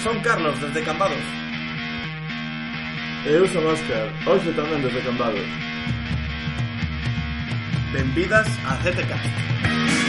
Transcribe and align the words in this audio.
Son 0.00 0.20
Carlos, 0.20 0.60
desde 0.60 0.82
Cambados. 0.82 1.24
E 3.24 3.30
eu 3.30 3.46
son 3.46 3.64
Óscar, 3.66 4.08
hoxe 4.26 4.50
tamén 4.52 4.82
desde 4.82 5.00
Cambados. 5.02 5.46
Benvidas 7.92 8.48
a 8.66 8.74
ZTCast. 8.82 10.01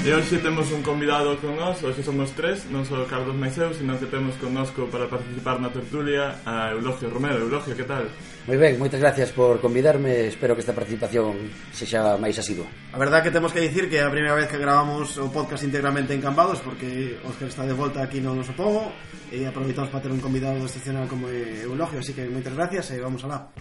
E 0.00 0.08
hoxe 0.16 0.38
temos 0.40 0.72
un 0.72 0.80
convidado 0.80 1.36
con 1.44 1.60
nós, 1.60 1.84
hoxe 1.84 2.00
somos 2.00 2.32
tres, 2.32 2.64
non 2.72 2.88
só 2.88 3.04
Carlos 3.04 3.36
máis 3.36 3.52
eu, 3.60 3.68
que 3.68 4.08
temos 4.08 4.32
connosco 4.40 4.88
para 4.88 5.04
participar 5.04 5.60
na 5.60 5.68
tertulia 5.68 6.40
a 6.48 6.72
Eulogio 6.72 7.12
Romero. 7.12 7.44
Eulogio, 7.44 7.76
que 7.76 7.84
tal? 7.84 8.08
Moi 8.48 8.56
ben, 8.56 8.80
moitas 8.80 8.96
gracias 8.96 9.28
por 9.28 9.60
convidarme, 9.60 10.32
espero 10.32 10.56
que 10.56 10.64
esta 10.64 10.72
participación 10.72 11.52
sexa 11.76 12.16
máis 12.16 12.32
asidua. 12.40 12.64
A 12.96 12.98
verdad 12.98 13.20
que 13.20 13.28
temos 13.28 13.52
que 13.52 13.60
dicir 13.60 13.92
que 13.92 14.00
é 14.00 14.08
a 14.08 14.08
primeira 14.08 14.32
vez 14.32 14.48
que 14.48 14.56
gravamos 14.56 15.20
o 15.20 15.28
podcast 15.28 15.68
íntegramente 15.68 16.16
en 16.16 16.24
Cambados, 16.24 16.64
porque 16.64 17.20
Óscar 17.20 17.52
está 17.52 17.68
de 17.68 17.76
volta 17.76 18.00
aquí 18.00 18.24
no 18.24 18.32
noso 18.32 18.56
povo, 18.56 18.88
e 19.28 19.44
aproveitamos 19.44 19.92
para 19.92 20.00
ter 20.00 20.16
un 20.16 20.24
convidado 20.24 20.64
excepcional 20.64 21.12
como 21.12 21.28
Eulogio, 21.28 22.00
así 22.00 22.16
que 22.16 22.24
moitas 22.24 22.56
gracias 22.56 22.88
e 22.96 23.04
vamos 23.04 23.20
alá. 23.28 23.52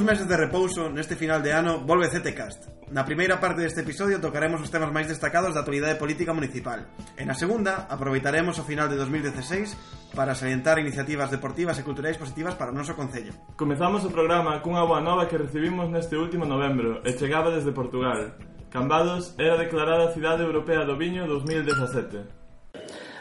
uns 0.00 0.06
meses 0.06 0.26
de 0.26 0.36
repouso, 0.36 0.88
neste 0.88 1.14
final 1.14 1.42
de 1.42 1.50
ano, 1.50 1.84
volve 1.84 2.08
CTCast. 2.08 2.88
Na 2.90 3.04
primeira 3.04 3.36
parte 3.36 3.60
deste 3.60 3.80
episodio 3.80 4.18
tocaremos 4.18 4.56
os 4.64 4.72
temas 4.72 4.88
máis 4.88 5.04
destacados 5.06 5.52
da 5.52 5.60
actualidade 5.60 6.00
política 6.00 6.32
municipal. 6.32 6.80
E 7.20 7.24
na 7.28 7.34
segunda, 7.34 7.84
aproveitaremos 7.84 8.56
o 8.56 8.64
final 8.64 8.88
de 8.88 8.96
2016 8.96 9.76
para 10.16 10.34
salientar 10.34 10.78
iniciativas 10.78 11.28
deportivas 11.28 11.76
e 11.78 11.82
culturais 11.82 12.16
positivas 12.16 12.54
para 12.54 12.72
o 12.72 12.74
noso 12.74 12.96
Concello. 12.96 13.34
Comezamos 13.60 14.02
o 14.06 14.10
programa 14.10 14.60
cunha 14.60 14.86
boa 14.86 15.02
nova 15.02 15.26
que 15.26 15.36
recibimos 15.36 15.90
neste 15.90 16.16
último 16.16 16.46
novembro 16.46 17.02
e 17.04 17.12
chegaba 17.12 17.50
desde 17.50 17.70
Portugal. 17.72 18.32
Cambados 18.70 19.34
era 19.36 19.58
declarada 19.58 20.14
Cidade 20.14 20.42
Europea 20.42 20.86
do 20.86 20.96
Viño 20.96 21.26
2017. 21.26 22.24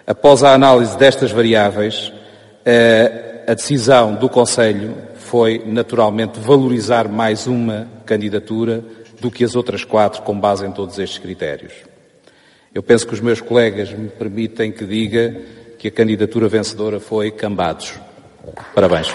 Após 0.07 0.43
a 0.43 0.53
análise 0.53 0.97
destas 0.97 1.31
variáveis, 1.33 2.13
eh, 2.63 3.43
a 3.45 3.53
decisão 3.53 4.15
do 4.15 4.29
Conselho 4.29 5.08
foi 5.29 5.61
naturalmente 5.63 6.39
valorizar 6.39 7.07
mais 7.07 7.45
uma 7.45 7.87
candidatura 8.03 8.83
do 9.21 9.29
que 9.29 9.43
as 9.43 9.55
outras 9.55 9.83
quatro 9.83 10.23
com 10.23 10.39
base 10.39 10.65
em 10.65 10.71
todos 10.71 10.97
estes 10.97 11.19
critérios. 11.19 11.71
Eu 12.73 12.81
penso 12.81 13.05
que 13.05 13.13
os 13.13 13.19
meus 13.19 13.39
colegas 13.39 13.93
me 13.93 14.09
permitem 14.09 14.71
que 14.71 14.83
diga 14.83 15.39
que 15.77 15.87
a 15.87 15.91
candidatura 15.91 16.47
vencedora 16.47 16.99
foi 16.99 17.29
Cambados. 17.29 17.93
Parabéns. 18.73 19.13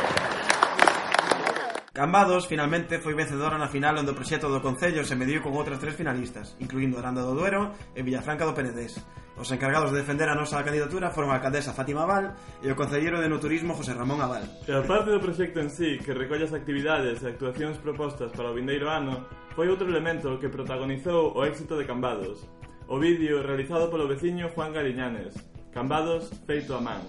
Cambados 1.95 2.51
finalmente 2.51 2.99
foi 2.99 3.15
vencedora 3.15 3.55
na 3.55 3.71
final 3.71 3.95
onde 3.95 4.11
o 4.11 4.19
proxecto 4.19 4.51
do 4.51 4.59
Concello 4.59 5.07
se 5.07 5.15
mediu 5.15 5.39
con 5.39 5.55
outras 5.55 5.79
tres 5.79 5.95
finalistas, 5.95 6.59
incluindo 6.59 6.99
Aranda 6.99 7.23
do 7.23 7.39
Duero 7.39 7.71
e 7.95 8.03
Villafranca 8.03 8.43
do 8.43 8.51
Penedés. 8.51 8.99
Os 9.39 9.47
encargados 9.55 9.95
de 9.95 10.03
defender 10.03 10.27
a 10.27 10.35
nosa 10.35 10.59
candidatura 10.67 11.15
foron 11.15 11.31
a 11.31 11.39
alcaldesa 11.39 11.71
Fátima 11.71 12.03
Aval 12.03 12.35
e 12.59 12.67
o 12.67 12.75
concelleiro 12.75 13.23
de 13.23 13.31
no 13.31 13.39
turismo 13.39 13.79
José 13.79 13.95
Ramón 13.95 14.19
Aval. 14.19 14.43
E 14.67 14.75
a 14.75 14.83
parte 14.83 15.15
do 15.15 15.23
proxecto 15.23 15.63
en 15.63 15.71
sí, 15.71 16.03
que 16.03 16.19
recolle 16.19 16.51
as 16.51 16.59
actividades 16.59 17.23
e 17.23 17.31
actuacións 17.31 17.79
propostas 17.79 18.35
para 18.35 18.51
o 18.51 18.59
vindeiro 18.59 18.91
ano, 18.91 19.31
foi 19.55 19.71
outro 19.71 19.87
elemento 19.87 20.43
que 20.43 20.51
protagonizou 20.51 21.31
o 21.31 21.47
éxito 21.47 21.79
de 21.79 21.87
Cambados. 21.87 22.43
O 22.91 22.99
vídeo 22.99 23.39
realizado 23.47 23.87
polo 23.87 24.11
veciño 24.11 24.51
Juan 24.51 24.75
Galiñanes. 24.75 25.39
Cambados 25.71 26.27
feito 26.43 26.75
a 26.75 26.83
man. 26.83 27.07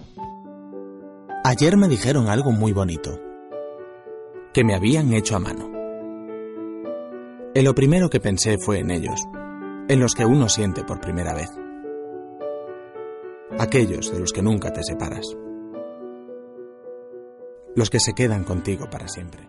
Ayer 1.42 1.74
me 1.74 1.90
dijeron 1.90 2.30
algo 2.30 2.54
muy 2.54 2.70
bonito. 2.70 3.25
Que 4.56 4.64
me 4.64 4.74
habían 4.74 5.12
hecho 5.12 5.36
a 5.36 5.38
mano. 5.38 5.70
Y 7.54 7.60
lo 7.60 7.74
primero 7.74 8.08
que 8.08 8.20
pensé 8.20 8.56
fue 8.56 8.78
en 8.78 8.90
ellos, 8.90 9.20
en 9.86 10.00
los 10.00 10.14
que 10.14 10.24
uno 10.24 10.48
siente 10.48 10.82
por 10.82 10.98
primera 10.98 11.34
vez. 11.34 11.50
Aquellos 13.58 14.10
de 14.10 14.18
los 14.18 14.32
que 14.32 14.40
nunca 14.40 14.72
te 14.72 14.82
separas. 14.82 15.26
Los 17.74 17.90
que 17.90 18.00
se 18.00 18.14
quedan 18.14 18.44
contigo 18.44 18.88
para 18.88 19.08
siempre. 19.08 19.46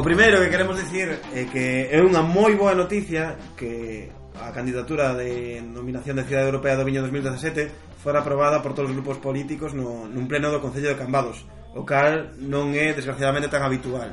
O 0.00 0.02
primeiro 0.02 0.40
que 0.40 0.48
queremos 0.48 0.80
dicir 0.80 1.12
é 1.36 1.44
que 1.44 1.92
é 1.92 2.00
unha 2.00 2.24
moi 2.24 2.56
boa 2.56 2.72
noticia 2.72 3.36
que 3.52 4.08
a 4.32 4.48
candidatura 4.48 5.12
de 5.12 5.60
nominación 5.60 6.16
de 6.16 6.24
Cidade 6.24 6.48
Europea 6.48 6.72
do 6.72 6.88
Viño 6.88 7.04
2017 7.04 8.00
fora 8.00 8.24
aprobada 8.24 8.64
por 8.64 8.72
todos 8.72 8.88
os 8.88 8.96
grupos 8.96 9.20
políticos 9.20 9.76
no, 9.76 10.08
nun 10.08 10.24
pleno 10.24 10.48
do 10.48 10.56
Concello 10.56 10.88
de 10.88 10.96
Cambados, 10.96 11.44
o 11.76 11.84
cal 11.84 12.32
non 12.40 12.72
é 12.72 12.96
desgraciadamente 12.96 13.52
tan 13.52 13.60
habitual. 13.60 14.08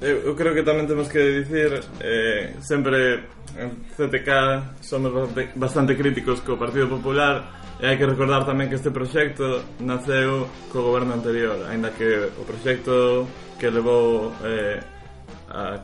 Eu, 0.00 0.24
eu 0.24 0.32
creo 0.32 0.56
que 0.56 0.64
tamén 0.64 0.88
temos 0.88 1.12
que 1.12 1.20
dicir 1.44 1.68
eh, 2.00 2.56
sempre 2.64 3.28
en 3.60 3.92
CTK 3.92 4.80
somos 4.80 5.12
bastante, 5.12 5.52
bastante 5.52 5.92
críticos 6.00 6.40
co 6.40 6.56
Partido 6.56 6.96
Popular 6.96 7.60
E 7.80 7.88
hai 7.88 7.96
que 7.96 8.04
recordar 8.04 8.44
tamén 8.44 8.68
que 8.68 8.76
este 8.76 8.92
proxecto 8.92 9.64
naceu 9.84 10.48
co 10.68 10.84
goberno 10.84 11.16
anterior, 11.16 11.64
aínda 11.64 11.88
que 11.96 12.28
o 12.40 12.44
proxecto 12.44 13.24
que 13.56 13.72
levou 13.72 14.36
eh, 14.44 14.99
a 15.48 15.80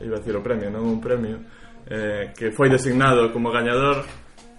iba 0.00 0.16
a 0.16 0.20
decir 0.20 0.34
o 0.36 0.42
premio, 0.42 0.68
non? 0.70 0.84
Un 0.84 1.00
premio 1.00 1.40
eh, 1.86 2.32
que 2.34 2.50
foi 2.50 2.68
designado 2.68 3.30
como 3.30 3.50
gañador 3.50 4.02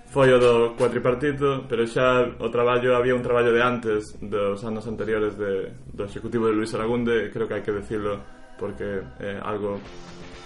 foi 0.08 0.32
o 0.32 0.40
do 0.40 0.74
cuatripartito 0.80 1.68
pero 1.68 1.84
xa 1.84 2.24
o 2.40 2.48
traballo 2.48 2.96
había 2.96 3.14
un 3.14 3.22
traballo 3.22 3.52
de 3.52 3.62
antes 3.62 4.16
dos 4.24 4.64
anos 4.64 4.88
anteriores 4.88 5.36
de, 5.36 5.76
do 5.92 6.08
executivo 6.08 6.48
de 6.48 6.56
Luis 6.56 6.72
Aragunde 6.74 7.30
creo 7.30 7.46
que 7.46 7.60
hai 7.60 7.64
que 7.64 7.76
decirlo 7.76 8.24
porque 8.56 9.04
é 9.20 9.36
eh, 9.36 9.40
algo 9.44 9.78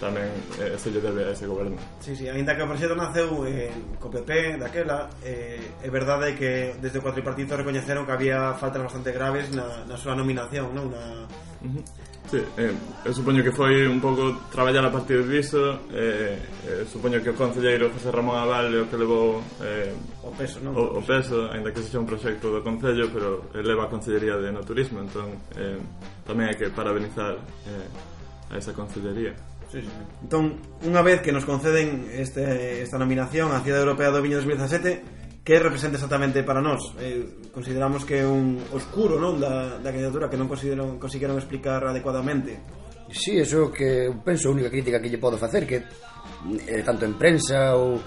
tamén 0.02 0.34
eh, 0.58 0.74
se 0.82 0.90
lle 0.90 0.98
debe 0.98 1.30
a 1.30 1.32
ese 1.32 1.46
goberno. 1.46 1.78
Sí, 2.02 2.18
sí, 2.18 2.26
ainda 2.26 2.58
que 2.58 2.66
o 2.66 2.68
proxecto 2.68 2.98
naceu 2.98 3.46
eh, 3.46 3.70
co 4.02 4.10
PP 4.10 4.58
daquela 4.58 5.14
eh, 5.22 5.62
é 5.78 5.90
verdade 5.94 6.34
que 6.34 6.74
desde 6.82 6.98
o 6.98 7.06
cuatripartito 7.06 7.54
recoñeceron 7.54 8.10
que 8.10 8.18
había 8.18 8.58
faltas 8.58 8.82
bastante 8.82 9.14
graves 9.14 9.54
na, 9.54 9.86
na 9.86 9.94
súa 9.94 10.18
nominación 10.18 10.74
non? 10.74 10.90
na, 10.90 11.30
uh 11.62 11.70
-huh 11.70 12.11
Sí, 12.32 12.40
eh, 12.56 12.72
eu 13.04 13.12
supoño 13.12 13.44
que 13.44 13.52
foi 13.52 13.84
un 13.92 14.00
pouco 14.00 14.48
traballar 14.48 14.88
a 14.88 14.92
partir 14.96 15.20
disso 15.28 15.84
eh, 15.92 16.40
eh, 16.64 16.88
Supoño 16.88 17.20
que 17.20 17.28
o 17.28 17.36
Concelleiro 17.36 17.92
José 17.92 18.08
Ramón 18.08 18.40
Aval 18.40 18.72
o 18.72 18.88
que 18.88 18.96
levou 18.96 19.44
eh, 19.60 19.92
O 20.24 20.32
peso, 20.32 20.64
non? 20.64 20.72
O, 20.72 20.96
o 20.96 21.02
peso, 21.04 21.52
ainda 21.52 21.76
que 21.76 21.84
sexa 21.84 22.00
un 22.00 22.08
proxecto 22.08 22.48
do 22.48 22.64
Concello 22.64 23.12
Pero 23.12 23.52
leva 23.60 23.84
a 23.84 23.92
Concellería 23.92 24.40
de 24.40 24.48
no 24.48 24.64
turismo 24.64 25.04
Entón, 25.04 25.44
eh, 25.60 25.76
tamén 26.24 26.48
hai 26.48 26.56
que 26.56 26.72
parabenizar 26.72 27.36
eh, 27.68 28.48
a 28.48 28.56
esa 28.56 28.72
Concellería 28.72 29.36
Sí, 29.68 29.84
sí. 29.84 29.92
Entón, 30.24 30.56
unha 30.88 31.04
vez 31.04 31.20
que 31.20 31.36
nos 31.36 31.44
conceden 31.44 32.16
este, 32.16 32.80
esta 32.80 32.96
nominación 32.96 33.52
a 33.52 33.60
Cidade 33.60 33.84
Europea 33.84 34.08
do 34.08 34.24
Viño 34.24 34.40
2017 34.40 35.21
que 35.44 35.58
representa 35.58 35.98
exactamente 35.98 36.44
para 36.44 36.62
nós? 36.62 36.94
Eh, 37.02 37.50
consideramos 37.50 38.06
que 38.06 38.22
é 38.22 38.26
un 38.26 38.62
oscuro 38.78 39.18
non 39.18 39.42
da, 39.42 39.82
da 39.82 39.90
candidatura 39.90 40.30
que 40.30 40.38
non 40.38 40.46
consideron, 40.46 41.02
conseguiron 41.02 41.38
explicar 41.42 41.82
adecuadamente. 41.82 42.62
Si, 43.10 43.34
sí, 43.36 43.42
eso 43.42 43.74
que 43.74 44.14
penso 44.22 44.50
a 44.50 44.56
única 44.56 44.70
crítica 44.70 45.02
que 45.02 45.10
lle 45.10 45.18
podo 45.18 45.42
facer 45.42 45.66
que 45.66 45.82
eh, 45.82 46.82
tanto 46.86 47.10
en 47.10 47.18
prensa 47.18 47.74
ou 47.74 47.98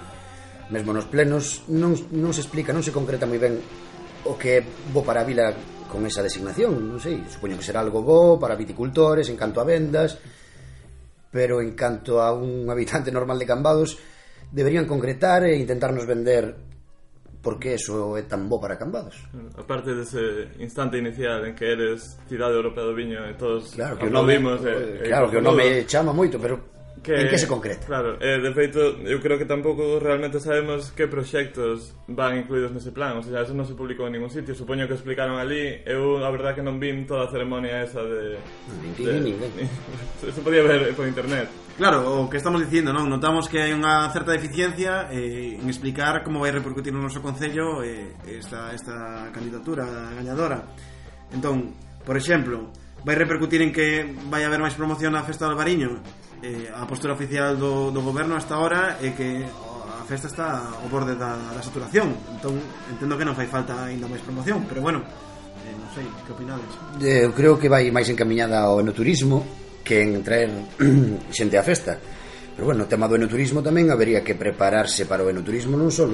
mesmo 0.71 0.95
nos 0.95 1.05
plenos 1.11 1.67
non, 1.67 1.93
non 2.15 2.31
se 2.31 2.41
explica, 2.41 2.71
non 2.71 2.81
se 2.81 2.95
concreta 2.95 3.27
moi 3.27 3.37
ben 3.37 3.59
o 4.25 4.33
que 4.39 4.49
é 4.57 4.61
bo 4.95 5.03
para 5.03 5.21
a 5.21 5.27
vila 5.27 5.53
con 5.91 6.07
esa 6.07 6.25
designación, 6.25 6.73
non 6.87 6.97
sei, 7.03 7.19
supoño 7.29 7.59
que 7.59 7.67
será 7.67 7.83
algo 7.83 8.01
bo 8.01 8.39
para 8.39 8.57
viticultores 8.57 9.27
en 9.29 9.37
canto 9.37 9.59
a 9.61 9.67
vendas, 9.67 10.17
pero 11.29 11.59
en 11.59 11.75
canto 11.75 12.23
a 12.23 12.31
un 12.31 12.65
habitante 12.71 13.11
normal 13.11 13.37
de 13.37 13.45
Cambados 13.45 13.99
deberían 14.49 14.87
concretar 14.87 15.43
e 15.45 15.59
intentarnos 15.59 16.07
vender 16.07 16.74
porque 17.45 17.77
eso 17.77 18.17
é 18.17 18.25
tan 18.25 18.49
bo 18.49 18.57
para 18.57 18.73
Cambados. 18.73 19.21
Mm, 19.29 19.53
aparte 19.61 19.93
dese 19.93 20.49
instante 20.57 20.97
inicial 20.97 21.45
en 21.45 21.53
que 21.53 21.69
eres 21.69 22.17
cidade 22.25 22.57
europea 22.57 22.89
do 22.89 22.97
viño 22.97 23.21
e 23.21 23.37
todos 23.37 23.69
claro 23.77 24.01
que 24.01 24.09
aplaudimos... 24.09 24.65
nome, 24.65 24.73
vimos, 24.73 25.05
e, 25.05 25.05
claro 25.05 25.29
e, 25.29 25.29
que 25.29 25.37
o 25.37 25.45
nome 25.45 25.65
chama 25.85 26.09
moito, 26.09 26.41
pero 26.41 26.74
que, 27.05 27.13
en 27.13 27.29
que 27.29 27.37
se 27.37 27.47
concreta. 27.47 27.85
Claro, 27.85 28.17
eh, 28.19 28.41
de 28.41 28.51
feito, 28.57 28.81
eu 29.05 29.21
creo 29.21 29.37
que 29.37 29.45
tampouco 29.45 30.01
realmente 30.01 30.41
sabemos 30.41 30.89
que 30.89 31.05
proxectos 31.05 31.93
van 32.09 32.41
incluídos 32.41 32.73
nese 32.73 32.89
plan 32.89 33.21
O 33.21 33.21
sea, 33.21 33.45
eso 33.45 33.53
non 33.53 33.69
se 33.69 33.77
publicou 33.77 34.09
en 34.09 34.17
ningún 34.17 34.33
sitio. 34.33 34.57
Supoño 34.57 34.89
que 34.89 34.97
explicaron 34.97 35.37
ali 35.37 35.85
Eu, 35.85 36.25
a 36.25 36.29
verdad, 36.33 36.57
que 36.57 36.65
non 36.65 36.81
vim 36.81 37.05
toda 37.05 37.29
a 37.29 37.31
ceremonia 37.31 37.85
esa 37.85 38.01
de... 38.01 38.41
de, 38.97 39.37
se 40.33 40.41
podía 40.41 40.65
ver 40.65 40.89
por 40.97 41.05
internet. 41.05 41.45
Claro, 41.77 42.25
o 42.25 42.29
que 42.31 42.41
estamos 42.41 42.63
dicindo, 42.63 42.89
non? 42.89 43.05
Notamos 43.05 43.45
que 43.45 43.61
hai 43.61 43.75
unha 43.75 44.09
certa 44.09 44.33
deficiencia 44.33 45.11
eh, 45.13 45.61
en 45.61 45.67
explicar 45.69 46.25
como 46.25 46.41
vai 46.41 46.49
repercutir 46.49 46.89
no 46.89 47.03
noso 47.03 47.21
Concello 47.21 47.85
eh, 47.85 48.17
esta, 48.25 48.73
esta 48.73 49.29
candidatura 49.29 49.85
gañadora. 50.17 50.65
Entón, 51.29 51.77
por 52.01 52.17
exemplo, 52.17 52.73
vai 53.05 53.13
repercutir 53.13 53.61
en 53.61 53.69
que 53.69 54.07
vai 54.31 54.41
haber 54.41 54.57
máis 54.57 54.73
promoción 54.73 55.13
na 55.13 55.21
Festa 55.21 55.45
do 55.45 55.53
Albariño? 55.53 56.01
eh, 56.43 56.67
a 56.73 56.83
postura 56.87 57.13
oficial 57.13 57.55
do, 57.55 57.91
do 57.91 58.01
goberno 58.01 58.35
hasta 58.35 58.55
ahora 58.55 58.97
é 58.99 59.13
que 59.15 59.45
a 59.45 60.03
festa 60.07 60.27
está 60.27 60.75
ao 60.81 60.87
borde 60.91 61.15
da, 61.15 61.33
da 61.53 61.61
saturación 61.63 62.13
entón 62.35 62.59
entendo 62.91 63.17
que 63.17 63.25
non 63.25 63.37
fai 63.37 63.47
falta 63.47 63.87
aínda 63.87 64.09
máis 64.09 64.21
promoción 64.21 64.67
pero 64.67 64.83
bueno, 64.83 65.01
eh, 65.01 65.73
non 65.73 65.89
sei, 65.95 66.05
que 66.25 66.31
opinades? 66.35 66.69
Eh, 67.01 67.25
eu 67.25 67.31
creo 67.33 67.57
que 67.57 67.71
vai 67.71 67.87
máis 67.89 68.09
encaminhada 68.11 68.67
ao 68.67 68.83
enoturismo 68.83 69.41
que 69.85 70.01
en 70.03 70.21
traer 70.21 70.51
xente 71.37 71.55
á 71.57 71.63
festa 71.63 71.97
pero 72.55 72.71
bueno, 72.71 72.85
o 72.85 72.91
tema 72.91 73.09
do 73.09 73.17
enoturismo 73.17 73.65
tamén 73.65 73.89
habería 73.89 74.23
que 74.23 74.37
prepararse 74.37 75.09
para 75.09 75.25
o 75.25 75.31
enoturismo 75.31 75.75
non 75.75 75.89
só 75.89 76.05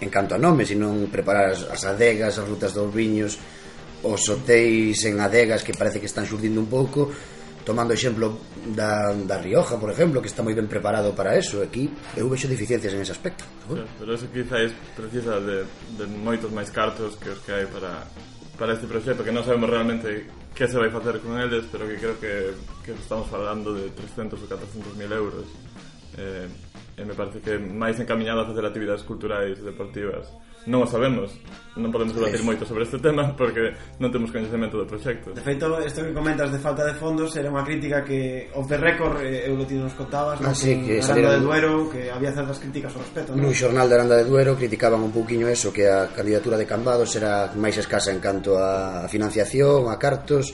en 0.00 0.08
canto 0.08 0.32
a 0.32 0.40
nome 0.40 0.64
sino 0.64 0.94
preparar 1.10 1.52
as, 1.52 1.66
as 1.68 1.82
adegas, 1.84 2.38
as 2.40 2.46
rutas 2.46 2.72
dos 2.72 2.88
viños 2.88 3.36
os 4.00 4.22
hotéis 4.32 5.04
en 5.04 5.20
adegas 5.20 5.60
que 5.60 5.76
parece 5.76 6.00
que 6.00 6.08
están 6.08 6.24
xurdindo 6.24 6.62
un 6.62 6.70
pouco 6.70 7.12
tomando 7.64 7.92
exemplo 7.92 8.40
da, 8.74 9.12
da 9.12 9.36
Rioja, 9.38 9.76
por 9.76 9.90
exemplo, 9.90 10.20
que 10.20 10.28
está 10.28 10.42
moi 10.42 10.54
ben 10.54 10.66
preparado 10.66 11.12
para 11.12 11.36
eso, 11.36 11.60
aquí 11.60 11.90
eu 12.16 12.28
vexo 12.28 12.48
deficiencias 12.48 12.92
en 12.92 13.00
ese 13.00 13.12
aspecto. 13.12 13.44
Seguro. 13.64 13.84
Pero 13.98 14.10
eso 14.14 14.26
quizáis 14.32 14.72
precisa 14.96 15.40
de, 15.40 15.64
de 15.96 16.04
moitos 16.08 16.50
máis 16.50 16.72
cartos 16.72 17.16
que 17.20 17.30
os 17.30 17.40
que 17.44 17.52
hai 17.52 17.66
para, 17.68 18.06
para 18.56 18.74
este 18.74 18.88
proxecto, 18.88 19.24
que 19.24 19.34
non 19.34 19.44
sabemos 19.44 19.68
realmente 19.68 20.28
que 20.54 20.66
se 20.66 20.76
vai 20.76 20.90
facer 20.90 21.20
con 21.22 21.38
eles, 21.38 21.64
pero 21.70 21.86
que 21.86 21.96
creo 21.96 22.16
que, 22.18 22.34
que 22.84 22.92
estamos 22.92 23.28
falando 23.28 23.72
de 23.72 23.88
300 23.94 24.40
ou 24.40 24.48
400 24.48 24.96
mil 24.98 25.10
euros. 25.12 25.46
Eh, 26.18 26.48
e 27.00 27.04
me 27.04 27.14
parece 27.14 27.40
que 27.40 27.56
máis 27.56 27.96
encaminhado 27.96 28.44
a 28.44 28.46
facer 28.48 28.64
actividades 28.64 29.06
culturais, 29.06 29.56
e 29.56 29.64
deportivas, 29.64 30.28
non 30.66 30.84
o 30.84 30.88
sabemos 30.88 31.32
non 31.78 31.94
podemos 31.94 32.12
debatir 32.18 32.42
moito 32.42 32.66
sobre 32.66 32.82
este 32.82 32.98
tema 32.98 33.30
porque 33.38 33.72
non 34.02 34.10
temos 34.10 34.34
coñecemento 34.34 34.74
do 34.74 34.86
proxecto. 34.90 35.30
De 35.30 35.40
feito, 35.40 35.70
isto 35.86 36.02
que 36.02 36.10
comentas 36.10 36.50
de 36.50 36.58
falta 36.58 36.82
de 36.82 36.98
fondos 36.98 37.30
era 37.38 37.46
unha 37.46 37.62
crítica 37.62 38.02
que 38.02 38.50
off 38.58 38.66
the 38.66 38.74
record 38.74 39.22
eh, 39.22 39.46
eu 39.46 39.54
lo 39.54 39.62
tiño 39.62 39.86
nos 39.86 39.94
contabas, 39.94 40.42
ah, 40.42 40.50
no, 40.50 40.54
sí, 40.54 40.82
que 40.82 40.98
Aranda 40.98 41.38
de 41.38 41.40
Duero, 41.40 41.86
que 41.86 42.10
había 42.10 42.34
certas 42.34 42.58
críticas 42.58 42.90
ao 42.98 43.06
respecto, 43.06 43.32
non? 43.32 43.46
No 43.46 43.54
xornal 43.54 43.86
de 43.86 43.94
Aranda 43.94 44.16
de 44.18 44.26
Duero 44.26 44.58
criticaban 44.58 44.98
un 44.98 45.14
pouquiño 45.14 45.46
eso 45.46 45.70
que 45.70 45.86
a 45.86 46.10
candidatura 46.10 46.58
de 46.58 46.66
Cambados 46.66 47.14
era 47.14 47.54
máis 47.54 47.78
escasa 47.78 48.10
en 48.10 48.18
canto 48.18 48.58
a 48.58 49.06
financiación, 49.06 49.86
a 49.86 49.96
cartos, 49.96 50.50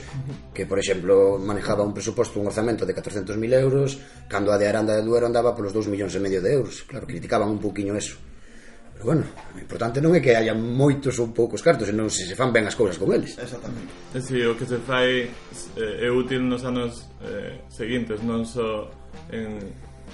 que 0.53 0.69
por 0.69 0.77
exemplo 0.77 1.41
manejaba 1.41 1.81
un 1.81 1.97
presuposto, 1.97 2.37
un 2.37 2.47
orzamento 2.47 2.85
de 2.85 2.93
400.000 2.93 3.33
euros, 3.57 3.97
cando 4.29 4.53
a 4.53 4.57
de 4.61 4.69
Aranda 4.69 4.93
de 4.93 5.01
Duero 5.01 5.25
andaba 5.25 5.57
polos 5.57 5.73
2 5.73 5.89
millóns 5.89 6.13
e 6.13 6.21
medio 6.21 6.45
de 6.45 6.53
euros. 6.53 6.85
Claro, 6.85 7.09
criticaban 7.09 7.49
un 7.49 7.57
pouquiño 7.57 7.97
eso. 7.97 8.21
Pero 8.97 9.13
bueno, 9.13 9.23
o 9.53 9.59
importante 9.61 10.01
non 10.01 10.17
é 10.17 10.19
que 10.19 10.33
haya 10.33 10.57
moitos 10.57 11.21
ou 11.21 11.29
poucos 11.29 11.61
cartos, 11.61 11.85
senón 11.85 12.09
se 12.09 12.25
se 12.25 12.33
fan 12.33 12.49
ben 12.49 12.65
as 12.65 12.73
cousas 12.73 12.97
con 12.97 13.13
eles. 13.13 13.37
Exactamente. 13.37 13.93
É 14.09 14.19
si, 14.19 14.41
o 14.41 14.57
que 14.57 14.65
se 14.65 14.81
fai 14.81 15.29
eh, 15.77 16.05
é 16.05 16.09
útil 16.09 16.41
nos 16.41 16.65
anos 16.65 17.05
eh, 17.21 17.61
seguintes, 17.69 18.25
non 18.25 18.41
só 18.41 18.89
en 19.29 19.61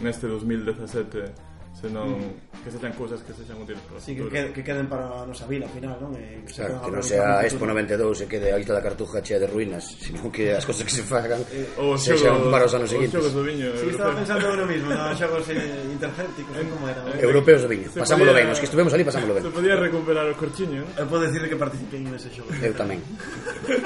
neste 0.04 0.28
2017, 0.28 1.80
senón 1.80 2.20
mm 2.20 2.53
que 2.64 2.72
sexan 2.72 2.94
cousas 2.96 3.20
que 3.22 3.36
sexan 3.36 3.60
útiles 3.60 3.84
para 3.84 4.00
sí, 4.00 4.16
que, 4.16 4.24
que, 4.32 4.42
que 4.56 4.62
queden 4.64 4.88
para 4.88 5.06
a 5.06 5.28
nosa 5.28 5.46
vila 5.46 5.68
ao 5.68 5.74
final 5.76 6.00
non? 6.00 6.16
E, 6.16 6.48
que, 6.48 6.56
Exacto, 6.56 6.88
que 6.88 6.92
non 6.96 7.04
sea 7.04 7.44
Expo 7.44 7.68
92 7.68 8.24
e 8.24 8.26
quede 8.32 8.48
a 8.50 8.58
Isla 8.58 8.80
da 8.80 8.84
Cartuja 8.84 9.20
chea 9.20 9.38
de 9.38 9.48
ruínas 9.52 9.84
sino 10.06 10.32
que 10.32 10.56
as 10.56 10.64
cousas 10.64 10.88
que 10.88 10.94
se 10.96 11.04
fagan 11.04 11.44
eh, 11.52 11.68
o 11.78 12.00
sexan 12.00 12.48
para 12.48 12.64
os 12.64 12.74
anos 12.74 12.88
seguintes. 12.88 13.20
os 13.20 13.28
xogos 13.28 13.34
do 13.36 13.44
viño 13.44 13.70
sí, 13.76 13.92
estaba 13.92 14.16
pensando 14.16 14.48
eu 14.48 14.68
mismo 14.68 14.90
nos 14.90 15.18
xogos 15.22 15.44
eh, 15.52 15.60
intergénticos 15.92 16.54
non 16.56 16.68
como 16.72 16.86
era 16.88 17.02
europeos 17.20 17.62
do 17.66 17.70
viño 17.70 17.88
pasámoslo 17.92 18.32
ben 18.32 18.48
os 18.48 18.60
que 18.64 18.68
estuvemos 18.72 18.92
ali 18.96 19.04
pasámoslo 19.04 19.36
ben. 19.36 19.44
se 19.44 19.52
podía 19.52 19.76
recuperar 19.76 20.26
o 20.32 20.36
corchiño 20.40 20.88
eu 20.96 21.06
podo 21.12 21.28
dicirle 21.28 21.52
que 21.52 21.60
participei 21.60 22.00
en 22.00 22.16
ese 22.16 22.30
xogo. 22.32 22.50
Eu 22.62 22.74
tamén. 22.74 23.00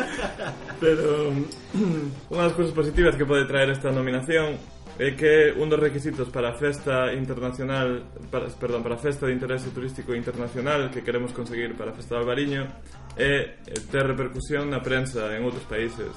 Pero 0.83 1.33
unha 2.33 2.43
das 2.45 2.55
cousas 2.55 2.73
positivas 2.73 3.15
que 3.15 3.25
pode 3.25 3.49
traer 3.49 3.73
esta 3.73 3.89
nominación 3.89 4.76
é 4.97 5.13
que 5.13 5.53
un 5.53 5.69
dos 5.69 5.77
requisitos 5.77 6.33
para 6.33 6.49
a 6.49 6.55
festa 6.57 7.13
internacional 7.13 8.01
para, 8.33 8.49
perdón, 8.49 8.81
para 8.81 8.97
a 8.97 9.01
festa 9.01 9.29
de 9.29 9.33
interese 9.33 9.69
turístico 9.69 10.17
internacional 10.17 10.89
que 10.89 11.05
queremos 11.05 11.31
conseguir 11.37 11.77
para 11.77 11.91
a 11.91 11.93
festa 11.93 12.17
de 12.17 12.21
Albariño 12.25 12.65
é 13.13 13.61
eh, 13.61 13.77
ter 13.93 14.09
repercusión 14.09 14.73
na 14.73 14.81
prensa 14.81 15.37
en 15.37 15.45
outros 15.45 15.69
países. 15.69 16.09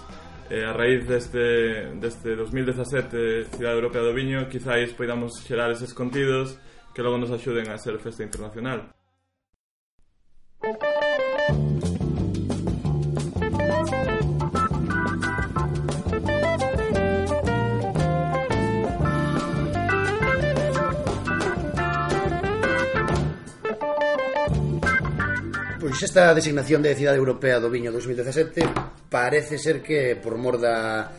E 0.49 0.65
a 0.65 0.73
raíz 0.73 1.05
deste, 1.07 1.93
deste 2.01 2.35
2017 2.35 3.53
Cidade 3.53 3.77
Europea 3.77 4.03
do 4.03 4.17
Viño 4.17 4.49
quizáis 4.49 4.97
poidamos 4.97 5.45
xerar 5.45 5.71
eses 5.71 5.93
contidos 5.93 6.57
que 6.97 7.05
logo 7.05 7.21
nos 7.21 7.31
axuden 7.31 7.69
a 7.69 7.77
ser 7.77 8.01
festa 8.01 8.25
internacional. 8.25 8.91
Pois 25.91 26.07
esta 26.07 26.31
designación 26.39 26.87
de 26.87 26.95
Cidade 26.95 27.19
Europea 27.19 27.59
do 27.59 27.67
Viño 27.67 27.91
2017 27.91 29.11
parece 29.11 29.59
ser 29.59 29.83
que 29.83 30.15
por 30.15 30.39
mor 30.39 30.55
da, 30.55 31.11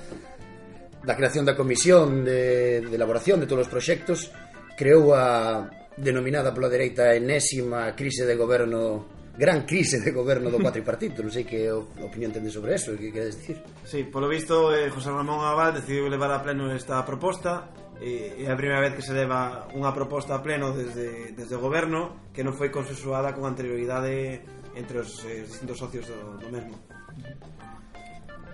da 1.04 1.12
creación 1.20 1.44
da 1.44 1.60
comisión 1.60 2.24
de, 2.24 2.80
de 2.80 2.96
elaboración 2.96 3.44
de 3.44 3.52
todos 3.52 3.68
os 3.68 3.74
proxectos 3.76 4.32
creou 4.80 5.12
a 5.12 5.68
denominada 6.00 6.56
pola 6.56 6.72
dereita 6.72 7.12
enésima 7.12 7.92
crise 8.00 8.24
de 8.24 8.40
goberno 8.40 9.12
gran 9.36 9.68
crise 9.68 10.00
de 10.00 10.16
goberno 10.16 10.48
do 10.48 10.56
cuatripartito. 10.64 11.20
Non 11.20 11.36
sei 11.36 11.44
que 11.44 11.68
opinión 12.00 12.32
tende 12.32 12.48
sobre 12.48 12.80
eso 12.80 12.96
que 12.96 13.12
queres 13.12 13.44
dicir. 13.44 13.60
Sí, 13.84 14.08
polo 14.08 14.32
visto 14.32 14.72
eh, 14.72 14.88
José 14.88 15.12
Ramón 15.12 15.44
Abad 15.44 15.84
decidiu 15.84 16.08
levar 16.08 16.32
a 16.32 16.40
pleno 16.40 16.72
esta 16.72 17.04
proposta 17.04 17.68
e 18.00 18.40
é 18.40 18.48
a 18.48 18.56
primeira 18.56 18.80
vez 18.80 18.96
que 18.96 19.04
se 19.04 19.12
leva 19.12 19.68
unha 19.76 19.92
proposta 19.92 20.40
a 20.40 20.40
pleno 20.40 20.72
desde, 20.72 21.36
desde 21.36 21.60
o 21.60 21.62
goberno 21.62 22.32
que 22.32 22.40
non 22.40 22.56
foi 22.56 22.72
consensuada 22.72 23.36
con 23.36 23.44
anterioridade 23.44 24.61
entre 24.76 25.00
os 25.00 25.24
eh, 25.26 25.44
distintos 25.48 25.78
socios 25.78 26.08
do, 26.08 26.38
do 26.40 26.50
mesmo. 26.50 26.76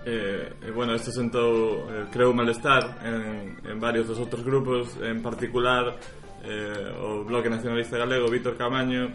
Eh, 0.06 0.52
e, 0.62 0.70
bueno, 0.70 0.94
isto 0.94 1.12
sentou 1.12 1.84
eh, 1.90 2.06
creo, 2.10 2.32
malestar 2.32 3.02
en, 3.04 3.58
en 3.66 3.76
varios 3.76 4.06
dos 4.08 4.16
outros 4.16 4.40
grupos 4.40 4.96
en 5.02 5.20
particular 5.20 5.98
eh, 6.46 6.94
o 7.02 7.26
Bloque 7.26 7.50
Nacionalista 7.50 7.98
Galego 7.98 8.30
Víctor 8.30 8.56
Camaño 8.56 9.10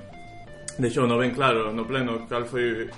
deixou 0.77 1.07
no 1.07 1.17
ben 1.17 1.31
claro 1.31 1.71
no 1.71 1.87
pleno 1.87 2.27
cal 2.27 2.45
foi 2.45 2.91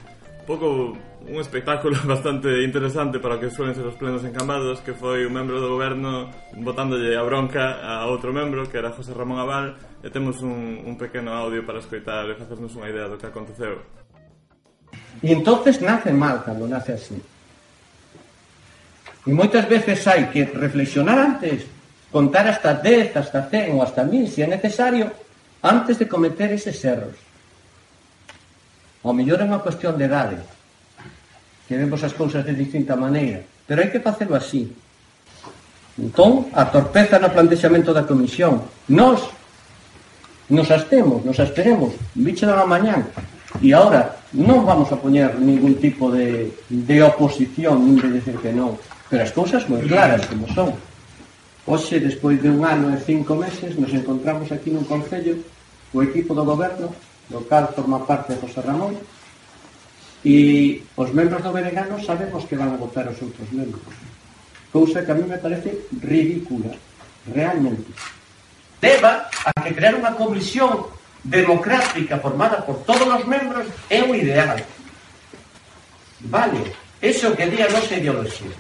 pouco 0.50 0.98
un 1.26 1.38
espectáculo 1.40 1.96
bastante 2.10 2.64
interesante 2.66 3.22
para 3.22 3.38
o 3.38 3.40
que 3.40 3.54
suelen 3.54 3.78
ser 3.78 3.86
os 3.86 3.96
plenos 3.96 4.26
encamados 4.26 4.82
que 4.82 4.92
foi 4.92 5.24
un 5.24 5.32
membro 5.32 5.62
do 5.62 5.70
goberno 5.70 6.34
botándolle 6.58 7.14
a 7.16 7.24
bronca 7.24 7.80
a 7.80 8.10
outro 8.10 8.34
membro 8.34 8.66
que 8.68 8.76
era 8.76 8.92
José 8.92 9.14
Ramón 9.14 9.40
Aval 9.40 9.78
e 10.06 10.10
temos 10.14 10.38
un, 10.46 10.86
un 10.86 10.94
pequeno 11.02 11.34
audio 11.34 11.66
para 11.66 11.82
escoitar 11.82 12.30
e 12.30 12.38
facernos 12.38 12.78
unha 12.78 12.94
idea 12.94 13.10
do 13.10 13.18
que 13.18 13.26
aconteceu. 13.26 13.82
E 15.26 15.34
entonces 15.34 15.82
nace 15.82 16.14
mal 16.14 16.46
cando 16.46 16.70
nace 16.70 16.94
así. 16.94 17.18
E 19.26 19.32
moitas 19.34 19.66
veces 19.66 20.06
hai 20.06 20.30
que 20.30 20.46
reflexionar 20.46 21.18
antes, 21.18 21.66
contar 22.14 22.46
hasta 22.46 22.78
10, 22.78 23.18
hasta 23.18 23.50
100 23.50 23.74
ou 23.74 23.82
hasta 23.82 24.06
1000, 24.06 24.30
se 24.30 24.46
é 24.46 24.48
necesario, 24.48 25.10
antes 25.66 25.98
de 25.98 26.06
cometer 26.06 26.54
eses 26.54 26.78
erros. 26.86 27.18
Ao 29.02 29.10
mellor 29.10 29.42
é 29.42 29.50
unha 29.50 29.66
cuestión 29.66 29.98
de 29.98 30.06
edade, 30.06 30.38
que 31.66 31.74
vemos 31.74 32.06
as 32.06 32.14
cousas 32.14 32.46
de 32.46 32.54
distinta 32.54 32.94
maneira, 32.94 33.42
pero 33.66 33.82
hai 33.82 33.90
que 33.90 34.06
facelo 34.06 34.38
así. 34.38 34.70
Entón, 35.98 36.54
a 36.54 36.70
torpeza 36.70 37.18
no 37.18 37.34
plantexamento 37.34 37.90
da 37.90 38.06
comisión. 38.06 38.62
Nos, 38.86 39.34
Nos 40.50 40.70
astemos, 40.70 41.26
nos 41.26 41.40
as 41.42 41.50
teremos, 41.54 41.98
bicho 42.14 42.46
da 42.46 42.66
mañán. 42.70 43.10
E 43.64 43.74
agora 43.74 44.22
non 44.36 44.62
vamos 44.62 44.94
a 44.94 45.00
poñer 45.00 45.34
ningún 45.42 45.82
tipo 45.82 46.12
de, 46.14 46.54
de 46.70 46.98
oposición, 47.02 47.82
nin 47.82 47.98
de 47.98 48.22
decir 48.22 48.38
que 48.38 48.54
non. 48.54 48.78
Pero 49.10 49.26
as 49.26 49.34
cousas 49.34 49.66
moi 49.66 49.82
claras 49.88 50.22
como 50.30 50.46
son. 50.54 50.76
Hoxe, 51.66 51.98
despois 51.98 52.38
de 52.38 52.54
un 52.54 52.62
ano 52.62 52.94
e 52.94 53.02
cinco 53.02 53.34
meses, 53.34 53.74
nos 53.74 53.90
encontramos 53.90 54.54
aquí 54.54 54.70
nun 54.70 54.86
Concello 54.86 55.42
o 55.90 56.06
equipo 56.06 56.38
do 56.38 56.46
goberno, 56.46 56.94
do 57.26 57.42
cal 57.50 57.74
forma 57.74 58.06
parte 58.06 58.38
José 58.38 58.62
Ramón, 58.62 58.94
e 60.22 60.82
os 60.94 61.10
membros 61.10 61.42
do 61.42 61.50
Beregano 61.50 61.98
sabemos 62.02 62.46
que 62.46 62.54
van 62.54 62.70
a 62.70 62.78
votar 62.78 63.10
os 63.10 63.18
outros 63.18 63.50
membros. 63.50 63.82
Cousa 64.70 65.02
que 65.02 65.10
a 65.10 65.18
mí 65.18 65.26
me 65.26 65.42
parece 65.42 65.90
ridícula, 66.06 66.70
realmente 67.34 67.90
leva 68.82 69.30
a 69.46 69.52
que 69.64 69.76
crear 69.76 69.96
unha 69.96 70.14
comisión 70.14 70.88
democrática 71.26 72.22
formada 72.22 72.62
por 72.62 72.86
todos 72.86 73.08
os 73.08 73.24
membros 73.26 73.66
é 73.90 74.02
o 74.06 74.14
ideal. 74.14 74.62
Vale, 76.30 76.74
eso 77.02 77.34
que 77.36 77.50
di 77.50 77.62
a 77.62 77.70
nosa 77.70 77.98
ideoloxía. 77.98 78.54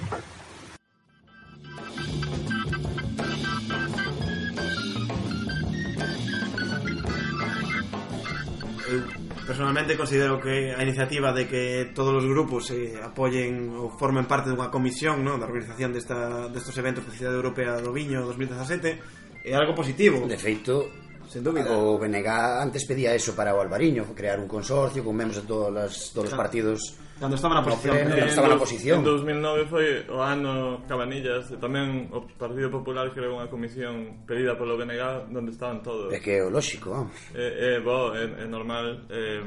personalmente 9.45 9.95
considero 9.95 10.41
que 10.41 10.73
a 10.73 10.81
iniciativa 10.81 11.31
de 11.31 11.47
que 11.47 11.91
todos 11.93 12.13
os 12.15 12.25
grupos 12.25 12.71
eh, 12.71 12.97
se 12.97 13.03
apoyen 13.03 13.71
ou 13.77 13.93
formen 13.93 14.25
parte 14.25 14.49
dunha 14.49 14.73
comisión 14.73 15.21
no, 15.21 15.37
da 15.37 15.45
organización 15.45 15.93
desta, 15.93 16.49
destos 16.49 16.75
eventos 16.81 17.05
da 17.05 17.13
Cidade 17.13 17.39
Europea 17.39 17.77
do 17.79 17.93
Viño 17.93 18.25
2017 18.25 19.24
é 19.45 19.53
algo 19.53 19.77
positivo. 19.77 20.25
De 20.25 20.37
feito, 20.37 21.05
Sen 21.25 21.41
dúbida. 21.43 21.73
O 21.73 21.97
BNG 21.97 22.29
antes 22.29 22.85
pedía 22.85 23.13
eso 23.13 23.33
para 23.33 23.53
o 23.53 23.59
Alvariño, 23.59 24.05
crear 24.13 24.39
un 24.39 24.47
consorcio 24.47 25.03
con 25.03 25.17
membros 25.17 25.41
de 25.41 25.47
todos 25.49 25.73
las, 25.73 26.13
todos 26.13 26.31
os 26.31 26.37
partidos 26.37 26.79
cando 27.19 27.35
estaba 27.35 27.55
na 27.55 27.63
posición, 27.63 27.95
pleno, 27.95 28.11
cando 28.11 28.27
estaba 28.27 28.47
na 28.47 28.59
posición. 28.59 28.97
En 28.99 29.05
2009 29.07 29.65
foi 29.71 29.87
o 30.11 30.19
ano 30.19 30.83
Cabanillas 30.85 31.47
e 31.49 31.57
tamén 31.57 32.11
o 32.11 32.27
Partido 32.35 32.67
Popular 32.69 33.09
creou 33.15 33.39
unha 33.39 33.47
comisión 33.47 34.27
pedida 34.27 34.53
polo 34.59 34.75
BNG 34.75 35.31
onde 35.31 35.51
estaban 35.51 35.79
todos. 35.81 36.11
É 36.11 36.19
que 36.19 36.37
é 36.37 36.43
o 36.43 36.51
lógico, 36.51 36.91
vamos. 36.91 37.15
É, 37.33 37.79
é, 37.79 37.83
bo, 37.83 38.11
é, 38.13 38.43
é 38.43 38.47
normal. 38.47 39.07
É, 39.09 39.41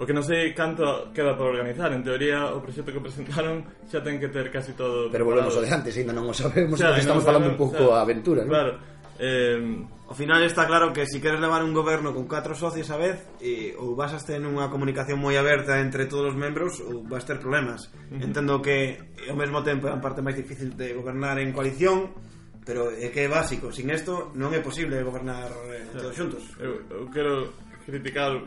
O 0.00 0.08
que 0.08 0.16
non 0.16 0.24
sei 0.24 0.56
canto 0.56 1.12
queda 1.12 1.36
por 1.36 1.52
organizar 1.52 1.92
En 1.92 2.00
teoría, 2.00 2.48
o 2.48 2.64
proxecto 2.64 2.90
que 2.96 2.98
presentaron 2.98 3.60
Xa 3.92 4.00
ten 4.00 4.16
que 4.16 4.32
ter 4.32 4.48
casi 4.48 4.72
todo 4.72 5.12
Pero 5.12 5.28
volvemos 5.28 5.52
ao 5.52 5.62
de 5.62 5.68
antes, 5.68 5.92
ainda 5.94 6.16
non 6.16 6.32
o 6.32 6.34
sabemos 6.34 6.80
xa, 6.80 6.96
Estamos 6.96 7.20
falando 7.20 7.52
un 7.52 7.60
pouco 7.60 7.92
a 7.92 8.00
aventura 8.00 8.40
¿no? 8.42 8.50
Claro, 8.50 8.80
Eh, 9.18 9.84
ao 10.08 10.14
final 10.14 10.44
está 10.44 10.66
claro 10.66 10.92
que 10.92 11.04
se 11.08 11.16
si 11.16 11.20
queres 11.20 11.40
levar 11.40 11.64
un 11.64 11.72
goberno 11.72 12.12
con 12.12 12.28
catro 12.28 12.54
socios 12.54 12.88
a 12.92 12.96
vez 12.96 13.24
e, 13.40 13.72
ou 13.80 13.96
vas 13.96 14.12
a 14.12 14.20
ter 14.20 14.40
unha 14.40 14.68
comunicación 14.68 15.20
moi 15.20 15.36
aberta 15.40 15.80
entre 15.80 16.08
todos 16.08 16.32
os 16.32 16.36
membros 16.36 16.80
ou 16.84 17.04
vas 17.04 17.24
ter 17.24 17.40
problemas. 17.40 17.88
Uh 17.88 18.16
-huh. 18.16 18.24
entendo 18.28 18.60
que 18.60 19.00
ao 19.28 19.36
mesmo 19.36 19.64
tempo 19.64 19.88
é 19.88 19.92
a 19.92 20.00
parte 20.00 20.20
máis 20.24 20.36
difícil 20.36 20.76
de 20.76 20.92
gobernar 20.92 21.40
en 21.40 21.52
coalición 21.52 22.12
pero 22.64 22.90
é 22.94 23.10
que 23.10 23.26
é 23.26 23.28
básico. 23.28 23.74
Sin 23.74 23.90
isto 23.90 24.30
non 24.38 24.54
é 24.54 24.62
posible 24.62 25.02
gobernar 25.02 25.50
eh, 25.66 25.90
todos 25.90 26.14
xuntos. 26.14 26.42
Eu, 26.62 26.86
eu 26.88 27.10
quero 27.10 27.50
criticar 27.82 28.38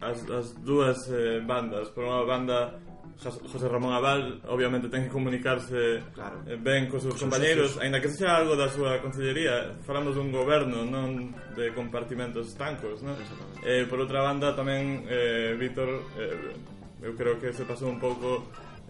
as, 0.00 0.22
as 0.30 0.54
dúas 0.62 1.10
eh, 1.10 1.42
bandas. 1.42 1.90
Por 1.90 2.06
unha 2.06 2.22
banda 2.22 2.78
José 3.22 3.68
Ramón 3.68 3.96
Abal 3.96 4.40
obviamente 4.48 4.92
ten 4.92 5.08
que 5.08 5.12
comunicarse 5.12 6.04
claro. 6.12 6.44
Eh, 6.44 6.60
ben 6.60 6.86
cos 6.92 7.02
seus 7.02 7.16
compañeiros, 7.16 7.80
aínda 7.80 8.00
que 8.00 8.12
sexa 8.12 8.36
algo 8.36 8.54
da 8.54 8.68
súa 8.68 9.00
consellería, 9.00 9.72
falamos 9.88 10.14
dun 10.14 10.28
goberno, 10.28 10.84
non 10.84 11.32
de 11.56 11.72
compartimentos 11.72 12.52
estancos, 12.52 13.00
non? 13.00 13.16
Eh, 13.64 13.88
por 13.88 14.04
outra 14.04 14.20
banda 14.20 14.52
tamén 14.52 15.08
eh, 15.08 15.56
Víctor 15.56 16.04
eh, 16.20 16.52
eu 17.00 17.12
creo 17.16 17.40
que 17.40 17.52
se 17.56 17.64
pasou 17.64 17.88
un 17.88 18.00
pouco 18.00 18.44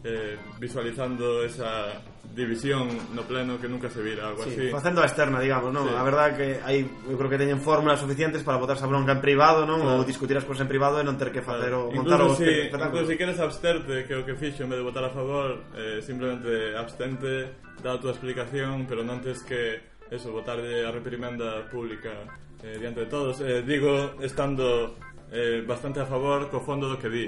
eh, 0.05 0.37
visualizando 0.59 1.43
esa 1.45 2.03
división 2.35 2.89
no 3.15 3.23
plano 3.23 3.59
que 3.59 3.69
nunca 3.69 3.89
se 3.89 4.03
vira, 4.03 4.29
algo 4.29 4.45
sí, 4.45 4.51
así. 4.51 4.69
Facendo 4.71 5.01
a 5.01 5.07
externa, 5.07 5.41
digamos, 5.41 5.73
non? 5.73 5.89
Sí. 5.89 5.95
A 5.95 6.03
verdade 6.05 6.31
que 6.37 6.49
hai, 6.61 6.85
eu 6.85 7.17
creo 7.17 7.31
que 7.31 7.41
teñen 7.41 7.63
fórmulas 7.63 8.03
suficientes 8.03 8.45
para 8.45 8.61
botarse 8.61 8.85
a 8.85 8.91
bronca 8.91 9.17
en 9.17 9.23
privado, 9.23 9.65
non? 9.65 9.81
Claro. 9.81 10.03
Ou 10.03 10.09
discutir 10.09 10.37
as 10.37 10.45
cousas 10.45 10.67
en 10.67 10.71
privado 10.71 11.01
e 11.01 11.05
non 11.07 11.17
ter 11.17 11.33
que 11.33 11.41
facer 11.41 11.73
claro. 11.73 11.89
o 11.89 11.97
montar 11.97 12.21
incluso 12.21 12.37
o 12.37 12.45
si, 12.45 12.69
Incluso 12.69 13.07
se 13.07 13.13
si 13.13 13.15
queres 13.17 13.39
absterte, 13.41 14.05
que 14.05 14.15
o 14.15 14.23
que 14.27 14.35
fixo 14.37 14.67
en 14.67 14.71
vez 14.75 14.79
de 14.83 14.87
votar 14.87 15.05
a 15.07 15.13
favor, 15.15 15.65
eh, 15.73 16.05
simplemente 16.05 16.77
abstente, 16.77 17.57
dá 17.81 17.97
a 17.97 18.01
tua 18.01 18.13
explicación, 18.13 18.85
pero 18.85 19.01
non 19.01 19.23
tens 19.25 19.41
que 19.47 19.97
eso, 20.11 20.31
votarlle 20.31 20.87
a 20.87 20.91
reprimenda 20.93 21.67
pública 21.73 22.13
eh, 22.63 22.77
diante 22.79 23.07
de 23.07 23.09
todos. 23.09 23.41
Eh, 23.41 23.63
digo, 23.63 24.15
estando 24.21 24.95
eh, 25.33 25.65
bastante 25.67 26.01
a 26.01 26.07
favor 26.07 26.49
co 26.51 26.61
fondo 26.61 26.89
do 26.89 26.99
que 26.99 27.09
di 27.11 27.27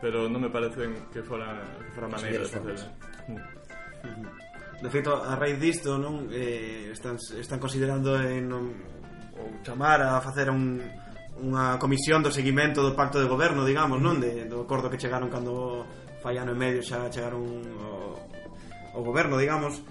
pero 0.00 0.26
non 0.32 0.40
me 0.40 0.48
parecen 0.48 0.96
que 1.12 1.20
fora 1.20 1.60
que 1.84 1.92
fora 1.92 2.08
maneiras 2.08 2.48
de 2.48 2.56
facelo. 2.56 2.84
Mm. 3.28 4.80
De 4.80 4.88
feito, 4.88 5.12
a 5.12 5.36
raíz 5.36 5.60
disto, 5.60 6.00
non 6.00 6.32
eh, 6.32 6.88
están 6.88 7.20
están 7.20 7.60
considerando 7.60 8.16
en 8.16 8.48
um, 8.48 8.64
non, 8.64 8.64
ou 9.36 9.46
chamar 9.60 10.00
a 10.00 10.20
facer 10.24 10.48
un 10.48 10.80
unha 11.40 11.76
comisión 11.80 12.20
do 12.20 12.32
seguimento 12.32 12.84
do 12.84 12.96
pacto 12.96 13.20
de 13.20 13.28
goberno, 13.28 13.64
digamos, 13.64 14.00
non, 14.00 14.20
de, 14.20 14.44
do 14.44 14.64
acordo 14.64 14.92
que 14.92 15.00
chegaron 15.00 15.32
cando 15.32 15.84
fai 16.20 16.36
ano 16.36 16.52
e 16.52 16.58
medio 16.58 16.80
xa 16.84 17.08
chegaron 17.12 17.44
o, 17.80 18.16
o 18.96 19.00
goberno, 19.04 19.36
digamos, 19.36 19.84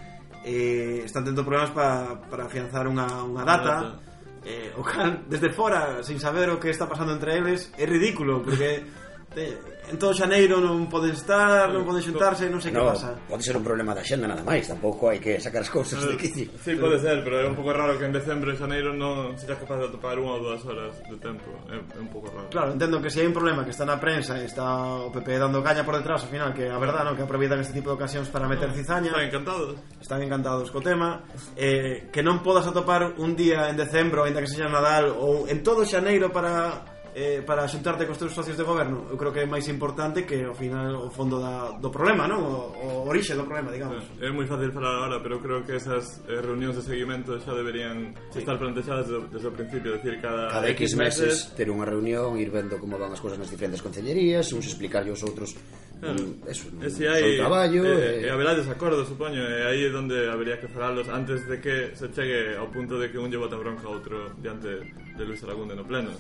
eh, 0.46 1.06
están 1.06 1.26
tendo 1.26 1.46
problemas 1.46 1.70
para 1.74 2.18
para 2.26 2.50
afianzar 2.50 2.90
unha, 2.90 3.06
unha 3.26 3.46
data, 3.46 3.76
unha 3.78 3.94
data. 3.94 4.08
Eh, 4.40 4.72
o 4.74 4.82
cal, 4.82 5.28
desde 5.28 5.52
fora, 5.52 6.02
sin 6.02 6.18
saber 6.18 6.48
o 6.50 6.58
que 6.58 6.72
está 6.72 6.88
pasando 6.88 7.12
entre 7.12 7.36
eles, 7.36 7.70
é 7.76 7.86
ridículo, 7.86 8.40
porque 8.40 8.88
en 9.36 9.98
todo 9.98 10.14
Xaneiro 10.14 10.58
non 10.58 10.90
podes 10.90 11.22
estar, 11.22 11.70
non 11.70 11.86
podes 11.86 12.06
xuntarse, 12.06 12.50
non 12.50 12.58
sei 12.58 12.74
no, 12.74 12.82
que 12.82 12.98
pasa. 12.98 13.10
Pode 13.30 13.46
ser 13.46 13.58
un 13.58 13.66
problema 13.66 13.94
da 13.94 14.02
xenda 14.02 14.26
nada 14.26 14.42
máis, 14.42 14.66
tampouco 14.66 15.10
hai 15.10 15.22
que 15.22 15.38
sacar 15.38 15.62
as 15.62 15.70
cousas 15.70 16.02
de 16.02 16.18
quicio. 16.18 16.50
Eh, 16.50 16.58
sí, 16.62 16.74
pode 16.82 16.98
ser, 16.98 17.22
pero 17.22 17.42
é 17.42 17.46
un 17.46 17.54
pouco 17.54 17.70
raro 17.70 17.94
que 17.98 18.06
en 18.10 18.14
decembro 18.14 18.50
e 18.50 18.58
xaneiro 18.58 18.90
non 18.94 19.38
seas 19.38 19.58
capaz 19.62 19.82
de 19.82 19.86
atopar 19.94 20.18
unha 20.18 20.34
ou 20.38 20.42
dúas 20.42 20.62
horas 20.66 20.98
de 21.06 21.18
tempo. 21.22 21.46
É, 21.70 21.78
é 21.78 22.00
un 22.02 22.10
pouco 22.10 22.34
raro. 22.34 22.50
Claro, 22.50 22.74
entendo 22.74 22.98
que 22.98 23.14
se 23.14 23.22
hai 23.22 23.30
un 23.30 23.36
problema 23.38 23.62
que 23.62 23.74
está 23.74 23.86
na 23.86 24.02
prensa 24.02 24.34
e 24.42 24.50
está 24.50 24.66
o 25.06 25.14
PP 25.14 25.38
dando 25.38 25.62
caña 25.62 25.86
por 25.86 25.94
detrás, 25.94 26.26
ao 26.26 26.30
final 26.30 26.50
que 26.50 26.66
a 26.66 26.82
verdade 26.82 27.06
non 27.06 27.14
que 27.14 27.26
aproveitan 27.26 27.62
este 27.62 27.78
tipo 27.78 27.94
de 27.94 28.02
ocasións 28.02 28.34
para 28.34 28.50
meter 28.50 28.74
no, 28.74 28.78
cizaña. 28.78 29.14
Están 29.14 29.30
encantados. 29.30 29.70
Están 30.02 30.20
encantados 30.26 30.68
co 30.74 30.82
tema. 30.82 31.22
Eh, 31.54 32.10
que 32.10 32.26
non 32.26 32.42
podas 32.42 32.66
atopar 32.66 33.14
un 33.22 33.38
día 33.38 33.70
en 33.70 33.78
decembro, 33.78 34.26
aínda 34.26 34.42
que 34.42 34.50
sexa 34.50 34.70
Nadal 34.70 35.14
ou 35.14 35.46
en 35.46 35.62
todo 35.62 35.86
xaneiro 35.86 36.34
para 36.34 36.89
eh, 37.16 37.42
para 37.46 37.68
xuntarte 37.68 38.06
cos 38.06 38.18
teus 38.18 38.34
socios 38.34 38.58
de 38.58 38.64
goberno 38.64 39.08
eu 39.10 39.18
creo 39.18 39.32
que 39.34 39.42
é 39.42 39.48
máis 39.48 39.66
importante 39.68 40.26
que 40.26 40.46
ao 40.46 40.54
final 40.54 41.08
o 41.08 41.12
fondo 41.12 41.40
da, 41.42 41.74
do 41.78 41.90
problema 41.90 42.28
non? 42.28 42.42
O, 42.42 43.06
o 43.06 43.10
orixe 43.10 43.34
do 43.34 43.46
problema, 43.46 43.74
digamos 43.74 44.06
é, 44.22 44.28
é 44.28 44.32
moi 44.32 44.46
fácil 44.46 44.70
falar 44.72 45.02
agora, 45.02 45.18
pero 45.22 45.42
creo 45.42 45.66
que 45.66 45.78
esas 45.78 46.22
eh, 46.30 46.42
reunións 46.42 46.78
de 46.78 46.84
seguimento 46.86 47.38
xa 47.42 47.54
deberían 47.54 48.14
sí. 48.30 48.42
estar 48.42 48.58
plantexadas 48.58 49.10
desde, 49.10 49.28
desde 49.34 49.48
o 49.50 49.54
principio 49.54 49.90
decir, 49.98 50.22
cada, 50.22 50.50
cada 50.50 50.68
X 50.74 50.96
meses, 50.96 51.50
meses 51.50 51.56
ter 51.58 51.68
unha 51.70 51.86
reunión 51.86 52.38
ir 52.38 52.54
vendo 52.54 52.78
como 52.78 53.00
van 53.00 53.14
as 53.14 53.22
cousas 53.22 53.38
nas 53.40 53.50
diferentes 53.50 53.82
concellerías 53.82 54.52
uns 54.54 54.66
explicarlle 54.68 55.10
aos 55.10 55.24
outros 55.26 55.58
claro. 56.00 56.20
Mm, 56.20 56.48
eso, 56.48 56.66
e 56.80 56.88
mm, 56.88 56.94
si 56.94 57.04
hai, 57.06 57.38
traballo 57.38 57.82
eh, 57.86 57.90
e... 57.90 57.98
Eh, 57.98 58.28
eh, 58.28 58.32
haberá 58.32 58.56
desacordo, 58.56 59.04
supoño 59.04 59.42
e 59.44 59.62
aí 59.68 59.82
é 59.86 59.92
onde 59.92 60.30
habería 60.30 60.60
que 60.60 60.68
falarlos 60.72 61.08
antes 61.10 61.44
de 61.48 61.60
que 61.60 61.92
se 61.96 62.08
chegue 62.14 62.56
ao 62.56 62.72
punto 62.72 62.96
de 62.96 63.12
que 63.12 63.20
un 63.20 63.28
lle 63.28 63.40
bota 63.40 63.60
bronca 63.60 63.88
a 63.88 63.92
outro 63.92 64.32
diante 64.40 64.80
de 65.20 65.26
Luis 65.26 65.44
Aragón 65.44 65.68
de 65.68 65.76
no 65.76 65.84
pleno. 65.84 66.12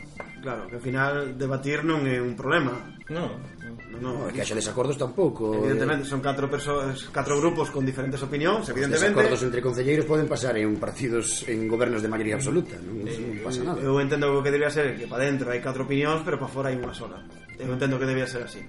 Claro, 0.43 0.67
que 0.67 0.75
ao 0.75 0.83
final 0.83 1.39
debatir 1.39 1.87
non 1.87 2.03
é 2.03 2.19
un 2.19 2.35
problema. 2.35 2.75
No, 3.07 3.39
no, 3.63 3.97
no, 4.03 4.27
no, 4.27 4.33
que 4.35 4.43
haxa 4.43 4.53
desacordos 4.53 4.99
tampouco. 4.99 5.55
Evidentemente, 5.55 6.03
son 6.03 6.19
catro 6.19 6.51
persoas, 6.51 7.07
catro 7.07 7.39
grupos 7.39 7.71
con 7.71 7.87
diferentes 7.87 8.19
opinións, 8.19 8.67
evidentemente. 8.67 9.15
Os 9.15 9.15
desacordos 9.15 9.41
entre 9.47 9.63
concelleiros 9.63 10.03
poden 10.03 10.27
pasar 10.27 10.59
en 10.59 10.75
partidos 10.75 11.47
en 11.47 11.63
gobernos 11.71 12.03
de 12.03 12.11
maioría 12.11 12.35
absoluta, 12.35 12.75
non, 12.83 13.07
eh, 13.07 13.15
non 13.15 13.39
pasa 13.39 13.63
nada. 13.63 13.79
Eu 13.79 13.95
entendo 14.03 14.35
o 14.35 14.43
que 14.43 14.51
debía 14.51 14.67
ser 14.67 14.99
que 14.99 15.07
para 15.07 15.23
dentro 15.23 15.47
hai 15.47 15.63
catro 15.63 15.87
opinións, 15.87 16.19
pero 16.27 16.35
para 16.35 16.51
fora 16.51 16.67
hai 16.67 16.75
unha 16.75 16.91
sola. 16.91 17.23
Eu 17.55 17.71
entendo 17.71 17.95
que 17.95 18.05
debía 18.05 18.27
ser 18.27 18.43
así. 18.43 18.59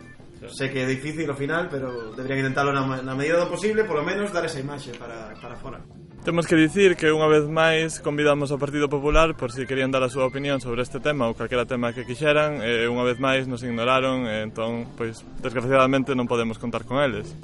Sé 0.49 0.72
que 0.72 0.80
é 0.80 0.87
difícil 0.88 1.28
ao 1.28 1.37
final, 1.37 1.68
pero 1.68 2.16
deberían 2.16 2.49
intentarlo 2.49 2.72
na, 2.72 3.04
na 3.04 3.12
medida 3.12 3.37
do 3.37 3.50
posible, 3.50 3.84
polo 3.84 4.00
menos 4.00 4.32
dar 4.32 4.46
esa 4.46 4.62
imaxe 4.62 4.96
para, 4.96 5.37
para 5.37 5.58
fora. 5.60 5.84
Temos 6.30 6.46
que 6.46 6.54
dicir 6.54 6.94
que 6.94 7.10
unha 7.10 7.26
vez 7.26 7.50
máis 7.50 7.99
convidamos 7.99 8.54
ao 8.54 8.62
Partido 8.62 8.87
Popular 8.87 9.34
por 9.34 9.50
si 9.50 9.66
querían 9.66 9.90
dar 9.90 10.06
a 10.06 10.12
súa 10.14 10.30
opinión 10.30 10.62
sobre 10.62 10.87
este 10.87 11.02
tema 11.02 11.26
ou 11.26 11.34
calquera 11.34 11.66
tema 11.66 11.90
que 11.90 12.06
quixeran 12.06 12.62
e 12.62 12.87
unha 12.87 13.02
vez 13.02 13.18
máis 13.18 13.50
nos 13.50 13.66
ignoraron 13.66 14.30
e 14.30 14.46
entón, 14.46 14.87
pois, 14.94 15.26
desgraciadamente 15.42 16.14
non 16.14 16.30
podemos 16.30 16.54
contar 16.54 16.87
con 16.87 17.02
eles. 17.02 17.34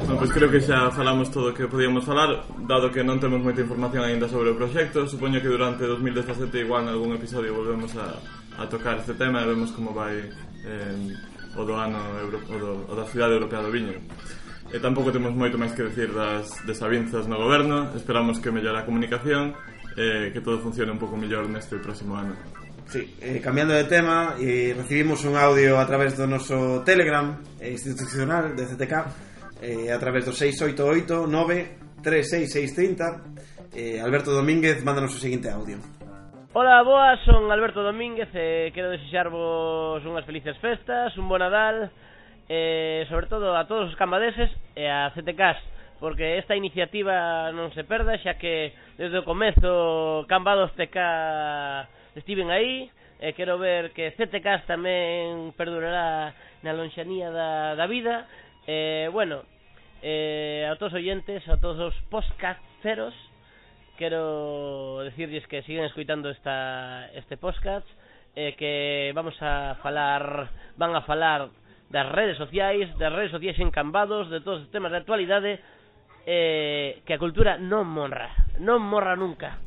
Bueno, 0.00 0.16
pois 0.16 0.32
creo 0.32 0.48
que 0.48 0.64
xa 0.64 0.88
falamos 0.96 1.28
todo 1.28 1.52
o 1.52 1.54
que 1.54 1.68
podíamos 1.68 2.08
falar 2.08 2.48
Dado 2.64 2.88
que 2.88 3.04
non 3.04 3.20
temos 3.20 3.44
moita 3.44 3.60
información 3.60 4.00
aínda 4.00 4.32
sobre 4.32 4.56
o 4.56 4.56
proxecto 4.56 5.04
Supoño 5.04 5.44
que 5.44 5.52
durante 5.52 5.84
2017 5.84 6.56
igual 6.56 6.88
en 6.88 6.96
algún 6.96 7.20
episodio 7.20 7.52
volvemos 7.52 7.92
a, 8.00 8.16
a 8.56 8.64
tocar 8.64 8.96
este 8.96 9.12
tema 9.12 9.44
E 9.44 9.46
vemos 9.52 9.76
como 9.76 9.92
vai 9.92 10.24
eh, 10.24 11.12
o 11.52 11.68
do 11.68 11.76
ano 11.76 12.00
Euro, 12.24 12.40
o, 12.48 12.56
do, 12.56 12.72
o 12.88 12.92
da 12.96 13.04
cidade 13.04 13.36
europea 13.36 13.60
do 13.60 13.68
viño 13.68 14.00
E 14.72 14.78
tampouco 14.82 15.14
temos 15.14 15.30
moito 15.32 15.54
máis 15.54 15.72
que 15.72 15.86
decir 15.86 16.10
das 16.10 16.50
desavinzas 16.66 17.30
no 17.30 17.38
goberno. 17.38 17.94
Esperamos 17.94 18.42
que 18.42 18.50
mellore 18.50 18.82
a 18.82 18.88
comunicación 18.88 19.54
e 19.94 20.28
eh, 20.28 20.34
que 20.34 20.42
todo 20.42 20.58
funcione 20.58 20.90
un 20.90 20.98
pouco 20.98 21.14
mellor 21.14 21.46
neste 21.46 21.78
próximo 21.78 22.18
ano. 22.18 22.34
Sí, 22.86 23.16
eh, 23.20 23.40
cambiando 23.42 23.74
de 23.74 23.84
tema, 23.84 24.34
eh, 24.38 24.74
recibimos 24.76 25.24
un 25.24 25.34
audio 25.34 25.78
a 25.78 25.86
través 25.86 26.14
do 26.14 26.26
noso 26.26 26.86
Telegram 26.86 27.34
eh, 27.58 27.74
institucional 27.74 28.54
de 28.54 28.62
CTK 28.66 28.94
eh, 29.62 29.90
a 29.90 29.98
través 29.98 30.24
do 30.24 30.32
688 30.32 31.26
9 31.26 32.02
36630 32.02 33.74
eh, 33.74 34.00
Alberto 34.00 34.30
Domínguez 34.30 34.84
mándanos 34.84 35.14
o 35.14 35.18
seguinte 35.18 35.50
audio 35.50 35.78
Ola, 36.52 36.82
boas, 36.82 37.20
son 37.24 37.50
Alberto 37.52 37.82
Domínguez 37.82 38.32
e 38.32 38.68
eh, 38.68 38.72
quero 38.72 38.88
desexarvos 38.88 40.00
unhas 40.06 40.24
felices 40.24 40.56
festas, 40.62 41.12
un 41.18 41.28
bo 41.28 41.36
Nadal 41.36 41.92
eh, 42.48 43.06
sobre 43.08 43.26
todo 43.26 43.56
a 43.56 43.66
todos 43.66 43.90
os 43.90 43.98
cambadeses 43.98 44.50
e 44.74 44.86
a 44.86 45.10
CTKs 45.14 45.76
porque 45.98 46.36
esta 46.36 46.54
iniciativa 46.54 47.48
non 47.56 47.72
se 47.72 47.84
perda 47.88 48.20
xa 48.20 48.36
que 48.36 48.76
desde 49.00 49.24
o 49.24 49.26
comezo 49.26 50.28
Cambados 50.28 50.72
TK 50.76 50.96
estiven 52.20 52.52
aí 52.52 52.92
e 53.16 53.32
quero 53.32 53.56
ver 53.56 53.96
que 53.96 54.12
CTKs 54.12 54.68
tamén 54.68 55.56
perdurará 55.56 56.36
na 56.60 56.76
lonxanía 56.76 57.32
da, 57.32 57.72
da 57.74 57.88
vida. 57.88 58.28
E 58.68 59.08
bueno 59.08 59.48
eh, 60.04 60.68
a 60.68 60.76
todos 60.76 60.92
os 60.92 61.00
oyentes 61.00 61.40
a 61.48 61.56
todos 61.56 61.80
os 61.80 61.96
postcasteros 62.12 63.16
quero 63.96 65.00
decirles 65.08 65.46
que 65.48 65.64
siguen 65.64 65.88
escoitando 65.88 66.28
esta, 66.28 67.08
este 67.16 67.40
podcast 67.40 67.88
eh, 68.36 68.52
que 68.60 69.12
vamos 69.16 69.34
a 69.40 69.80
falar 69.80 70.52
van 70.76 70.92
a 70.92 71.00
falar 71.08 71.48
das 71.90 72.06
redes 72.10 72.36
sociais, 72.36 72.90
das 72.98 73.12
redes 73.12 73.30
sociais 73.30 73.58
encambados, 73.58 74.30
de 74.30 74.40
todos 74.40 74.66
os 74.66 74.70
temas 74.70 74.90
de 74.90 74.98
actualidade, 74.98 75.60
eh, 76.26 77.02
que 77.06 77.14
a 77.14 77.22
cultura 77.22 77.54
non 77.56 77.86
morra, 77.86 78.34
non 78.58 78.82
morra 78.82 79.14
nunca. 79.14 79.62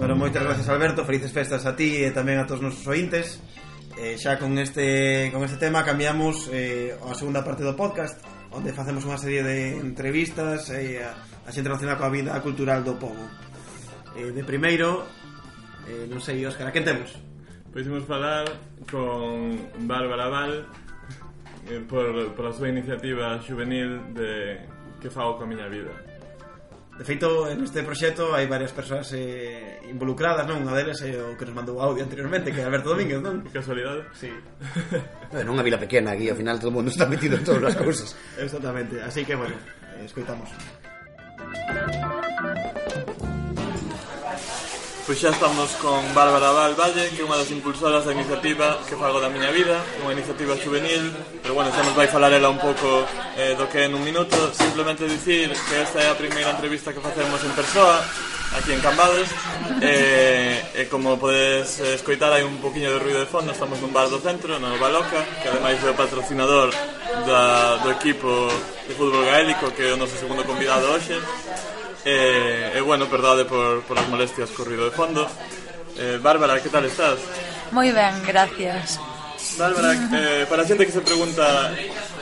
Bueno, 0.00 0.16
moitas 0.16 0.42
gracias 0.42 0.68
Alberto, 0.72 1.04
felices 1.04 1.30
festas 1.30 1.62
a 1.68 1.76
ti 1.76 2.02
e 2.02 2.10
tamén 2.10 2.40
a 2.40 2.48
todos 2.48 2.64
os 2.64 2.72
nosos 2.72 2.86
ointes. 2.88 3.38
Eh, 4.00 4.16
xa 4.16 4.40
con 4.40 4.56
este 4.56 5.28
con 5.28 5.44
este 5.44 5.60
tema 5.60 5.84
cambiamos 5.84 6.48
eh, 6.48 6.96
a 6.96 7.12
segunda 7.12 7.44
parte 7.44 7.60
do 7.60 7.76
podcast 7.76 8.18
onde 8.52 8.72
facemos 8.72 9.04
unha 9.04 9.20
serie 9.20 9.44
de 9.44 9.76
entrevistas 9.80 10.72
eh, 10.72 11.04
a, 11.04 11.12
a 11.44 11.50
xente 11.52 11.68
relacionada 11.68 12.00
coa 12.00 12.10
vida 12.10 12.32
cultural 12.40 12.80
do 12.80 12.96
povo. 12.96 13.20
Eh, 14.16 14.32
de 14.32 14.42
primeiro, 14.44 15.04
eh, 15.88 16.08
non 16.08 16.24
sei, 16.24 16.40
Óscar, 16.44 16.68
a 16.68 16.74
quen 16.74 16.88
temos? 16.88 17.31
Pois 17.72 17.86
imos 17.86 18.04
falar 18.04 18.44
con 18.90 19.56
Bárbara 19.88 20.28
Val 20.28 20.66
eh, 21.68 21.80
por, 21.88 22.36
por 22.36 22.44
a 22.46 22.52
súa 22.52 22.68
iniciativa 22.68 23.40
juvenil 23.40 24.12
de 24.12 24.60
Que 25.00 25.10
fago 25.10 25.34
coa 25.34 25.50
miña 25.50 25.66
vida. 25.66 25.90
De 26.94 27.02
feito, 27.02 27.50
en 27.50 27.64
este 27.64 27.82
proxecto 27.82 28.36
hai 28.36 28.46
varias 28.46 28.70
persoas 28.70 29.10
eh, 29.16 29.82
involucradas, 29.90 30.46
non? 30.46 30.62
Unha 30.62 30.76
delas 30.78 31.02
é 31.02 31.16
o 31.18 31.34
que 31.34 31.48
nos 31.48 31.56
mandou 31.58 31.82
audio 31.82 32.04
anteriormente, 32.06 32.54
que 32.54 32.62
é 32.62 32.68
Alberto 32.68 32.94
Domínguez, 32.94 33.18
non? 33.18 33.42
Casualidade. 33.50 34.06
Sí. 34.14 34.30
bueno, 35.34 35.56
unha 35.58 35.66
vila 35.66 35.80
pequena 35.80 36.14
aquí, 36.14 36.30
ao 36.30 36.38
final 36.38 36.62
todo 36.62 36.70
o 36.70 36.76
mundo 36.78 36.92
está 36.92 37.08
metido 37.08 37.34
en 37.34 37.42
todas 37.42 37.72
as 37.72 37.76
cousas. 37.80 38.14
Exactamente, 38.38 39.02
así 39.02 39.26
que, 39.26 39.34
bueno, 39.34 39.56
escoitamos. 40.04 40.46
Música 41.42 43.31
Pois 45.12 45.20
xa 45.20 45.28
estamos 45.28 45.68
con 45.76 46.00
Bárbara 46.14 46.56
Val 46.56 46.72
Valle, 46.72 47.12
que 47.12 47.20
é 47.20 47.24
unha 47.28 47.36
das 47.36 47.52
impulsoras 47.52 48.08
da 48.08 48.16
iniciativa 48.16 48.80
que 48.88 48.96
fago 48.96 49.20
da 49.20 49.28
miña 49.28 49.52
vida, 49.52 49.76
unha 50.00 50.16
iniciativa 50.16 50.56
juvenil, 50.56 51.12
pero 51.44 51.52
bueno, 51.52 51.68
xa 51.68 51.84
nos 51.84 51.92
vai 51.92 52.08
falar 52.08 52.32
ela 52.32 52.48
un 52.48 52.56
pouco 52.56 53.04
eh, 53.36 53.52
do 53.52 53.68
que 53.68 53.84
é 53.84 53.92
nun 53.92 54.00
minuto, 54.00 54.32
simplemente 54.56 55.04
dicir 55.04 55.52
que 55.52 55.84
esta 55.84 56.00
é 56.00 56.08
a 56.08 56.16
primeira 56.16 56.56
entrevista 56.56 56.96
que 56.96 57.04
facemos 57.04 57.44
en 57.44 57.52
persoa, 57.52 58.00
aquí 58.56 58.72
en 58.72 58.80
Cambados 58.80 59.28
eh, 59.84 60.80
e 60.80 60.88
como 60.88 61.20
podes 61.20 61.76
escoitar 61.92 62.32
hai 62.32 62.40
un 62.40 62.56
poquinho 62.64 62.96
de 62.96 63.04
ruido 63.04 63.20
de 63.20 63.28
fondo. 63.28 63.52
Estamos 63.52 63.84
nun 63.84 63.92
bar 63.92 64.08
do 64.08 64.16
centro, 64.16 64.56
no 64.56 64.80
Baloca 64.80 65.20
que 65.44 65.52
ademais 65.52 65.76
é 65.84 65.92
o 65.92 65.96
patrocinador 65.96 66.72
da, 67.28 67.84
do 67.84 67.92
equipo 67.92 68.48
de 68.88 68.96
fútbol 68.96 69.28
gaélico 69.28 69.76
que 69.76 69.88
é 69.88 69.92
o 69.92 70.00
noso 70.00 70.16
segundo 70.16 70.40
convidado 70.40 70.88
hoxe. 70.88 71.20
E, 72.04 72.72
eh, 72.74 72.80
bueno, 72.82 73.06
perdade 73.06 73.46
por, 73.46 73.86
por 73.86 73.94
as 73.94 74.08
molestias 74.10 74.50
co 74.50 74.66
ruido 74.66 74.90
de 74.90 74.94
fondo. 74.94 75.22
Eh, 75.94 76.18
Bárbara, 76.18 76.58
que 76.58 76.72
tal 76.72 76.82
estás? 76.84 77.22
Moi 77.70 77.94
ben, 77.94 78.18
gracias. 78.26 78.98
Bárbara, 79.58 79.94
eh, 79.94 80.46
para 80.50 80.62
a 80.62 80.66
xente 80.66 80.86
que 80.86 80.94
se 80.94 81.02
pregunta 81.04 81.70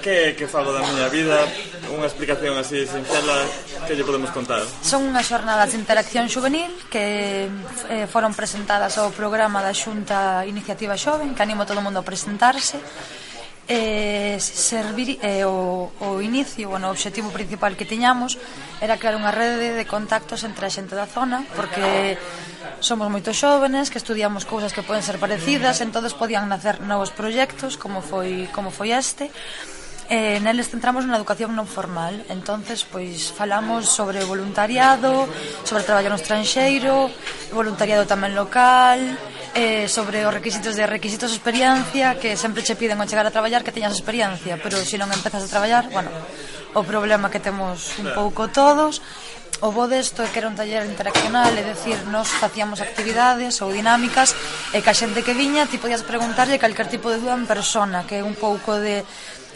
que 0.05 0.37
que 0.37 0.45
fago 0.45 0.73
da 0.73 0.85
miña 0.85 1.09
vida, 1.09 1.41
unha 1.89 2.05
explicación 2.05 2.61
así 2.61 2.85
sinxela 2.85 3.41
que 3.89 3.97
lle 3.97 4.05
podemos 4.05 4.29
contar. 4.37 4.65
Son 4.85 5.01
unhas 5.01 5.25
xornadas 5.25 5.73
de 5.73 5.81
interacción 5.81 6.29
juvenil 6.29 6.69
que 6.93 7.49
eh, 7.89 8.05
foron 8.05 8.37
presentadas 8.37 9.01
ao 9.01 9.09
programa 9.17 9.65
da 9.65 9.73
Xunta 9.73 10.45
Iniciativa 10.45 10.97
Xoven, 11.01 11.33
que 11.33 11.41
animo 11.41 11.65
todo 11.65 11.81
o 11.81 11.85
mundo 11.85 12.01
a 12.01 12.07
presentarse 12.07 12.77
eh, 13.71 14.35
servir, 14.43 15.23
eh, 15.23 15.47
o, 15.47 15.95
o 16.03 16.19
inicio, 16.19 16.75
bueno, 16.75 16.91
o 16.91 16.91
objetivo 16.91 17.31
principal 17.31 17.79
que 17.79 17.87
tiñamos 17.87 18.35
era 18.83 18.99
crear 18.99 19.15
unha 19.15 19.31
rede 19.31 19.79
de 19.79 19.87
contactos 19.87 20.43
entre 20.43 20.67
a 20.67 20.75
xente 20.75 20.99
da 20.99 21.07
zona, 21.07 21.47
porque 21.55 22.19
somos 22.83 23.07
moito 23.07 23.31
xóvenes, 23.31 23.95
que 23.95 24.03
estudiamos 24.03 24.43
cousas 24.43 24.75
que 24.75 24.83
poden 24.83 25.07
ser 25.07 25.23
parecidas, 25.23 25.79
entonces 25.87 26.19
podían 26.19 26.51
nacer 26.51 26.83
novos 26.83 27.15
proxectos, 27.15 27.79
como 27.79 28.03
foi, 28.03 28.51
como 28.51 28.75
foi 28.75 28.91
este, 28.91 29.31
Eh, 30.11 30.43
neles 30.43 30.67
centramos 30.67 31.07
na 31.07 31.15
educación 31.15 31.55
non 31.55 31.71
formal. 31.71 32.27
Entonces 32.27 32.83
pois 32.83 33.31
falamos 33.31 33.87
sobre 33.87 34.27
voluntariado 34.27 35.31
sobre 35.63 35.87
traballo 35.87 36.11
no 36.11 36.19
estranxeiro 36.19 37.07
voluntariado 37.55 38.11
tamén 38.11 38.35
local 38.35 38.99
eh, 39.55 39.89
sobre 39.89 40.23
os 40.27 40.33
requisitos 40.33 40.77
de 40.77 40.87
requisitos 40.87 41.31
de 41.31 41.37
experiencia, 41.37 42.19
que 42.19 42.37
sempre 42.37 42.63
che 42.63 42.79
piden 42.79 43.01
ao 43.01 43.09
chegar 43.09 43.27
a 43.27 43.35
traballar 43.35 43.67
que 43.67 43.75
teñas 43.75 43.95
experiencia, 43.97 44.59
pero 44.63 44.79
se 44.79 44.87
si 44.87 44.97
non 44.99 45.11
empezas 45.11 45.47
a 45.47 45.51
traballar, 45.51 45.91
bueno, 45.91 46.11
o 46.75 46.83
problema 46.87 47.31
que 47.31 47.43
temos 47.43 47.99
un 47.99 48.15
pouco 48.15 48.49
todos. 48.49 49.03
O 49.61 49.77
bo 49.77 49.85
desto 49.85 50.25
é 50.25 50.29
que 50.33 50.41
era 50.41 50.49
un 50.49 50.57
taller 50.57 50.89
interaccional, 50.89 51.53
é 51.53 51.61
dicir, 51.61 52.01
nos 52.09 52.33
facíamos 52.33 52.81
actividades 52.81 53.61
ou 53.61 53.69
dinámicas 53.69 54.33
e 54.73 54.81
que 54.81 54.89
a 54.89 54.97
xente 54.97 55.21
que 55.21 55.37
viña 55.37 55.69
ti 55.69 55.77
podías 55.77 56.01
preguntarlle 56.01 56.57
calquer 56.57 56.89
tipo 56.89 57.13
de 57.13 57.21
dúda 57.21 57.37
en 57.37 57.45
persona, 57.45 58.09
que 58.09 58.19
é 58.19 58.25
un 58.25 58.33
pouco 58.33 58.81
de 58.81 59.05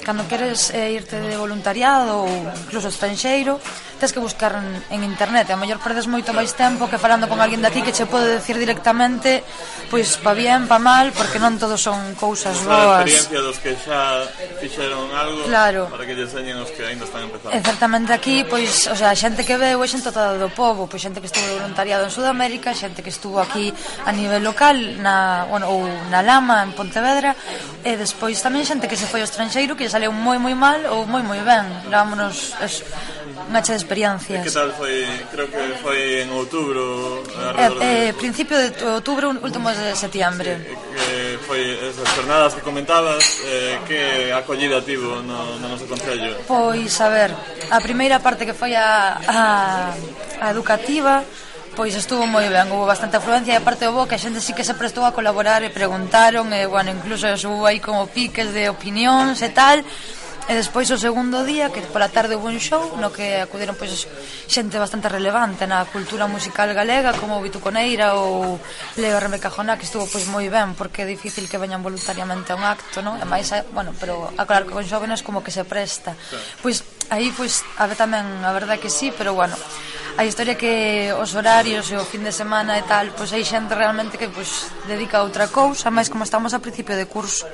cando 0.04 0.28
queres 0.28 0.70
eh, 0.70 0.92
irte 0.92 1.16
de 1.16 1.34
voluntariado 1.40 2.22
ou 2.22 2.30
incluso 2.68 2.92
estranxeiro, 2.92 3.58
tens 3.98 4.12
que 4.12 4.20
buscar 4.20 4.52
en, 4.60 4.68
en 4.92 5.00
internet, 5.02 5.48
a 5.50 5.56
mellor 5.56 5.80
perdes 5.80 6.04
moito 6.04 6.36
máis 6.36 6.52
tempo 6.52 6.86
que 6.92 7.00
falando 7.00 7.24
con 7.24 7.40
alguén 7.40 7.64
de 7.64 7.72
aquí 7.72 7.80
que 7.80 7.96
che 7.96 8.04
pode 8.04 8.28
decir 8.28 8.60
directamente 8.60 9.40
pois 9.88 10.20
pa 10.20 10.36
bien, 10.36 10.68
pa 10.68 10.76
mal, 10.76 11.14
porque 11.16 11.40
non 11.40 11.56
todos 11.56 11.80
son 11.80 12.12
cousas 12.18 12.60
boas. 12.68 13.00
A 13.00 13.08
experiencia 13.08 13.40
dos 13.40 13.56
que 13.62 13.72
xa 13.80 14.28
fixeron 14.60 15.08
algo 15.14 15.48
claro. 15.48 15.88
para 15.88 16.04
que 16.04 16.12
lle 16.12 16.28
enseñen 16.28 16.60
os 16.60 16.68
que 16.74 16.84
aínda 16.84 17.08
están 17.08 17.24
empezando. 17.24 17.54
Exactamente 17.54 18.10
aquí, 18.12 18.44
pois, 18.44 18.90
o 18.90 18.96
sea, 18.98 19.14
xente 19.14 19.46
que 19.46 19.56
veu 19.56 19.80
é 19.80 19.88
xente 19.88 20.12
toda 20.12 20.36
do 20.36 20.50
povo, 20.52 20.84
pois 20.84 21.00
xente 21.00 21.22
que 21.22 21.30
estuvo 21.30 21.46
voluntariado 21.56 22.04
en 22.04 22.12
Sudamérica, 22.12 22.76
xente 22.76 23.00
que 23.00 23.08
estuvo 23.08 23.40
aquí 23.40 23.72
a 24.04 24.12
nivel 24.12 24.42
local, 24.42 24.76
na, 25.00 25.46
bueno, 25.48 25.70
ou 25.70 25.86
na 26.10 26.20
Lama, 26.20 26.60
en 26.66 26.74
Pontevedra, 26.74 27.32
e 27.86 27.94
despois 27.96 28.42
tamén 28.42 28.66
xente 28.66 28.90
que 28.90 28.98
se 28.98 29.06
foi 29.06 29.22
ao 29.22 29.28
estranxeiro 29.30 29.78
que 29.78 29.86
saleu 29.94 30.10
moi 30.10 30.42
moi 30.42 30.58
mal 30.58 30.80
ou 30.90 31.06
moi 31.06 31.22
moi 31.22 31.38
ben. 31.46 31.62
Levámonos 31.86 32.58
es, 32.58 32.82
unha 33.46 33.62
cha 33.62 33.78
de 33.78 33.78
experiencias. 33.78 34.42
E 34.42 34.46
que 34.46 34.50
tal 34.50 34.74
foi, 34.74 35.06
creo 35.30 35.46
que 35.46 35.62
foi 35.78 36.26
en 36.26 36.34
outubro, 36.34 37.22
eh, 37.54 37.62
eh, 37.62 37.70
de... 37.70 38.10
Eh, 38.10 38.12
principio 38.18 38.58
de 38.58 38.74
outubro, 38.98 39.30
último 39.38 39.70
de 39.70 39.94
setiembre 39.94 40.58
Sí, 40.58 40.74
eh, 40.74 41.38
que 41.38 41.46
foi 41.46 41.62
esas 41.78 42.08
jornadas 42.18 42.58
que 42.58 42.62
comentabas, 42.66 43.22
eh, 43.46 43.78
que 43.86 44.34
acollida 44.34 44.82
tivo 44.82 45.22
no, 45.22 45.62
no 45.62 45.66
noso 45.70 45.86
concello? 45.86 46.42
Pois, 46.50 46.90
a 46.98 47.08
ver, 47.14 47.30
a 47.70 47.78
primeira 47.78 48.18
parte 48.18 48.42
que 48.42 48.56
foi 48.56 48.74
a, 48.74 49.14
a, 49.22 49.40
a 50.42 50.46
educativa, 50.50 51.22
Pois 51.74 51.90
estuvo 51.98 52.22
moi 52.30 52.46
ben, 52.46 52.70
houve 52.70 52.86
bastante 52.86 53.18
afluencia 53.18 53.50
e 53.50 53.58
aparte 53.58 53.90
o 53.90 53.92
bo 53.92 54.06
que 54.06 54.14
a 54.14 54.22
xente 54.22 54.38
sí 54.38 54.54
que 54.54 54.62
se 54.62 54.78
prestou 54.78 55.02
a 55.02 55.10
colaborar 55.10 55.58
e 55.66 55.74
preguntaron 55.74 56.54
e, 56.54 56.70
bueno, 56.70 56.94
incluso 56.94 57.26
houve 57.50 57.66
aí 57.66 57.80
como 57.82 58.06
piques 58.06 58.54
de 58.54 58.70
opinións 58.70 59.42
e 59.42 59.50
tal. 59.50 59.82
E 60.44 60.52
despois 60.52 60.92
o 60.92 61.00
segundo 61.00 61.40
día, 61.40 61.72
que 61.72 61.80
pola 61.88 62.12
tarde 62.12 62.36
hubo 62.36 62.52
un 62.52 62.60
show 62.60 63.00
no 63.00 63.08
que 63.08 63.40
acudiron 63.40 63.80
pois 63.80 64.04
xente 64.44 64.76
bastante 64.76 65.08
relevante 65.08 65.64
na 65.64 65.88
cultura 65.88 66.28
musical 66.28 66.68
galega, 66.76 67.16
como 67.16 67.40
Vitu 67.40 67.64
Coneira 67.64 68.12
ou 68.20 68.60
Leo 69.00 69.16
Remecajona, 69.16 69.80
que 69.80 69.88
estuvo 69.88 70.04
pois 70.04 70.28
moi 70.28 70.44
ben, 70.52 70.76
porque 70.76 71.02
é 71.02 71.08
difícil 71.08 71.48
que 71.48 71.56
veñan 71.56 71.80
voluntariamente 71.80 72.52
a 72.52 72.60
un 72.60 72.64
acto, 72.68 73.00
non? 73.00 73.16
E 73.16 73.24
máis, 73.24 73.48
bueno, 73.72 73.96
pero 73.96 74.28
a 74.36 74.44
que 74.44 74.68
con 74.68 74.84
xóvenes 74.84 75.24
como 75.24 75.40
que 75.40 75.48
se 75.48 75.64
presta. 75.64 76.12
Pois 76.60 76.84
aí 77.08 77.32
pois 77.32 77.64
a 77.80 77.88
ver 77.88 77.96
tamén, 77.96 78.44
a 78.44 78.52
verdade 78.52 78.84
que 78.84 78.92
sí, 78.92 79.16
pero 79.16 79.32
bueno, 79.32 79.56
a 80.20 80.28
historia 80.28 80.60
que 80.60 81.08
os 81.16 81.32
horarios 81.32 81.88
e 81.88 81.96
o 81.96 82.04
fin 82.04 82.20
de 82.20 82.36
semana 82.36 82.76
e 82.76 82.84
tal, 82.84 83.16
pois 83.16 83.32
hai 83.32 83.48
xente 83.48 83.72
realmente 83.72 84.20
que 84.20 84.28
pois 84.28 84.68
dedica 84.84 85.18
a 85.18 85.24
outra 85.24 85.48
cousa, 85.48 85.88
máis 85.88 86.12
como 86.12 86.28
estamos 86.28 86.52
a 86.52 86.60
principio 86.60 87.00
de 87.00 87.08
curso 87.08 87.48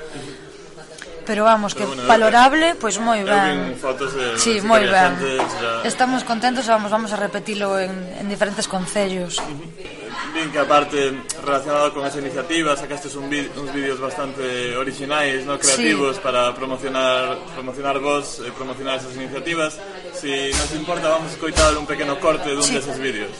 pero 1.31 1.45
vamos, 1.45 1.75
pero 1.75 1.91
que 1.91 1.95
bueno, 1.95 2.09
valorable, 2.09 2.75
pois 2.75 2.99
pues 2.99 3.07
moi 3.07 3.23
eh, 3.23 3.31
ben. 3.31 3.79
Fotos 3.79 4.19
de 4.19 4.35
sí, 4.35 4.59
moi 4.67 4.83
ben. 4.83 5.15
Ya... 5.15 5.87
Estamos 5.87 6.27
contentos 6.27 6.67
e 6.67 6.75
vamos, 6.75 6.91
vamos 6.91 7.15
a 7.15 7.19
repetilo 7.23 7.79
en, 7.79 7.95
en 8.19 8.27
diferentes 8.27 8.67
concellos. 8.67 9.39
Uh. 9.39 10.35
Vin 10.35 10.51
que 10.51 10.59
aparte, 10.59 11.15
relacionado 11.47 11.95
con 11.95 12.03
esa 12.03 12.19
iniciativa, 12.19 12.75
sacaste 12.75 13.07
un 13.15 13.31
uns 13.31 13.71
vídeos 13.71 14.03
bastante 14.03 14.75
originais, 14.75 15.47
no 15.47 15.55
creativos, 15.55 16.19
sí. 16.19 16.23
para 16.27 16.51
promocionar 16.51 17.39
promocionar 17.55 18.03
vos 18.03 18.43
e 18.43 18.51
promocionar 18.51 18.99
esas 18.99 19.15
iniciativas. 19.15 19.79
Si 20.19 20.51
nos 20.51 20.75
importa, 20.75 21.15
vamos 21.15 21.31
a 21.31 21.35
escoitar 21.39 21.79
un 21.79 21.87
pequeno 21.87 22.19
corte 22.19 22.59
dun 22.59 22.67
sí. 22.67 22.75
deses 22.75 22.99
vídeos. 22.99 23.31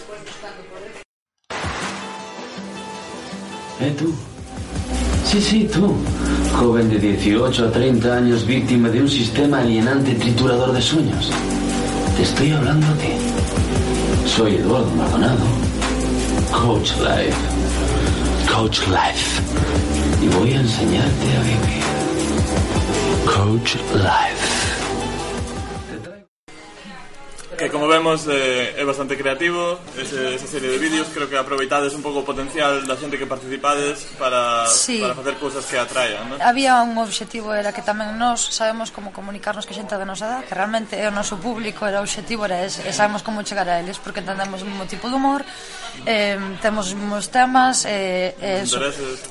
Eh, 3.83 3.91
tú? 3.99 4.15
Sí, 5.31 5.41
sí, 5.41 5.71
tú. 5.73 5.95
Joven 6.59 6.91
de 6.91 6.99
18 6.99 7.67
a 7.67 7.71
30 7.71 8.17
años 8.17 8.45
víctima 8.45 8.89
de 8.89 9.03
un 9.03 9.09
sistema 9.09 9.61
alienante 9.61 10.13
triturador 10.17 10.73
de 10.73 10.83
sueños. 10.83 11.31
Te 12.17 12.25
estoy 12.25 12.51
hablando 12.51 12.85
a 12.85 12.95
ti. 12.95 13.13
Soy 14.27 14.57
Eduardo 14.57 14.91
Maldonado. 14.97 15.45
Coach 16.51 16.91
Life. 16.99 17.39
Coach 18.53 18.81
Life. 18.89 19.41
Y 20.21 20.27
voy 20.35 20.53
a 20.53 20.63
enseñarte 20.63 21.37
a 21.37 21.43
vivir. 21.43 21.85
Coach 23.25 23.77
Life. 23.95 24.40
que 27.61 27.69
como 27.69 27.87
vemos 27.87 28.25
eh, 28.25 28.73
é 28.73 28.85
bastante 28.89 29.21
creativo 29.21 29.77
ese, 29.93 30.33
esa 30.33 30.49
serie 30.49 30.73
de 30.73 30.79
vídeos, 30.81 31.13
creo 31.13 31.29
que 31.29 31.37
aproveitades 31.37 31.93
un 31.93 32.01
pouco 32.01 32.25
o 32.25 32.27
potencial 32.27 32.81
da 32.89 32.97
xente 32.97 33.21
que 33.21 33.29
participades 33.29 34.09
para, 34.17 34.65
sí. 34.65 35.05
para 35.05 35.13
facer 35.13 35.37
cousas 35.37 35.69
que 35.69 35.77
atraian, 35.77 36.25
¿no? 36.25 36.35
Había 36.41 36.81
un 36.81 36.97
obxectivo 36.97 37.53
era 37.53 37.77
que 37.77 37.85
tamén 37.85 38.17
nós 38.17 38.41
sabemos 38.41 38.89
como 38.89 39.13
comunicarnos 39.13 39.69
que 39.69 39.77
xente 39.77 39.93
da 39.93 40.09
nosa 40.09 40.25
edad, 40.25 40.41
que 40.49 40.57
realmente 40.57 40.97
é 40.97 41.05
o 41.05 41.13
noso 41.13 41.37
público, 41.37 41.85
era 41.85 42.01
o 42.01 42.09
obxectivo 42.09 42.49
era 42.49 42.65
ese, 42.65 42.81
e 42.81 42.97
sabemos 42.97 43.21
como 43.21 43.45
chegar 43.45 43.69
a 43.69 43.77
eles 43.77 44.01
porque 44.01 44.25
entendemos 44.25 44.65
o 44.65 44.67
mesmo 44.67 44.89
tipo 44.89 45.13
de 45.13 45.21
humor, 45.21 45.45
eh, 46.09 46.41
temos 46.65 46.89
os 46.89 46.97
mesmos 46.97 47.29
temas, 47.29 47.85
eh, 47.85 48.41
eh, 48.41 48.65
so, 48.65 48.81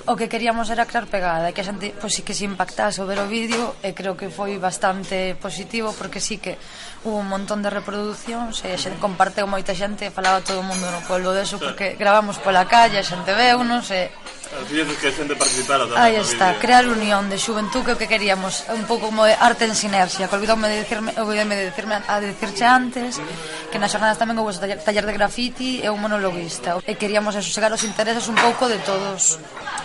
o 0.05 0.13
que 0.13 0.29
queríamos 0.29 0.69
era 0.69 0.85
crear 0.85 1.09
pegada, 1.09 1.49
que 1.49 1.65
a 1.65 1.65
xente 1.65 1.97
pois 1.97 2.13
sí 2.13 2.21
que 2.21 2.37
se 2.37 2.45
impactase 2.45 3.01
o 3.01 3.09
ver 3.09 3.17
o 3.17 3.25
vídeo, 3.25 3.73
e 3.81 3.97
creo 3.97 4.13
que 4.13 4.29
foi 4.29 4.61
bastante 4.61 5.33
positivo 5.33 5.97
porque 5.97 6.21
sí 6.21 6.37
que 6.37 6.61
hubo 7.09 7.17
un 7.17 7.29
montón 7.31 7.65
de 7.65 7.73
reproducción 7.73 8.18
actuacións 8.19 8.59
e 8.67 8.75
a 8.75 8.77
xente 8.77 8.99
comparteu 8.99 9.47
moita 9.47 9.71
xente 9.71 10.11
falaba 10.11 10.43
todo 10.43 10.59
o 10.59 10.67
mundo 10.67 10.83
no 10.91 10.99
pueblo 11.07 11.31
deso 11.31 11.55
porque 11.55 11.95
gravamos 11.95 12.35
pola 12.43 12.67
calle 12.67 12.99
a 12.99 13.03
xente 13.03 13.31
veu 13.31 13.63
non 13.63 13.79
sei 13.79 14.11
As 14.49 14.65
fillas 14.65 14.89
que 14.97 15.07
a 15.07 15.13
xente 15.13 15.37
participara 15.37 15.85
tamén 15.85 16.01
Aí 16.01 16.17
está, 16.17 16.57
crear 16.57 16.89
unión 16.89 17.29
de 17.29 17.37
xuventú 17.37 17.85
que 17.85 17.93
o 17.93 17.99
que 18.01 18.09
queríamos 18.09 18.65
Un 18.73 18.89
pouco 18.89 19.13
como 19.13 19.29
de 19.29 19.37
arte 19.37 19.69
en 19.69 19.77
sinerxia 19.77 20.25
Que 20.25 20.35
olvidoume 20.41 20.65
de 20.65 20.81
dicirme, 20.81 21.13
olvidoume 21.21 21.53
de 21.53 21.69
dicirme 21.69 22.01
a 22.01 22.17
dicirche 22.17 22.65
antes 22.65 23.21
Que 23.69 23.77
nas 23.77 23.93
xornadas 23.93 24.17
tamén 24.17 24.41
houve 24.41 24.57
taller, 24.57 24.81
taller 24.81 25.05
de 25.05 25.13
graffiti 25.13 25.85
e 25.85 25.87
un 25.93 26.01
monologuista. 26.01 26.81
E 26.89 26.97
queríamos 26.97 27.37
asossegar 27.37 27.69
os 27.69 27.85
intereses 27.85 28.25
un 28.25 28.33
pouco 28.41 28.65
de 28.65 28.81
todos 28.81 29.37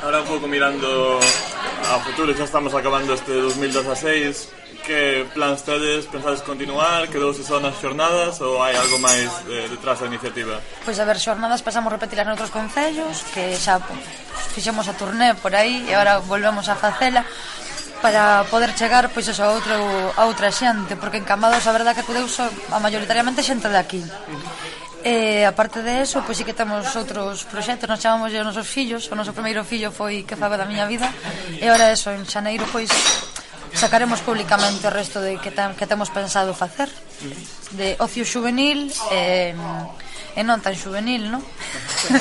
ahora 0.05 0.21
un 0.21 0.29
pouco 0.29 0.47
mirando 0.47 1.19
a 1.89 1.97
futuro, 2.05 2.37
xa 2.37 2.45
estamos 2.45 2.77
acabando 2.77 3.17
este 3.17 3.33
2016, 3.33 4.85
que 4.85 5.25
plans 5.33 5.65
tedes, 5.65 6.05
pensades 6.13 6.45
continuar, 6.45 7.09
quedouse 7.09 7.41
só 7.41 7.57
nas 7.57 7.81
xornadas 7.81 8.37
ou 8.45 8.61
hai 8.61 8.77
algo 8.77 9.01
máis 9.01 9.33
eh, 9.49 9.65
detrás 9.73 10.05
da 10.05 10.07
iniciativa? 10.13 10.61
Pois 10.85 11.01
a 11.01 11.09
ver, 11.09 11.17
xornadas 11.17 11.65
pasamos 11.65 11.89
a 11.89 11.97
repetilas 11.97 12.29
noutros 12.29 12.53
concellos, 12.53 13.25
que 13.33 13.57
xa 13.57 13.81
fixemos 14.53 14.85
a 14.93 14.93
turné 14.93 15.33
por 15.41 15.57
aí 15.57 15.89
e 15.89 15.97
agora 15.97 16.21
volvemos 16.21 16.69
a 16.69 16.77
facela 16.77 17.25
para 18.05 18.45
poder 18.53 18.77
chegar 18.77 19.09
pois 19.09 19.25
eso, 19.25 19.41
a 19.41 19.57
outro 19.57 19.73
a 20.21 20.23
outra 20.29 20.53
xente, 20.53 21.01
porque 21.01 21.17
en 21.17 21.25
Cambados 21.25 21.65
a 21.65 21.73
verdade 21.73 21.97
que 21.97 22.05
acudeu 22.05 22.29
so, 22.29 22.45
a 22.45 22.77
maioritariamente 22.77 23.41
xente 23.41 23.73
de 23.73 23.81
aquí. 23.81 24.05
Uh 24.05 24.37
-huh 24.37 24.84
E 25.05 25.45
aparte 25.45 25.85
de 25.85 26.01
eso, 26.01 26.25
pois 26.25 26.41
sí 26.41 26.49
que 26.49 26.57
temos 26.57 26.89
outros 26.97 27.45
proxectos, 27.45 27.85
nos 27.85 28.01
chamamos 28.01 28.33
os 28.33 28.41
nosos 28.41 28.65
fillos, 28.65 29.05
o 29.13 29.15
noso 29.15 29.37
primeiro 29.37 29.61
fillo 29.61 29.93
foi 29.93 30.25
que 30.25 30.33
faga 30.33 30.57
da 30.57 30.65
miña 30.65 30.89
vida, 30.89 31.13
e 31.61 31.69
ora 31.69 31.93
eso, 31.93 32.09
en 32.09 32.25
xaneiro, 32.25 32.65
pois, 32.73 32.89
sacaremos 33.77 34.25
publicamente 34.25 34.89
o 34.89 34.93
resto 34.93 35.21
de 35.21 35.37
que, 35.37 35.53
tam, 35.53 35.77
que 35.77 35.85
temos 35.85 36.09
pensado 36.09 36.57
facer 36.57 36.89
de 37.77 38.01
ocio 38.01 38.25
juvenil 38.25 38.89
e, 39.13 39.53
eh, 39.53 40.41
e 40.41 40.43
non 40.43 40.65
tan 40.65 40.73
juvenil, 40.73 41.29
non? 41.29 41.45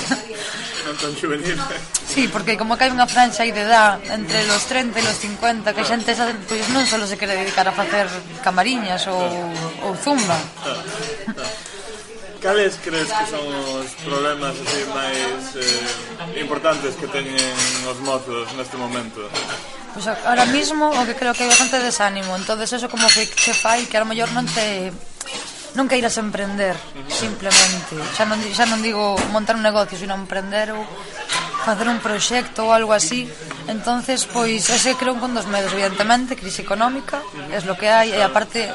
non 0.86 0.96
tan 1.00 1.16
juvenil. 1.16 1.56
Sí, 2.04 2.28
porque 2.28 2.60
como 2.60 2.76
que 2.76 2.84
hai 2.84 2.92
unha 2.92 3.08
franxa 3.08 3.48
aí 3.48 3.56
de 3.56 3.64
edad 3.64 4.04
entre 4.12 4.44
los 4.44 4.68
30 4.68 5.00
e 5.00 5.08
los 5.08 5.18
50 5.24 5.72
que 5.72 5.82
a 5.82 5.88
xente 5.88 6.12
xa, 6.12 6.28
pois 6.46 6.68
non 6.76 6.84
só 6.84 7.00
se 7.08 7.16
quere 7.16 7.40
dedicar 7.40 7.64
a 7.64 7.74
facer 7.74 8.12
camariñas 8.44 9.08
ou, 9.08 9.24
ou 9.88 9.96
zumba. 9.96 10.36
Cales 12.44 12.76
crees 12.84 13.08
que 13.08 13.26
son 13.32 13.48
os 13.80 13.88
problemas 14.04 14.52
así 14.52 14.84
máis 14.92 15.56
eh, 15.56 16.44
importantes 16.44 16.92
que 17.00 17.08
teñen 17.08 17.56
os 17.88 18.04
mozos 18.04 18.52
neste 18.60 18.76
momento? 18.76 19.24
Pois 19.96 20.12
pues 20.12 20.28
ahora 20.28 20.44
mismo 20.52 20.92
o 20.92 21.02
que 21.08 21.16
creo 21.16 21.32
que 21.32 21.48
hai 21.48 21.52
bastante 21.56 21.80
desánimo 21.80 22.36
Entonces 22.36 22.76
eso 22.76 22.92
como 22.92 23.08
que 23.08 23.24
se 23.32 23.56
fai 23.56 23.88
que 23.88 23.96
a 23.96 24.04
lo 24.04 24.12
mellor 24.12 24.28
non 24.36 24.44
te 24.44 24.92
non 25.74 25.88
queiras 25.88 26.20
emprender 26.20 26.76
simplemente. 27.08 27.96
Xa 28.12 28.28
non, 28.28 28.38
xa 28.52 28.68
non 28.68 28.84
digo 28.84 29.16
montar 29.32 29.56
un 29.56 29.64
negocio 29.64 29.96
sino 29.96 30.12
emprender 30.12 30.76
ou 30.76 30.84
facer 31.64 31.88
un 31.88 32.04
proxecto 32.04 32.68
ou 32.68 32.76
algo 32.76 32.92
así. 32.92 33.24
Entonces 33.72 34.28
pois 34.28 34.68
ese 34.68 35.00
creo 35.00 35.16
un 35.16 35.24
con 35.24 35.32
dos 35.32 35.48
medos 35.48 35.72
evidentemente 35.72 36.36
crise 36.36 36.62
económica 36.62 37.24
é 37.50 37.58
lo 37.64 37.80
que 37.80 37.88
hai 37.88 38.12
e 38.12 38.20
aparte 38.20 38.68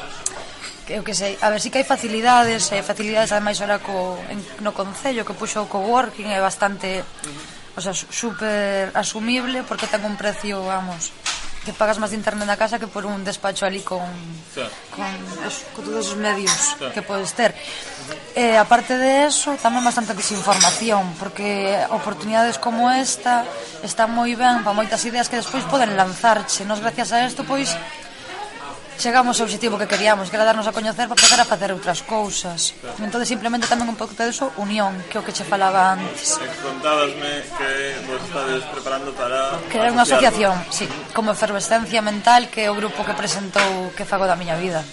eu 0.89 1.05
que 1.05 1.13
sei, 1.13 1.37
a 1.39 1.53
ver 1.53 1.61
si 1.61 1.69
que 1.69 1.79
hai 1.79 1.87
facilidades, 1.87 2.73
eh, 2.73 2.81
facilidades 2.81 3.29
ademais 3.29 3.61
ora 3.61 3.77
co, 3.77 4.17
en, 4.27 4.41
no 4.65 4.73
Concello 4.73 5.21
que 5.21 5.37
puxo 5.37 5.61
o 5.63 5.69
coworking 5.69 6.33
é 6.33 6.41
bastante, 6.41 7.05
o 7.77 7.81
sea, 7.81 7.93
super 7.93 8.89
asumible 8.97 9.61
porque 9.63 9.85
ten 9.85 10.01
un 10.01 10.17
precio, 10.17 10.65
vamos, 10.65 11.13
que 11.69 11.77
pagas 11.77 11.99
máis 12.01 12.15
de 12.15 12.17
internet 12.17 12.47
na 12.47 12.57
casa 12.57 12.81
que 12.81 12.89
por 12.89 13.05
un 13.05 13.21
despacho 13.21 13.67
ali 13.67 13.85
con, 13.85 14.01
claro. 14.55 14.71
con, 14.89 15.11
os, 15.45 15.69
con 15.75 15.85
todos 15.85 16.15
os 16.15 16.17
medios 16.17 16.73
que 16.95 17.05
podes 17.05 17.35
ter. 17.37 17.53
E, 18.33 18.57
aparte 18.57 18.97
de 18.97 19.27
eso, 19.27 19.53
tamén 19.59 19.83
bastante 19.83 20.15
desinformación, 20.15 21.13
porque 21.19 21.77
oportunidades 21.93 22.57
como 22.57 22.89
esta 22.89 23.45
están 23.85 24.09
moi 24.15 24.33
ben 24.33 24.65
para 24.65 24.73
moitas 24.73 25.03
ideas 25.05 25.27
que 25.27 25.37
despois 25.37 25.67
poden 25.67 25.93
lanzarche. 25.93 26.63
Nos 26.63 26.81
gracias 26.81 27.11
a 27.11 27.21
isto, 27.27 27.43
pois, 27.43 27.75
chegamos 28.99 29.39
ao 29.39 29.47
objetivo 29.47 29.79
que 29.79 29.87
queríamos, 29.87 30.27
que 30.27 30.35
era 30.35 30.43
darnos 30.43 30.67
a 30.67 30.75
coñecer 30.75 31.07
para 31.07 31.15
poder 31.15 31.39
a 31.39 31.47
facer 31.47 31.71
outras 31.71 32.03
cousas. 32.03 32.75
Entón, 32.99 33.23
simplemente 33.23 33.71
tamén 33.71 33.87
un 33.87 33.95
pouco 33.95 34.11
de 34.11 34.27
eso, 34.27 34.51
unión, 34.59 34.91
que 35.07 35.15
é 35.15 35.19
o 35.19 35.25
que 35.25 35.31
che 35.31 35.47
falaba 35.47 35.95
antes. 35.95 36.35
Contábasme 36.59 37.47
que 37.55 37.71
vos 38.03 38.19
estades 38.19 38.61
preparando 38.67 39.15
para... 39.15 39.55
Crear 39.71 39.95
unha 39.95 40.03
asociación, 40.03 40.51
sí, 40.67 40.83
como 41.15 41.31
efervescencia 41.31 42.03
mental 42.03 42.51
que 42.51 42.67
é 42.67 42.69
o 42.69 42.75
grupo 42.75 43.07
que 43.07 43.15
presentou 43.15 43.95
que 43.95 44.03
fago 44.03 44.27
da 44.27 44.35
miña 44.35 44.59
vida. 44.59 44.83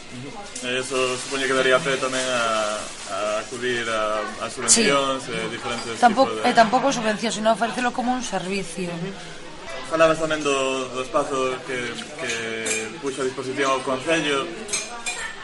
Eso 0.63 0.97
supoño 1.19 1.51
que 1.51 1.59
daría 1.59 1.83
fe 1.83 1.99
tamén 1.99 2.23
a, 2.23 2.79
a 3.11 3.19
acudir 3.43 3.85
a, 3.91 4.23
a 4.41 4.47
subvencións 4.47 5.27
sí. 5.27 5.35
e 5.35 5.51
diferentes 5.51 5.99
tampouco, 5.99 6.31
tipos 6.31 6.47
de... 6.47 6.55
Tampouco 6.55 6.87
subvencións, 6.95 7.35
sino 7.35 7.51
ofrecelo 7.51 7.91
como 7.91 8.15
un 8.15 8.23
servicio. 8.23 8.95
Uh 8.95 9.11
-huh 9.11 9.36
Falabas 9.87 10.19
tamén 10.19 10.43
do, 10.43 10.91
do 10.91 11.01
espazo 11.07 11.55
que, 11.63 11.79
que 12.19 12.33
puxo 12.99 13.23
a 13.23 13.29
disposición 13.29 13.71
ao 13.71 13.81
Concello. 13.87 14.43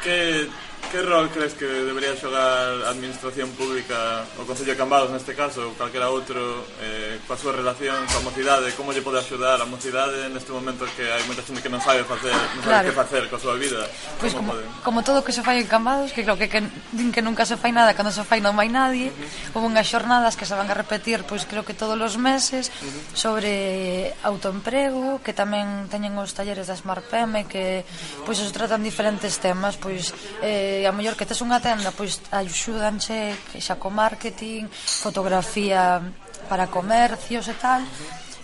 Que 0.02 0.50
que 0.92 1.00
rol 1.00 1.30
crees 1.30 1.54
que 1.54 1.64
debería 1.64 2.12
xogar 2.20 2.84
a 2.84 2.92
Administración 2.92 3.48
Pública 3.56 4.28
o 4.36 4.44
Concello 4.44 4.76
de 4.76 4.78
Cambados 4.78 5.08
neste 5.08 5.32
caso 5.32 5.64
ou 5.64 5.72
calquera 5.72 6.12
outro 6.12 6.36
eh, 6.84 7.16
coa 7.24 7.32
súa 7.32 7.56
relación 7.56 7.96
coa 8.12 8.20
mocidade 8.28 8.76
como 8.76 8.92
lle 8.92 9.00
pode 9.00 9.16
axudar 9.16 9.56
a 9.56 9.64
mocidade 9.64 10.28
neste 10.28 10.52
momento 10.52 10.84
que 10.92 11.08
hai 11.08 11.24
moita 11.24 11.40
xente 11.40 11.64
que 11.64 11.72
non 11.72 11.80
sabe 11.80 12.04
facer 12.04 12.36
non 12.36 12.60
sabe 12.60 12.68
claro. 12.68 12.84
que 12.84 12.92
facer 12.92 13.22
coa 13.32 13.40
súa 13.40 13.56
vida 13.56 13.88
pois 14.20 14.20
pues 14.20 14.32
como, 14.36 14.52
pode? 14.52 14.68
como 14.84 14.98
todo 15.00 15.18
o 15.20 15.24
que 15.24 15.32
se 15.32 15.40
fai 15.40 15.64
en 15.64 15.68
Cambados 15.72 16.12
que 16.12 16.28
creo 16.28 16.36
que, 16.36 16.52
que, 16.52 16.60
din 16.92 17.08
que 17.08 17.24
nunca 17.24 17.48
se 17.48 17.56
fai 17.56 17.72
nada 17.72 17.96
cando 17.96 18.12
se 18.12 18.20
fai 18.28 18.44
non 18.44 18.52
vai 18.52 18.68
nadie 18.68 19.08
uh 19.08 19.16
-huh. 19.16 19.56
houve 19.56 19.72
unhas 19.72 19.88
xornadas 19.88 20.36
que 20.36 20.44
se 20.44 20.52
van 20.52 20.68
a 20.68 20.76
repetir 20.76 21.24
pois 21.24 21.48
creo 21.48 21.64
que 21.64 21.72
todos 21.72 21.96
os 21.96 22.20
meses 22.20 22.68
uh 22.68 22.84
-huh. 22.84 23.16
sobre 23.16 23.52
autoemprego 24.20 25.24
que 25.24 25.32
tamén 25.32 25.88
teñen 25.88 26.20
os 26.20 26.36
talleres 26.36 26.68
da 26.68 26.76
Smart 26.76 27.08
PM 27.08 27.48
que 27.48 27.80
pois 28.28 28.36
os 28.44 28.52
tratan 28.52 28.84
diferentes 28.84 29.40
temas 29.40 29.80
pois 29.80 30.12
eh, 30.44 30.81
a 30.86 30.92
mellor 30.92 31.14
que 31.14 31.28
tes 31.28 31.40
unha 31.40 31.62
tenda, 31.62 31.90
pois 31.94 32.20
axúdanche 32.30 33.34
xa 33.58 33.78
co 33.78 33.88
marketing, 33.88 34.66
fotografía 34.72 36.02
para 36.50 36.68
comercios 36.68 37.46
e 37.48 37.56
tal, 37.56 37.82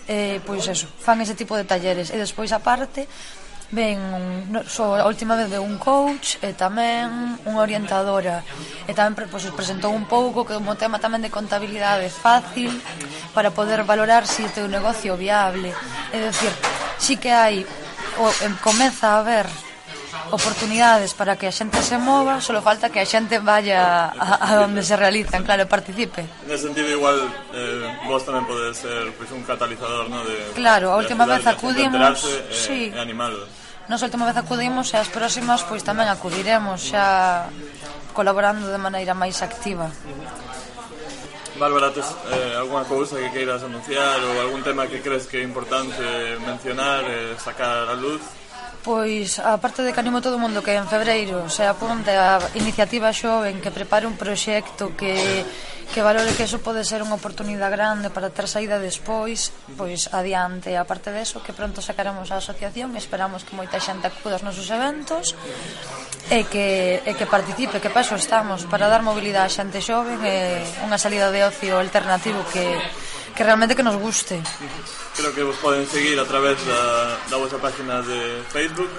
Eh, 0.09 0.41
pois 0.41 0.65
eso, 0.65 0.89
fan 0.97 1.21
ese 1.21 1.37
tipo 1.37 1.53
de 1.53 1.69
talleres. 1.69 2.09
E 2.09 2.17
despois 2.17 2.49
aparte, 2.49 3.05
ven 3.69 4.01
un, 4.01 4.65
so, 4.65 4.97
a 4.97 5.05
última 5.05 5.37
vez 5.37 5.53
de 5.53 5.61
un 5.61 5.77
coach 5.77 6.41
e 6.41 6.57
tamén 6.57 7.37
unha 7.45 7.61
orientadora 7.61 8.41
e 8.89 8.97
tamén 8.97 9.13
pois, 9.29 9.45
presentou 9.53 9.93
un 9.93 10.09
pouco 10.09 10.41
que 10.41 10.57
como 10.57 10.73
tema 10.73 10.97
tamén 10.97 11.21
de 11.21 11.29
contabilidade 11.29 12.09
fácil 12.09 12.73
para 13.37 13.53
poder 13.53 13.85
valorar 13.85 14.25
se 14.25 14.41
si 14.41 14.49
o 14.49 14.53
teu 14.57 14.65
negocio 14.65 15.13
viable 15.13 15.69
é 16.09 16.17
dicir, 16.17 16.49
si 16.97 17.13
que 17.21 17.29
hai 17.29 17.61
o, 18.17 18.25
em, 18.41 18.57
comeza 18.65 19.13
a 19.13 19.21
ver 19.21 19.45
oportunidades 20.31 21.13
para 21.13 21.35
que 21.35 21.47
a 21.47 21.53
xente 21.53 21.81
se 21.81 21.97
mova, 21.97 22.41
só 22.43 22.53
falta 22.61 22.91
que 22.91 22.99
a 22.99 23.07
xente 23.07 23.39
vaya 23.39 24.11
a, 24.13 24.35
a 24.39 24.67
onde 24.67 24.83
se 24.83 24.95
realizan, 24.95 25.41
claro, 25.43 25.65
participe. 25.65 26.27
Nese 26.45 26.69
sentido 26.69 26.89
igual 26.91 27.17
eh, 27.55 27.87
vos 28.05 28.21
tamén 28.27 28.45
podes 28.45 28.77
ser 28.77 29.09
pois, 29.15 29.27
pues, 29.27 29.29
un 29.33 29.43
catalizador, 29.47 30.11
no? 30.11 30.21
De, 30.23 30.53
claro, 30.53 30.93
a 30.93 30.97
última 30.99 31.25
vez 31.25 31.41
acudimos, 31.47 32.23
e, 32.23 32.35
eh, 32.35 32.43
sí. 32.51 32.81
e 32.93 32.99
animalos. 32.99 33.47
Nos 33.89 34.03
a 34.03 34.05
última 34.05 34.29
vez 34.29 34.37
acudimos 34.37 34.93
e 34.93 35.01
as 35.01 35.09
próximas 35.09 35.65
pois 35.65 35.81
tamén 35.81 36.05
acudiremos 36.11 36.93
xa 36.93 37.49
colaborando 38.13 38.69
de 38.69 38.77
maneira 38.77 39.17
máis 39.17 39.41
activa. 39.41 39.89
Bárbara, 41.57 41.91
tes 41.91 42.05
eh, 42.31 42.55
alguna 42.55 42.85
cousa 42.85 43.17
que 43.17 43.33
queiras 43.33 43.65
anunciar 43.65 44.21
ou 44.23 44.39
algún 44.39 44.63
tema 44.63 44.87
que 44.87 45.01
crees 45.01 45.27
que 45.27 45.41
é 45.41 45.43
importante 45.43 45.99
mencionar, 46.45 47.03
eh, 47.03 47.35
sacar 47.35 47.89
a 47.89 47.95
luz? 47.97 48.21
Pois, 48.89 49.37
a 49.37 49.61
parte 49.61 49.85
de 49.85 49.93
que 49.93 50.01
animo 50.01 50.17
todo 50.17 50.33
o 50.33 50.41
mundo 50.41 50.65
que 50.65 50.73
en 50.73 50.89
febreiro 50.89 51.45
se 51.45 51.61
apunte 51.61 52.09
a 52.09 52.41
iniciativa 52.57 53.13
xoven 53.13 53.61
que 53.61 53.69
prepare 53.69 54.09
un 54.09 54.17
proxecto 54.17 54.97
que, 54.97 55.45
que 55.93 56.01
valore 56.01 56.33
que 56.33 56.49
eso 56.49 56.57
pode 56.57 56.81
ser 56.81 57.05
unha 57.05 57.13
oportunidade 57.13 57.69
grande 57.69 58.09
para 58.09 58.33
ter 58.33 58.49
saída 58.49 58.81
despois, 58.81 59.53
pois 59.77 60.09
adiante. 60.09 60.73
A 60.73 60.89
parte 60.89 61.13
de 61.13 61.21
eso, 61.21 61.37
que 61.45 61.53
pronto 61.53 61.85
sacaremos 61.85 62.33
a 62.33 62.41
asociación, 62.41 62.97
esperamos 62.97 63.45
que 63.45 63.53
moita 63.53 63.77
xente 63.77 64.09
acuda 64.09 64.41
aos 64.41 64.45
nosos 64.49 64.65
eventos 64.73 65.37
e 66.33 66.49
que, 66.49 67.05
e 67.05 67.13
que 67.13 67.29
participe, 67.29 67.77
que 67.77 67.93
paso 67.93 68.17
estamos 68.17 68.65
para 68.65 68.89
dar 68.89 69.05
mobilidade 69.05 69.53
a 69.53 69.53
xente 69.53 69.85
xoven 69.85 70.17
e 70.25 70.65
unha 70.81 70.97
salida 70.97 71.29
de 71.29 71.45
ocio 71.45 71.77
alternativo 71.77 72.41
que, 72.49 72.65
que 73.39 73.45
realmente 73.45 73.73
que 73.73 73.83
nos 73.83 73.95
guste. 73.95 74.43
Creo 75.15 75.33
que 75.33 75.43
vos 75.43 75.55
poden 75.63 75.87
seguir 75.87 76.19
a 76.19 76.25
través 76.25 76.59
da, 76.67 77.15
da 77.31 77.37
vosa 77.37 77.55
página 77.55 78.01
de 78.01 78.43
Facebook. 78.51 78.91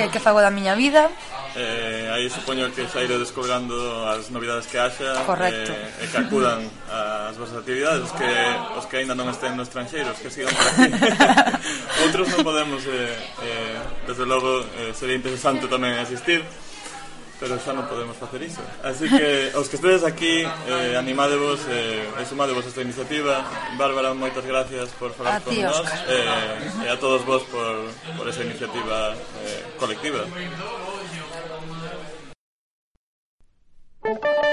Que 0.00 0.08
que 0.08 0.16
fago 0.16 0.40
da 0.40 0.48
miña 0.48 0.72
vida. 0.72 1.12
Eh, 1.52 2.08
aí 2.08 2.24
supoño 2.32 2.72
que 2.72 2.88
xa 2.88 3.04
ire 3.04 3.20
descolgando 3.20 3.76
as 4.08 4.32
novidades 4.32 4.64
que 4.64 4.80
haxa 4.80 5.12
Correcto. 5.28 5.76
Eh, 5.76 6.04
e 6.04 6.06
que 6.08 6.18
acudan 6.24 6.64
ás 6.88 7.36
vosas 7.36 7.60
actividades 7.60 8.08
os 8.08 8.12
que, 8.16 8.32
os 8.80 8.84
que 8.88 8.96
aínda 8.96 9.12
non 9.12 9.28
estén 9.28 9.52
no 9.52 9.60
estranxeiros 9.60 10.16
que 10.16 10.32
sigan 10.32 10.48
por 10.56 10.64
aquí 10.72 10.88
outros 12.08 12.32
non 12.32 12.40
podemos 12.40 12.80
eh, 12.88 13.12
eh, 13.44 13.76
desde 14.08 14.24
logo 14.24 14.64
eh, 14.80 14.96
sería 14.96 15.20
interesante 15.20 15.68
tamén 15.68 16.00
asistir 16.00 16.40
pero 17.42 17.58
xa 17.58 17.74
non 17.74 17.90
podemos 17.90 18.14
facer 18.14 18.38
iso. 18.46 18.62
Así 18.86 19.10
que 19.10 19.50
os 19.58 19.66
que 19.66 19.74
estedes 19.74 20.06
aquí, 20.06 20.46
eh, 20.46 20.94
animadevos 20.94 21.66
eh, 21.66 22.06
e 22.06 22.22
sumadevos 22.22 22.62
esta 22.62 22.86
iniciativa. 22.86 23.42
Bárbara, 23.74 24.14
moitas 24.14 24.46
gracias 24.46 24.94
por 24.94 25.10
falar 25.10 25.42
a 25.42 25.42
con 25.42 25.50
nós 25.58 25.82
eh, 26.06 26.86
e 26.86 26.88
a 26.88 26.94
todos 27.02 27.26
vos 27.26 27.42
por, 27.50 27.90
por 28.14 28.30
esa 28.30 28.46
iniciativa 28.46 29.18
eh, 29.42 29.74
colectiva. 29.74 30.22
Thank 34.02 34.24
you. 34.24 34.51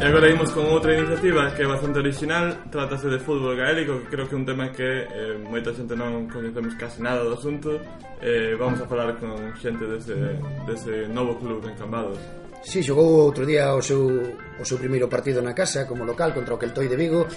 E 0.00 0.04
agora 0.06 0.32
imos 0.32 0.48
con 0.56 0.64
outra 0.64 0.96
iniciativa 0.96 1.52
que 1.52 1.60
é 1.60 1.68
bastante 1.68 2.00
original 2.00 2.56
Trátase 2.72 3.12
de 3.12 3.20
fútbol 3.20 3.52
gaélico 3.52 4.00
Que 4.00 4.16
creo 4.16 4.24
que 4.24 4.32
é 4.32 4.38
un 4.40 4.48
tema 4.48 4.72
que 4.72 5.04
eh, 5.04 5.36
moita 5.44 5.76
xente 5.76 5.92
non 5.92 6.24
coñecemos 6.24 6.72
casi 6.80 7.04
nada 7.04 7.20
do 7.20 7.36
asunto. 7.36 7.76
Eh, 8.16 8.56
Vamos 8.56 8.80
a 8.80 8.88
falar 8.88 9.20
con 9.20 9.36
xente 9.60 9.84
dese, 9.84 10.40
dese 10.64 11.04
novo 11.04 11.36
club 11.36 11.60
en 11.68 11.76
Cambados. 11.76 12.16
Si, 12.64 12.80
sí, 12.80 12.88
xogou 12.88 13.28
outro 13.28 13.44
día 13.44 13.76
o 13.76 13.84
seu, 13.84 14.24
o 14.56 14.64
seu 14.64 14.80
primeiro 14.80 15.04
partido 15.04 15.44
na 15.44 15.52
casa 15.52 15.84
como 15.84 16.08
local 16.08 16.32
contra 16.32 16.56
o 16.56 16.60
Queltoi 16.60 16.88
de 16.88 16.96
Vigo 16.96 17.28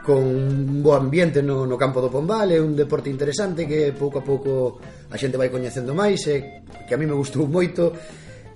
con 0.00 0.24
un 0.24 0.80
bo 0.80 0.96
ambiente 0.96 1.44
no, 1.44 1.68
no 1.68 1.76
campo 1.76 2.00
do 2.00 2.08
Pombal 2.08 2.48
é 2.48 2.56
un 2.56 2.72
deporte 2.72 3.12
interesante 3.12 3.68
que 3.68 3.92
pouco 3.92 4.20
a 4.20 4.24
pouco 4.24 4.80
a 5.12 5.20
xente 5.20 5.36
vai 5.36 5.52
coñecendo 5.52 5.92
máis 5.92 6.24
e 6.32 6.64
que 6.88 6.96
a 6.96 6.98
mí 6.98 7.04
me 7.04 7.12
gustou 7.12 7.44
moito. 7.44 7.92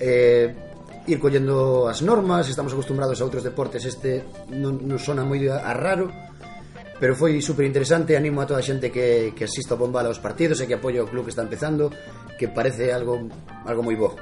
Eh, 0.00 0.69
ir 1.06 1.18
collendo 1.18 1.88
as 1.88 2.02
normas, 2.02 2.48
estamos 2.48 2.72
acostumbrados 2.72 3.20
a 3.20 3.24
outros 3.24 3.44
deportes, 3.44 3.84
este 3.88 4.24
non 4.52 4.84
non 4.84 4.98
sona 5.00 5.24
moi 5.24 5.40
a 5.48 5.72
raro, 5.72 6.12
pero 7.00 7.16
foi 7.16 7.40
super 7.40 7.64
interesante, 7.64 8.12
animo 8.12 8.44
a 8.44 8.46
toda 8.46 8.60
a 8.60 8.66
xente 8.66 8.92
que, 8.92 9.32
que 9.32 9.48
asista 9.48 9.72
a 9.72 9.80
Bombala 9.80 10.12
aos 10.12 10.20
partidos 10.20 10.60
e 10.60 10.68
que 10.68 10.76
apoie 10.76 11.00
o 11.00 11.08
club 11.08 11.24
que 11.24 11.32
está 11.32 11.40
empezando, 11.40 11.88
que 12.36 12.52
parece 12.52 12.92
algo 12.92 13.16
algo 13.64 13.80
moi 13.80 13.96
bo. 13.96 14.12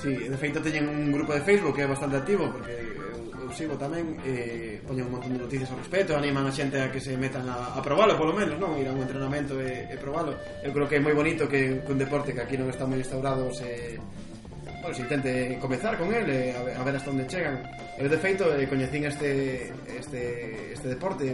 Sí, 0.00 0.16
de 0.16 0.38
feito 0.40 0.64
teñen 0.64 0.88
un 0.88 1.12
grupo 1.12 1.36
de 1.36 1.44
Facebook 1.44 1.76
que 1.76 1.84
é 1.84 1.90
bastante 1.90 2.16
activo 2.16 2.48
porque 2.48 2.72
eu, 2.72 3.44
eu 3.44 3.48
sigo 3.52 3.76
tamén 3.76 4.16
eh, 4.24 4.80
poñen 4.88 5.06
un 5.06 5.20
montón 5.20 5.36
de 5.36 5.44
noticias 5.44 5.68
ao 5.68 5.78
respecto 5.78 6.16
animan 6.16 6.48
a 6.48 6.52
xente 6.56 6.80
a 6.80 6.88
que 6.88 6.98
se 6.98 7.12
metan 7.20 7.44
a, 7.44 7.76
a 7.76 7.80
probalo 7.84 8.16
polo 8.16 8.32
menos, 8.32 8.56
non? 8.56 8.74
ir 8.80 8.88
a 8.88 8.96
un 8.96 9.04
entrenamento 9.04 9.60
e, 9.60 9.92
e 9.92 9.96
probalo 10.00 10.32
eu 10.64 10.72
creo 10.72 10.88
que 10.88 10.96
é 10.96 11.04
moi 11.04 11.12
bonito 11.12 11.44
que, 11.44 11.84
que 11.84 11.92
un 11.92 12.00
deporte 12.00 12.32
que 12.32 12.40
aquí 12.40 12.56
non 12.56 12.72
está 12.72 12.88
moi 12.88 12.98
instaurado 12.98 13.52
se, 13.52 14.00
bueno, 14.82 14.94
se 14.94 15.02
intente 15.02 15.58
comezar 15.60 15.96
con 15.96 16.12
el 16.12 16.28
eh, 16.28 16.54
a, 16.58 16.62
ver, 16.62 16.76
a 16.76 16.82
ver 16.82 16.96
hasta 16.96 17.10
onde 17.10 17.26
chegan. 17.26 17.62
Eu 17.96 18.10
de 18.10 18.18
feito 18.18 18.50
eh, 18.50 18.66
coñecín 18.66 19.06
este, 19.06 19.70
este, 19.86 20.74
este 20.74 20.88
deporte 20.90 21.30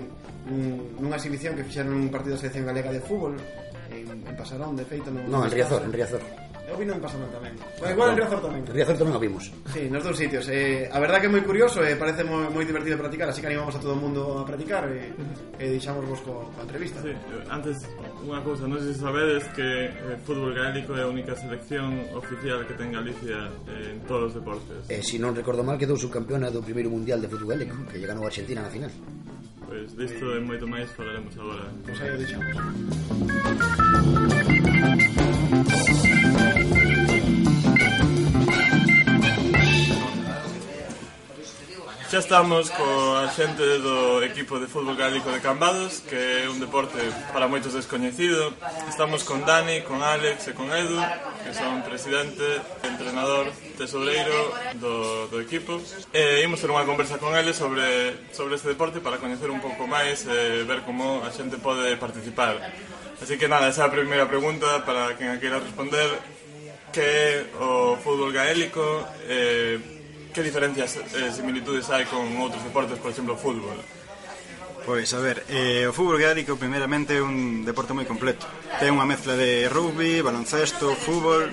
nunha 0.46 1.16
exhibición 1.16 1.56
que 1.56 1.64
fixeron 1.64 1.96
un 1.96 2.12
partido 2.12 2.36
da 2.36 2.44
selección 2.44 2.68
galega 2.68 2.92
de 2.92 3.00
fútbol 3.00 3.40
en, 3.88 4.04
en 4.04 4.34
Pasarón 4.36 4.76
de 4.76 4.84
feito 4.84 5.08
non, 5.08 5.24
no, 5.32 5.38
en 5.48 5.50
Riazor, 5.50 5.80
en 5.80 5.92
Riazor. 5.96 6.47
Eu 6.68 6.76
vino 6.76 6.92
en 6.92 7.00
Pasamón 7.00 7.32
tamén. 7.32 7.56
Bueno, 7.80 7.92
igual 7.96 8.08
en 8.12 8.16
Riazor 8.20 8.40
tamén. 8.44 8.62
En 8.68 8.74
Riazor 8.76 8.96
tamén 9.00 9.16
o 9.16 9.20
vimos. 9.20 9.48
Sí, 9.72 9.88
nos 9.88 10.04
dous 10.04 10.20
sitios. 10.20 10.44
Eh, 10.52 10.84
a 10.84 11.00
verdad 11.00 11.16
que 11.16 11.28
é 11.28 11.32
moi 11.32 11.40
curioso 11.40 11.80
e 11.80 11.92
eh, 11.92 11.96
parece 11.96 12.28
moi, 12.28 12.44
moi 12.52 12.68
divertido 12.68 13.00
practicar, 13.00 13.32
así 13.32 13.40
que 13.40 13.48
animamos 13.48 13.72
a 13.72 13.80
todo 13.80 13.96
o 13.96 14.00
mundo 14.00 14.20
a 14.36 14.44
practicar 14.44 14.84
e, 14.92 15.08
eh, 15.08 15.64
e 15.64 15.64
eh, 15.64 15.70
deixamos 15.72 16.04
vos 16.04 16.20
co, 16.20 16.44
coa 16.52 16.68
entrevista. 16.68 17.00
Sí, 17.00 17.16
antes, 17.48 17.88
unha 18.20 18.44
cousa, 18.44 18.68
non 18.68 18.76
sei 18.84 18.92
se 18.92 19.00
sabedes 19.00 19.48
que 19.56 19.88
eh, 19.88 20.20
fútbol 20.28 20.52
gaélico 20.52 20.92
é 20.92 21.02
a 21.02 21.08
única 21.08 21.32
selección 21.32 22.04
oficial 22.12 22.60
que 22.68 22.76
ten 22.76 22.92
Galicia 22.92 23.48
eh, 23.64 23.96
en 23.96 24.04
todos 24.04 24.28
os 24.28 24.32
deportes. 24.36 24.92
Eh, 24.92 25.00
se 25.00 25.16
si 25.16 25.16
non 25.16 25.32
recordo 25.32 25.64
mal, 25.64 25.80
quedou 25.80 25.96
subcampeona 25.96 26.52
do 26.52 26.60
primeiro 26.60 26.92
mundial 26.92 27.16
de 27.16 27.32
fútbol 27.32 27.56
gaélico, 27.56 27.80
que 27.88 27.96
lle 27.96 28.04
ganou 28.04 28.28
a 28.28 28.28
Argentina 28.28 28.60
na 28.60 28.68
final. 28.68 28.92
Pois 29.64 29.88
pues, 29.88 29.96
disto 29.96 30.36
e 30.36 30.40
moito 30.44 30.68
máis 30.68 30.92
falaremos 30.92 31.32
agora. 31.40 31.64
Pois 31.80 31.96
pues 31.96 32.00
aí 32.04 32.12
o 32.12 32.18
deixamos. 32.20 33.07
xa 42.18 42.26
estamos 42.34 42.66
coa 42.74 43.30
xente 43.30 43.62
do 43.78 44.18
equipo 44.26 44.58
de 44.58 44.66
fútbol 44.66 44.98
gaélico 44.98 45.30
de 45.30 45.38
Cambados, 45.38 46.02
que 46.02 46.18
é 46.18 46.50
un 46.50 46.58
deporte 46.58 46.98
para 47.30 47.46
moitos 47.46 47.78
descoñecido. 47.78 48.50
Estamos 48.90 49.22
con 49.22 49.46
Dani, 49.46 49.86
con 49.86 50.02
Alex 50.02 50.50
e 50.50 50.52
con 50.52 50.66
Edu, 50.74 50.98
que 51.46 51.54
son 51.54 51.86
presidente, 51.86 52.42
entrenador, 52.82 53.46
tesoureiro 53.78 54.50
do, 54.82 55.30
do 55.30 55.38
equipo. 55.38 55.78
E 56.10 56.42
imos 56.42 56.58
ter 56.58 56.74
unha 56.74 56.82
conversa 56.82 57.22
con 57.22 57.38
eles 57.38 57.54
sobre, 57.54 58.18
sobre 58.34 58.58
este 58.58 58.74
deporte 58.74 58.98
para 58.98 59.22
coñecer 59.22 59.46
un 59.54 59.62
pouco 59.62 59.86
máis 59.86 60.26
e 60.26 60.66
ver 60.66 60.82
como 60.82 61.22
a 61.22 61.30
xente 61.30 61.62
pode 61.62 61.94
participar. 62.02 62.58
Así 63.22 63.38
que 63.38 63.46
nada, 63.46 63.70
esa 63.70 63.86
é 63.86 63.86
a 63.86 63.94
primeira 63.94 64.26
pregunta 64.26 64.82
para 64.82 65.14
quen 65.14 65.30
a 65.30 65.38
queira 65.38 65.62
responder 65.62 66.18
que 66.90 66.98
é 66.98 67.46
o 67.62 67.94
fútbol 68.02 68.34
gaélico 68.34 69.06
eh, 69.30 69.97
que 70.38 70.46
diferencias 70.46 70.94
e 70.94 71.26
eh, 71.26 71.34
similitudes 71.34 71.90
hai 71.90 72.06
con 72.06 72.22
outros 72.38 72.62
deportes, 72.62 72.94
por 73.02 73.10
exemplo, 73.10 73.34
o 73.34 73.40
fútbol? 73.42 73.74
Pois, 74.86 75.10
a 75.10 75.18
ver, 75.18 75.42
eh, 75.50 75.82
o 75.82 75.90
fútbol 75.90 76.22
gaélico 76.22 76.54
primeiramente 76.54 77.18
é 77.18 77.20
un 77.20 77.66
deporte 77.66 77.90
moi 77.90 78.06
completo. 78.06 78.46
Ten 78.78 78.94
unha 78.94 79.02
mezcla 79.02 79.34
de 79.34 79.66
rugby, 79.66 80.22
baloncesto, 80.22 80.94
fútbol, 80.94 81.50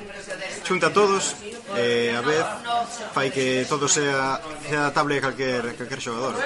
xunta 0.62 0.93
todos 0.93 1.34
e 1.74 2.13
eh, 2.13 2.19
a 2.19 2.21
vez 2.21 2.45
fai 3.10 3.34
que 3.34 3.65
todo 3.65 3.89
sea, 3.89 4.38
sea 4.69 4.86
adaptable 4.86 5.17
a 5.17 5.34
calquer, 5.34 5.74
calquer 5.74 5.98
xogador. 5.98 6.38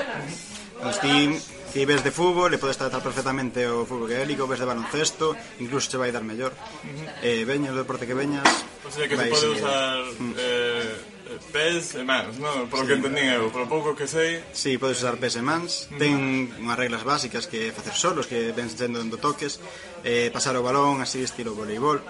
Pois 0.79 0.95
ti, 1.03 1.35
ti 1.75 1.83
ves 1.83 2.07
de 2.07 2.15
fútbol 2.15 2.55
e 2.55 2.57
podes 2.57 2.79
tratar 2.79 3.03
perfectamente 3.03 3.67
o 3.67 3.83
fútbol 3.83 4.15
gaélico, 4.15 4.47
ves 4.47 4.63
de 4.63 4.71
baloncesto, 4.71 5.35
incluso 5.59 5.91
che 5.91 5.99
vai 5.99 6.15
dar 6.15 6.23
mellor. 6.23 6.55
Uh 6.55 6.87
-huh. 6.87 7.19
Eh, 7.19 7.43
veñas, 7.43 7.75
o 7.75 7.83
deporte 7.83 8.07
que 8.07 8.15
veñas... 8.15 8.47
Pois 8.79 8.95
o 8.95 9.03
sea, 9.03 9.11
que 9.11 9.19
se 9.19 9.27
pode 9.27 9.47
usar... 9.59 9.99
Mm. 10.23 10.33
Eh, 10.39 11.18
pés 11.51 11.95
e 11.95 12.03
mans, 12.03 12.37
non? 12.41 12.65
Polo 12.71 12.83
sí. 12.83 12.87
que 12.89 12.95
entendín 12.97 13.29
eu, 13.29 13.53
por 13.53 13.69
pouco 13.69 13.93
que 13.93 14.09
sei. 14.09 14.41
Sí, 14.51 14.77
podes 14.81 15.01
usar 15.03 15.21
pés 15.21 15.37
e 15.37 15.43
mans. 15.43 15.87
Mm. 15.93 15.99
Ten 15.99 16.13
unhas 16.59 16.79
reglas 16.79 17.03
básicas 17.05 17.45
que 17.45 17.69
facer 17.75 17.93
solos, 17.93 18.25
que 18.25 18.51
ven 18.51 18.69
sendo 18.69 18.97
dando 18.97 19.21
toques, 19.21 19.61
eh, 20.01 20.33
pasar 20.33 20.57
o 20.57 20.65
balón, 20.65 21.03
así 21.03 21.21
estilo 21.21 21.53
voleibol. 21.53 22.01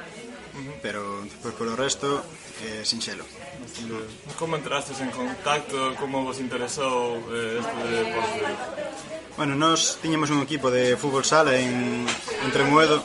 Pero 0.84 1.24
pues, 1.44 1.54
polo 1.56 1.76
resto, 1.76 2.24
eh, 2.64 2.84
sinxelo. 2.84 3.24
Sí. 3.68 3.88
Como 4.38 4.56
entrastes 4.56 5.00
en 5.00 5.12
contacto, 5.12 5.96
como 5.96 6.24
vos 6.24 6.40
interesou 6.40 7.20
eh, 7.32 7.60
este 7.60 7.86
deporte? 7.92 8.40
Bueno, 9.40 9.56
nós 9.56 10.00
tiñemos 10.04 10.32
un 10.32 10.44
equipo 10.44 10.68
de 10.68 11.00
fútbol 11.00 11.24
sala 11.24 11.56
en, 11.56 12.04
en 12.04 12.50
Tremuedo, 12.52 13.00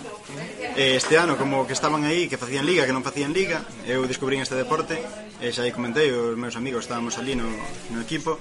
eh, 0.77 0.97
este 0.97 1.19
ano 1.19 1.37
como 1.37 1.67
que 1.67 1.73
estaban 1.73 2.03
aí 2.05 2.27
que 2.29 2.37
facían 2.37 2.67
liga, 2.67 2.87
que 2.87 2.91
non 2.91 3.07
facían 3.07 3.31
liga 3.31 3.63
eu 3.87 4.03
descubrín 4.11 4.43
este 4.43 4.59
deporte 4.59 4.99
e 5.41 5.51
xa 5.51 5.63
aí 5.67 5.73
comentei, 5.73 6.13
os 6.13 6.37
meus 6.39 6.55
amigos 6.55 6.87
estábamos 6.87 7.19
ali 7.19 7.35
no, 7.35 7.49
no 7.91 8.01
equipo, 8.03 8.39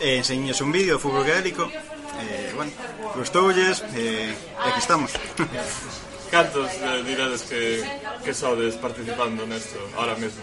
e 0.00 0.16
enseñes 0.16 0.60
un 0.60 0.72
vídeo 0.72 0.96
de 0.96 1.02
fútbol 1.02 1.24
gaélico, 1.24 1.68
e, 1.68 2.52
bueno, 2.56 2.72
gostoulles, 3.14 3.84
e, 3.92 4.32
e 4.32 4.66
aquí 4.68 4.80
estamos. 4.80 5.12
Cantos 6.32 6.72
eh, 6.80 7.04
dirades 7.04 7.44
que, 7.44 7.84
que 8.24 8.32
sodes 8.32 8.80
participando 8.80 9.44
nesto 9.44 9.76
ahora 10.00 10.16
mesmo? 10.16 10.40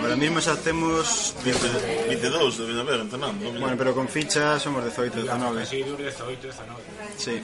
Ahora 0.00 0.16
mismo 0.16 0.40
xa 0.40 0.56
temos 0.56 1.36
20, 1.44 2.08
22, 2.12 2.60
deben 2.60 2.76
haber 2.76 3.00
en 3.00 3.08
Tamán 3.08 3.40
Bueno, 3.40 3.72
pero 3.76 3.96
con 3.96 4.08
fichas 4.08 4.60
somos 4.60 4.84
18, 4.84 5.24
19 5.24 5.64
Sí, 5.64 5.80
18, 5.80 6.52
19 6.52 6.76
Sí 7.16 7.40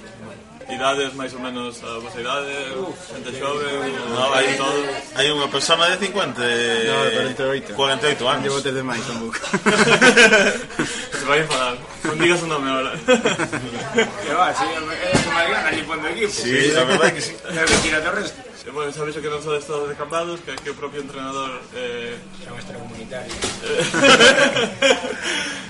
idades 0.71 1.15
máis 1.15 1.33
ou 1.35 1.41
menos 1.41 1.83
a 1.83 1.99
vosa 1.99 2.21
idade, 2.21 2.55
xente 3.09 3.31
xove, 3.39 3.67
no, 4.13 4.35
hai 4.35 4.55
todo. 4.55 4.81
Hai 5.17 5.27
unha 5.33 5.49
persona 5.49 5.89
de 5.91 5.97
50 5.99 6.39
No, 6.39 6.99
de 7.09 7.35
48. 7.35 7.75
48 7.75 8.29
anos. 8.29 8.43
Llevo 8.45 8.61
de 8.61 8.83
máis 8.83 9.03
tampouco. 9.03 9.41
Se 11.19 11.25
vai 11.25 11.41
enfadar. 11.43 11.75
Non 12.05 12.19
digas 12.19 12.43
o 12.43 12.49
nome 12.51 12.67
ahora. 12.71 12.93
Que 12.99 14.33
va, 14.35 14.51
si, 14.55 14.67
é 14.67 14.79
a 14.79 15.31
Mariana, 15.35 15.71
lle 15.71 15.85
pondo 15.87 16.07
equipo. 16.11 16.35
Sí, 16.35 16.75
a 16.75 16.85
verdade 16.85 17.15
que 17.15 17.23
sí. 17.23 17.33
Pero 17.43 17.67
que 17.67 17.79
tira 17.83 17.99
o 18.03 18.15
resto. 18.15 18.52
E, 18.63 18.71
bueno, 18.71 18.93
xa 18.95 19.03
vexo 19.03 19.19
que 19.19 19.27
non 19.27 19.43
só 19.43 19.51
de 19.51 19.59
estados 19.59 19.91
descampados, 19.91 20.39
que 20.47 20.55
aquí 20.55 20.71
o 20.71 20.79
propio 20.79 21.03
entrenador... 21.03 21.51
Eh... 21.75 22.15
Xa 22.39 22.55
un 22.55 22.63
extracomunitario. 22.63 23.35
Eh... 23.67 23.83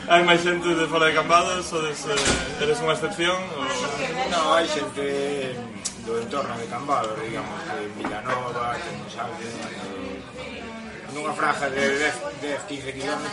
hai 0.12 0.20
máis 0.28 0.44
xente 0.44 0.68
de 0.76 0.84
fora 0.92 1.08
de 1.08 1.16
Cambados, 1.16 1.72
sodes, 1.72 2.04
eh, 2.04 2.60
eres 2.60 2.76
unha 2.84 2.92
excepción? 2.92 3.40
O... 3.56 3.64
Non, 4.28 4.44
hai 4.52 4.68
xente 4.68 5.56
do 6.04 6.20
entorno 6.20 6.52
de 6.60 6.68
Cambados, 6.68 7.16
digamos, 7.16 7.56
que 7.64 7.80
Vilanova, 7.96 8.76
que 8.76 8.90
Mosalve, 9.00 9.48
nunha 11.12 11.32
franja 11.32 11.68
de 11.68 11.80
10, 11.80 12.14
10 12.40 12.62
15 12.68 12.92
km 12.92 13.24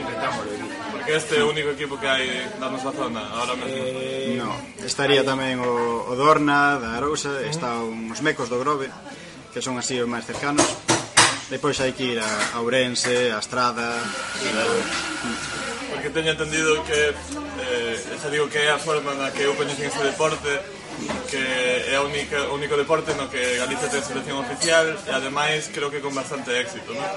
intentámoslo 0.00 0.50
eh, 0.50 0.62
porque 0.90 1.10
este 1.14 1.38
é 1.38 1.42
o 1.42 1.50
único 1.50 1.70
equipo 1.70 1.98
que 1.98 2.06
hai 2.06 2.26
na 2.58 2.70
nosa 2.70 2.90
zona 2.94 3.20
ahora 3.34 3.54
mesmo. 3.58 3.76
Eh, 3.76 4.38
no, 4.38 4.54
estaría 4.82 5.26
tamén 5.26 5.58
o, 5.60 6.06
o 6.06 6.14
Dorna 6.14 6.78
da 6.78 6.96
Arousa 6.96 7.42
está 7.46 7.82
uns 7.82 8.22
mecos 8.22 8.48
do 8.48 8.58
Grove 8.62 8.88
que 9.50 9.60
son 9.60 9.76
así 9.78 9.98
os 9.98 10.06
máis 10.06 10.24
cercanos. 10.24 10.66
Depois 11.50 11.74
hai 11.82 11.90
que 11.90 12.14
ir 12.14 12.18
a, 12.22 12.30
a 12.54 12.62
Ourense, 12.62 13.34
a 13.34 13.42
Estrada... 13.42 13.98
Porque 15.90 16.14
teño 16.14 16.30
entendido 16.30 16.78
que, 16.86 17.10
eh, 17.10 17.98
xa 18.22 18.30
digo 18.30 18.46
que 18.46 18.62
é 18.62 18.70
a 18.70 18.78
forma 18.78 19.10
na 19.18 19.34
que 19.34 19.42
eu 19.42 19.58
coñecen 19.58 19.90
este 19.90 20.06
deporte, 20.06 20.46
que 21.30 21.42
é 21.90 21.96
o 22.00 22.06
único, 22.06 22.36
o 22.50 22.54
único 22.56 22.74
deporte 22.76 23.14
no 23.16 23.30
que 23.30 23.56
Galicia 23.56 23.88
ten 23.88 24.02
selección 24.02 24.40
oficial 24.40 24.96
e 25.06 25.10
ademais 25.12 25.68
creo 25.72 25.88
que 25.88 26.04
con 26.04 26.12
bastante 26.12 26.52
éxito, 26.56 26.92
non? 26.92 27.08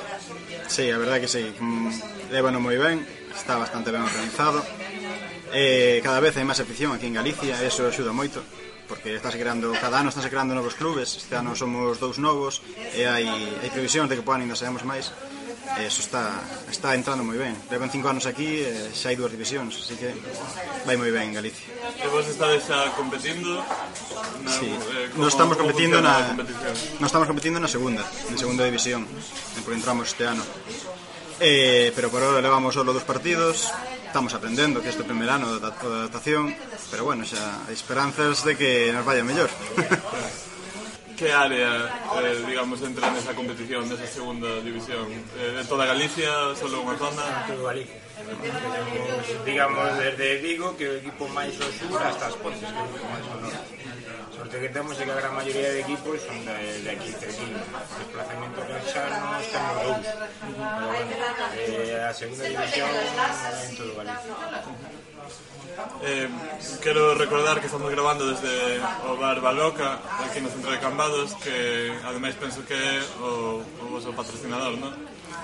Sí, 0.68 0.90
a 0.90 0.98
verdade 0.98 1.24
que 1.24 1.32
sí, 1.32 1.44
mm, 1.56 2.30
levano 2.32 2.60
moi 2.60 2.78
ben, 2.80 3.04
está 3.34 3.60
bastante 3.60 3.92
ben 3.92 4.04
organizado 4.04 4.64
Eh, 5.54 6.02
cada 6.02 6.18
vez 6.18 6.34
hai 6.34 6.42
máis 6.42 6.58
afición 6.58 6.98
aquí 6.98 7.06
en 7.06 7.14
Galicia 7.14 7.54
e 7.54 7.70
eso 7.70 7.86
axuda 7.86 8.10
moito 8.10 8.42
porque 8.90 9.14
estás 9.14 9.38
creando, 9.38 9.70
cada 9.78 10.02
ano 10.02 10.10
están 10.10 10.26
creando 10.26 10.58
novos 10.58 10.74
clubes, 10.74 11.14
este 11.14 11.38
ano 11.38 11.54
somos 11.54 12.02
dous 12.02 12.18
novos 12.18 12.66
e 12.98 13.06
hai, 13.06 13.30
hai 13.30 13.70
previsións 13.70 14.10
de 14.10 14.18
que 14.18 14.26
podan 14.26 14.42
ainda 14.42 14.58
saemos 14.58 14.82
máis 14.82 15.14
e 15.78 15.86
eso 15.90 16.02
está, 16.02 16.42
está 16.70 16.94
entrando 16.94 17.26
moi 17.26 17.38
ben. 17.38 17.58
Levan 17.70 17.90
cinco 17.90 18.10
anos 18.10 18.30
aquí 18.30 18.62
e 18.62 18.94
xa 18.94 19.10
hai 19.10 19.18
dúas 19.18 19.34
divisións, 19.34 19.74
así 19.74 19.98
que 19.98 20.14
vai 20.86 20.96
moi 20.98 21.10
ben 21.10 21.34
en 21.34 21.34
Galicia. 21.34 21.66
E 21.98 22.08
vos 22.14 22.26
estades 22.30 22.70
xa 22.70 22.94
competindo? 22.94 23.58
Na, 24.46 24.52
sí. 24.54 24.70
eh, 24.70 25.10
non 25.18 25.26
estamos 25.26 25.58
competindo 25.58 25.98
na, 25.98 26.38
non 26.38 27.08
estamos 27.10 27.26
competindo 27.26 27.58
na 27.58 27.70
segunda, 27.70 28.06
na 28.06 28.38
segunda 28.38 28.64
división, 28.70 29.08
porque 29.66 29.78
entramos 29.78 30.14
este 30.14 30.30
ano. 30.30 30.46
Eh, 31.42 31.90
pero 31.98 32.14
por 32.14 32.22
ahora 32.22 32.40
levamos 32.40 32.78
solo 32.78 32.94
dos 32.94 33.04
partidos, 33.04 33.74
estamos 34.06 34.38
aprendendo 34.38 34.78
que 34.86 34.94
este 34.94 35.02
primer 35.02 35.34
ano 35.34 35.58
da 35.58 35.74
adaptación, 35.74 36.54
pero 36.94 37.02
bueno, 37.02 37.26
xa 37.26 37.66
hai 37.66 37.74
esperanzas 37.74 38.46
de 38.46 38.54
que 38.54 38.94
nos 38.94 39.02
vaya 39.02 39.26
mellor. 39.26 39.50
que 41.24 41.32
área, 41.32 41.88
eh, 42.20 42.44
digamos, 42.46 42.82
entra 42.84 43.08
nesa 43.08 43.32
competición, 43.32 43.88
nesa 43.88 44.04
segunda 44.04 44.60
división? 44.60 45.08
Eh, 45.40 45.56
de 45.56 45.64
toda 45.64 45.88
Galicia, 45.88 46.52
solo 46.60 46.84
unha 46.84 47.00
zona? 47.00 47.48
Todo 47.48 47.64
Galicia. 47.64 47.96
Tenemos, 48.44 49.24
digamos, 49.48 49.88
desde 50.04 50.44
Vigo, 50.44 50.76
que 50.76 50.84
é 50.84 50.90
o 50.92 50.96
equipo 51.00 51.24
máis 51.32 51.56
ao 51.64 51.72
sur, 51.80 51.96
hasta 51.96 52.28
as 52.28 52.36
Pontes, 52.44 52.60
que 52.60 52.76
é 52.76 52.76
o 52.76 52.88
equipo 52.92 53.08
máis 53.08 53.26
ao 53.32 53.40
norte. 53.40 53.72
Sorte 54.36 54.56
que 54.60 54.70
temos 54.76 55.00
é 55.00 55.04
que 55.08 55.14
a 55.16 55.20
gran 55.24 55.32
maioría 55.32 55.70
de 55.72 55.80
equipos 55.88 56.20
son 56.28 56.44
de, 56.44 56.84
de 56.84 56.90
aquí, 56.92 57.12
de 57.16 57.28
aquí. 57.32 57.48
O 57.56 57.98
desplazamento 58.04 58.60
canxanos, 58.68 59.44
temos 59.48 59.76
dous. 59.80 60.04
Pero, 60.04 60.88
bueno, 60.92 61.16
eh, 61.56 62.04
a 62.04 62.12
segunda 62.12 62.44
división 62.52 62.92
en 62.92 63.72
todo 63.80 63.92
Galicia. 63.96 65.03
Eh, 66.04 66.30
quero 66.82 67.16
recordar 67.16 67.60
que 67.60 67.66
estamos 67.68 67.90
grabando 67.90 68.28
desde 68.28 68.80
o 69.10 69.18
bar 69.18 69.42
Baloca, 69.42 70.00
aquí 70.22 70.40
no 70.42 70.50
centro 70.52 70.70
de 70.70 70.80
Cambados, 70.80 71.34
que 71.42 71.92
ademais 72.06 72.36
penso 72.36 72.62
que 72.68 72.76
é 72.76 73.02
o, 73.24 73.64
o 73.64 73.86
vosso 73.90 74.14
patrocinador, 74.14 74.78
non? 74.78 74.94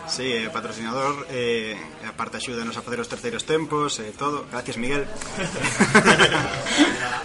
Sí, 0.10 0.30
eh, 0.34 0.50
patrocinador, 0.50 1.26
eh, 1.30 1.78
aparte 2.06 2.38
axúdanos 2.38 2.76
a 2.78 2.82
facer 2.82 3.00
os 3.00 3.10
terceiros 3.10 3.46
tempos 3.46 4.02
e 4.02 4.10
eh, 4.10 4.14
todo. 4.14 4.46
Gracias, 4.50 4.78
Miguel. 4.78 5.06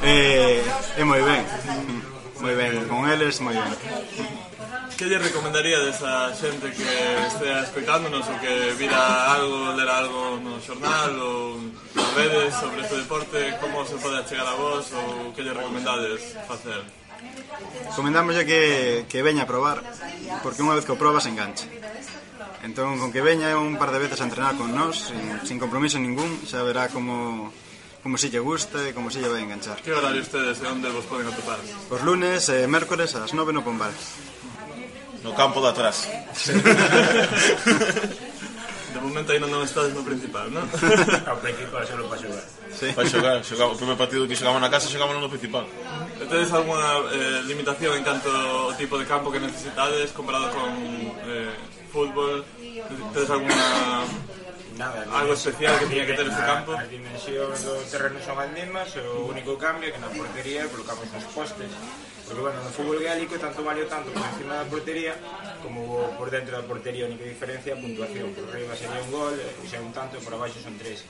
eh, 0.05 0.61
é 0.61 1.01
eh, 1.01 1.05
moi 1.05 1.21
ben. 1.25 1.43
Moi 2.41 2.55
ben, 2.55 2.85
con 2.89 3.09
eles, 3.09 3.41
moi 3.41 3.57
ben. 3.57 3.73
Que 4.95 5.11
lle 5.11 5.19
recomendaría 5.19 5.83
desa 5.83 6.31
xente 6.39 6.71
que 6.71 6.87
estea 7.27 7.67
escoitándonos 7.67 8.31
ou 8.31 8.37
que 8.39 8.79
vira 8.79 9.35
algo, 9.35 9.75
lera 9.75 9.99
algo 9.99 10.39
no 10.39 10.63
xornal 10.63 11.11
ou 11.19 11.59
nas 11.99 12.11
redes 12.15 12.55
sobre 12.55 12.87
este 12.87 13.03
deporte, 13.03 13.59
como 13.59 13.83
se 13.83 13.99
pode 13.99 14.23
chegar 14.31 14.47
a 14.47 14.55
vos 14.55 14.87
ou 14.95 15.35
que 15.35 15.43
lle 15.43 15.51
recomendades 15.51 16.39
facer? 16.47 16.79
Comendámoslle 17.99 18.47
que, 18.47 18.63
que 19.11 19.19
veña 19.27 19.43
a 19.43 19.51
probar, 19.51 19.83
porque 20.47 20.63
unha 20.63 20.79
vez 20.79 20.87
que 20.87 20.95
o 20.95 21.01
probas 21.01 21.27
engancha. 21.27 21.67
Entón, 22.63 23.03
con 23.03 23.11
que 23.11 23.19
veña 23.19 23.51
un 23.59 23.75
par 23.75 23.91
de 23.91 23.99
veces 23.99 24.23
a 24.23 24.31
entrenar 24.31 24.55
con 24.55 24.71
nós, 24.79 25.11
sin, 25.11 25.43
sin 25.43 25.59
compromiso 25.59 25.99
ningún, 25.99 26.47
xa 26.47 26.63
verá 26.63 26.87
como 26.87 27.51
como 28.05 28.21
si 28.21 28.29
lle 28.29 28.39
gusta 28.39 28.85
e 28.85 28.93
como 28.93 29.09
si 29.09 29.19
lle 29.19 29.33
vai 29.33 29.41
enganchar. 29.41 29.81
Que 29.81 29.91
horario 29.91 30.21
ustedes 30.21 30.61
e 30.61 30.67
onde 30.69 30.93
vos 30.93 31.09
poden 31.09 31.25
atopar? 31.25 31.57
Os 31.89 32.01
lunes 32.05 32.47
e 32.53 32.69
mércores 32.69 33.17
ás 33.17 33.33
9 33.33 33.51
no 33.51 33.65
Pombal. 33.65 33.97
No 35.25 35.33
campo 35.35 35.61
de 35.65 35.69
atrás. 35.73 36.05
De 38.95 39.01
momento 39.01 39.33
ainda 39.33 39.49
non 39.51 39.65
estades 39.65 39.91
no 39.91 40.05
principal, 40.07 40.47
non? 40.55 40.69
A 41.27 41.35
principal 41.41 41.83
xa 41.83 41.99
non 41.99 42.07
para 42.07 42.21
xogar. 42.21 42.47
Sí. 42.71 42.93
Para 42.95 43.09
xogar, 43.09 43.37
xogamos, 43.43 43.75
o 43.75 43.79
primeiro 43.81 43.99
partido 43.99 44.29
que 44.29 44.39
xogamos 44.39 44.63
na 44.63 44.71
casa 44.71 44.87
xogamos 44.87 45.19
no 45.19 45.33
principal. 45.33 45.67
Tedes 46.29 46.53
algunha 46.55 47.03
eh, 47.11 47.41
limitación 47.49 47.97
en 47.99 48.05
canto 48.07 48.31
ao 48.31 48.77
tipo 48.79 48.95
de 49.01 49.09
campo 49.09 49.33
que 49.35 49.43
necesitades 49.43 50.15
comparado 50.15 50.53
con 50.53 50.71
eh, 51.27 51.51
fútbol? 51.91 52.45
Tedes 53.11 53.31
alguna 53.33 54.05
Nada, 54.79 55.07
algo 55.11 55.35
especial 55.35 55.79
que 55.79 55.87
tiña 55.87 56.05
que 56.05 56.15
ter 56.19 56.27
este 56.27 56.43
campo? 56.43 56.75
As 56.75 56.91
dimensións 56.91 57.63
do 57.63 57.79
terreno 57.87 58.19
son 58.27 58.37
as 58.43 58.51
mesmas, 58.51 58.91
o 58.99 59.31
único 59.31 59.55
cambio 59.55 59.89
é 59.89 59.95
que 59.95 60.03
na 60.03 60.11
portería 60.11 60.67
colocamos 60.67 61.07
os 61.15 61.27
postes 61.31 61.71
Porque, 62.27 62.41
bueno, 62.41 62.59
no 62.65 62.71
fútbol 62.73 63.05
gaélico 63.05 63.37
tanto 63.37 63.61
valio 63.63 63.85
tanto 63.87 64.09
por 64.11 64.25
encima 64.25 64.57
da 64.57 64.65
portería 64.65 65.13
como 65.61 66.09
por 66.17 66.33
dentro 66.33 66.57
da 66.57 66.65
portería, 66.65 67.05
única 67.05 67.25
diferencia 67.25 67.77
a 67.77 67.81
puntuación. 67.81 68.33
Por 68.33 68.49
arriba 68.49 68.73
sería 68.73 69.05
un 69.05 69.11
gol, 69.13 69.37
e 69.37 69.69
xa 69.69 69.81
un 69.85 69.93
tanto, 69.93 70.17
e 70.17 70.25
por 70.25 70.33
abaixo 70.33 70.57
son 70.65 70.77
tres 70.81 71.05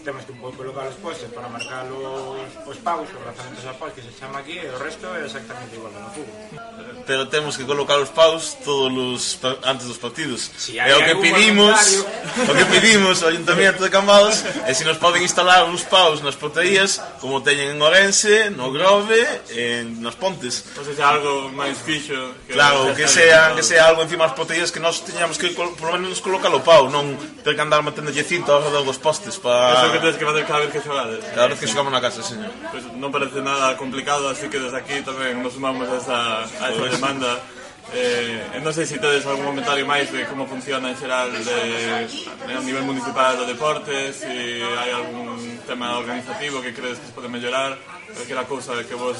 temos 0.00 0.24
que 0.24 0.32
colocar 0.32 0.88
os 0.88 0.96
postes 0.96 1.28
para 1.30 1.48
marcar 1.48 1.84
os, 1.90 2.66
os 2.66 2.78
paus, 2.78 3.08
os 3.08 3.26
lanzamentos 3.26 3.66
a 3.66 3.74
paus 3.74 3.92
que 3.92 4.02
se 4.02 4.12
chama 4.18 4.40
aquí, 4.40 4.58
e 4.58 4.66
o 4.66 4.78
resto 4.78 5.06
é 5.14 5.24
exactamente 5.24 5.76
igual 5.76 5.92
no 5.92 6.10
fútbol. 6.10 7.04
Pero 7.06 7.28
temos 7.28 7.56
que 7.56 7.64
colocar 7.64 7.98
os 7.98 8.08
paus 8.08 8.56
todos 8.64 8.90
os 8.92 9.38
antes 9.64 9.86
dos 9.86 9.98
partidos. 9.98 10.50
Si 10.56 10.78
é 10.78 10.96
o 10.96 11.04
que 11.04 11.14
pedimos, 11.16 12.06
o 12.48 12.54
que 12.54 12.64
pedimos 12.66 13.22
ao 13.22 13.28
Ayuntamiento 13.30 13.82
de 13.82 13.90
Cambados 13.90 14.42
é 14.66 14.72
se 14.74 14.84
nos 14.84 14.96
poden 14.96 15.22
instalar 15.22 15.64
uns 15.64 15.82
paus 15.82 16.22
nas 16.22 16.34
porterías 16.34 17.00
como 17.20 17.42
teñen 17.42 17.76
en 17.76 17.82
Orense, 17.82 18.50
no 18.50 18.72
Grove, 18.72 19.20
en 19.50 20.00
nas 20.00 20.14
Pontes. 20.16 20.64
Pois 20.74 20.86
pues 20.86 20.98
é 20.98 21.04
algo 21.04 21.50
máis 21.52 21.76
fixo. 21.78 22.16
Que 22.46 22.54
claro, 22.54 22.94
que 22.94 23.06
sea, 23.06 23.52
que 23.54 23.62
sea 23.62 23.90
algo 23.90 24.02
encima 24.02 24.24
das 24.24 24.34
porterías 24.34 24.70
que 24.72 24.80
nós 24.80 25.02
teñamos 25.04 25.36
que 25.36 25.52
por 25.52 25.92
lo 25.92 25.98
menos 25.98 26.20
colocar 26.20 26.50
o 26.54 26.62
pau, 26.62 26.88
non 26.88 27.18
ter 27.42 27.54
que 27.54 27.62
andar 27.62 27.82
metendo 27.82 28.10
cinto 28.22 28.52
ao 28.54 28.62
redor 28.62 28.86
dos 28.86 28.98
postes 28.98 29.36
para 29.36 29.81
Iso 29.82 29.92
que 29.92 29.98
tedes 29.98 30.16
que 30.16 30.26
facer 30.26 30.44
cada 30.46 30.60
vez 30.60 30.70
que 30.70 30.80
xogades. 30.80 31.20
Cada 31.34 31.48
vez 31.48 31.58
que 31.58 31.66
xogamos 31.66 31.92
na 31.92 32.00
casa, 32.00 32.22
señor. 32.22 32.54
Pois 32.70 32.86
pues 32.86 32.94
non 32.94 33.10
parece 33.10 33.42
nada 33.42 33.74
complicado, 33.74 34.30
así 34.30 34.46
que 34.46 34.62
desde 34.62 34.78
aquí 34.78 35.02
tamén 35.02 35.42
nos 35.42 35.58
sumamos 35.58 35.90
a 35.90 35.96
esa, 35.98 36.20
a 36.46 36.66
esa 36.70 36.86
demanda. 36.86 37.42
Eh, 37.90 38.62
non 38.62 38.70
sei 38.70 38.86
se 38.86 38.96
tedes 39.02 39.26
algún 39.26 39.52
comentario 39.52 39.82
máis 39.82 40.06
de 40.08 40.22
como 40.30 40.46
funciona 40.46 40.88
en 40.88 40.96
xeral 40.96 41.28
de, 41.34 42.06
a 42.48 42.62
nivel 42.62 42.86
municipal 42.86 43.34
do 43.34 43.44
deporte, 43.44 44.14
se 44.14 44.30
si 44.30 44.62
hai 44.62 44.94
algún 44.94 45.34
tema 45.66 45.98
organizativo 45.98 46.62
que 46.62 46.72
credes 46.72 47.02
que 47.02 47.10
se 47.10 47.14
pode 47.14 47.28
mellorar, 47.28 47.76
calquera 48.14 48.46
cousa 48.46 48.78
que 48.86 48.94
vos 48.94 49.18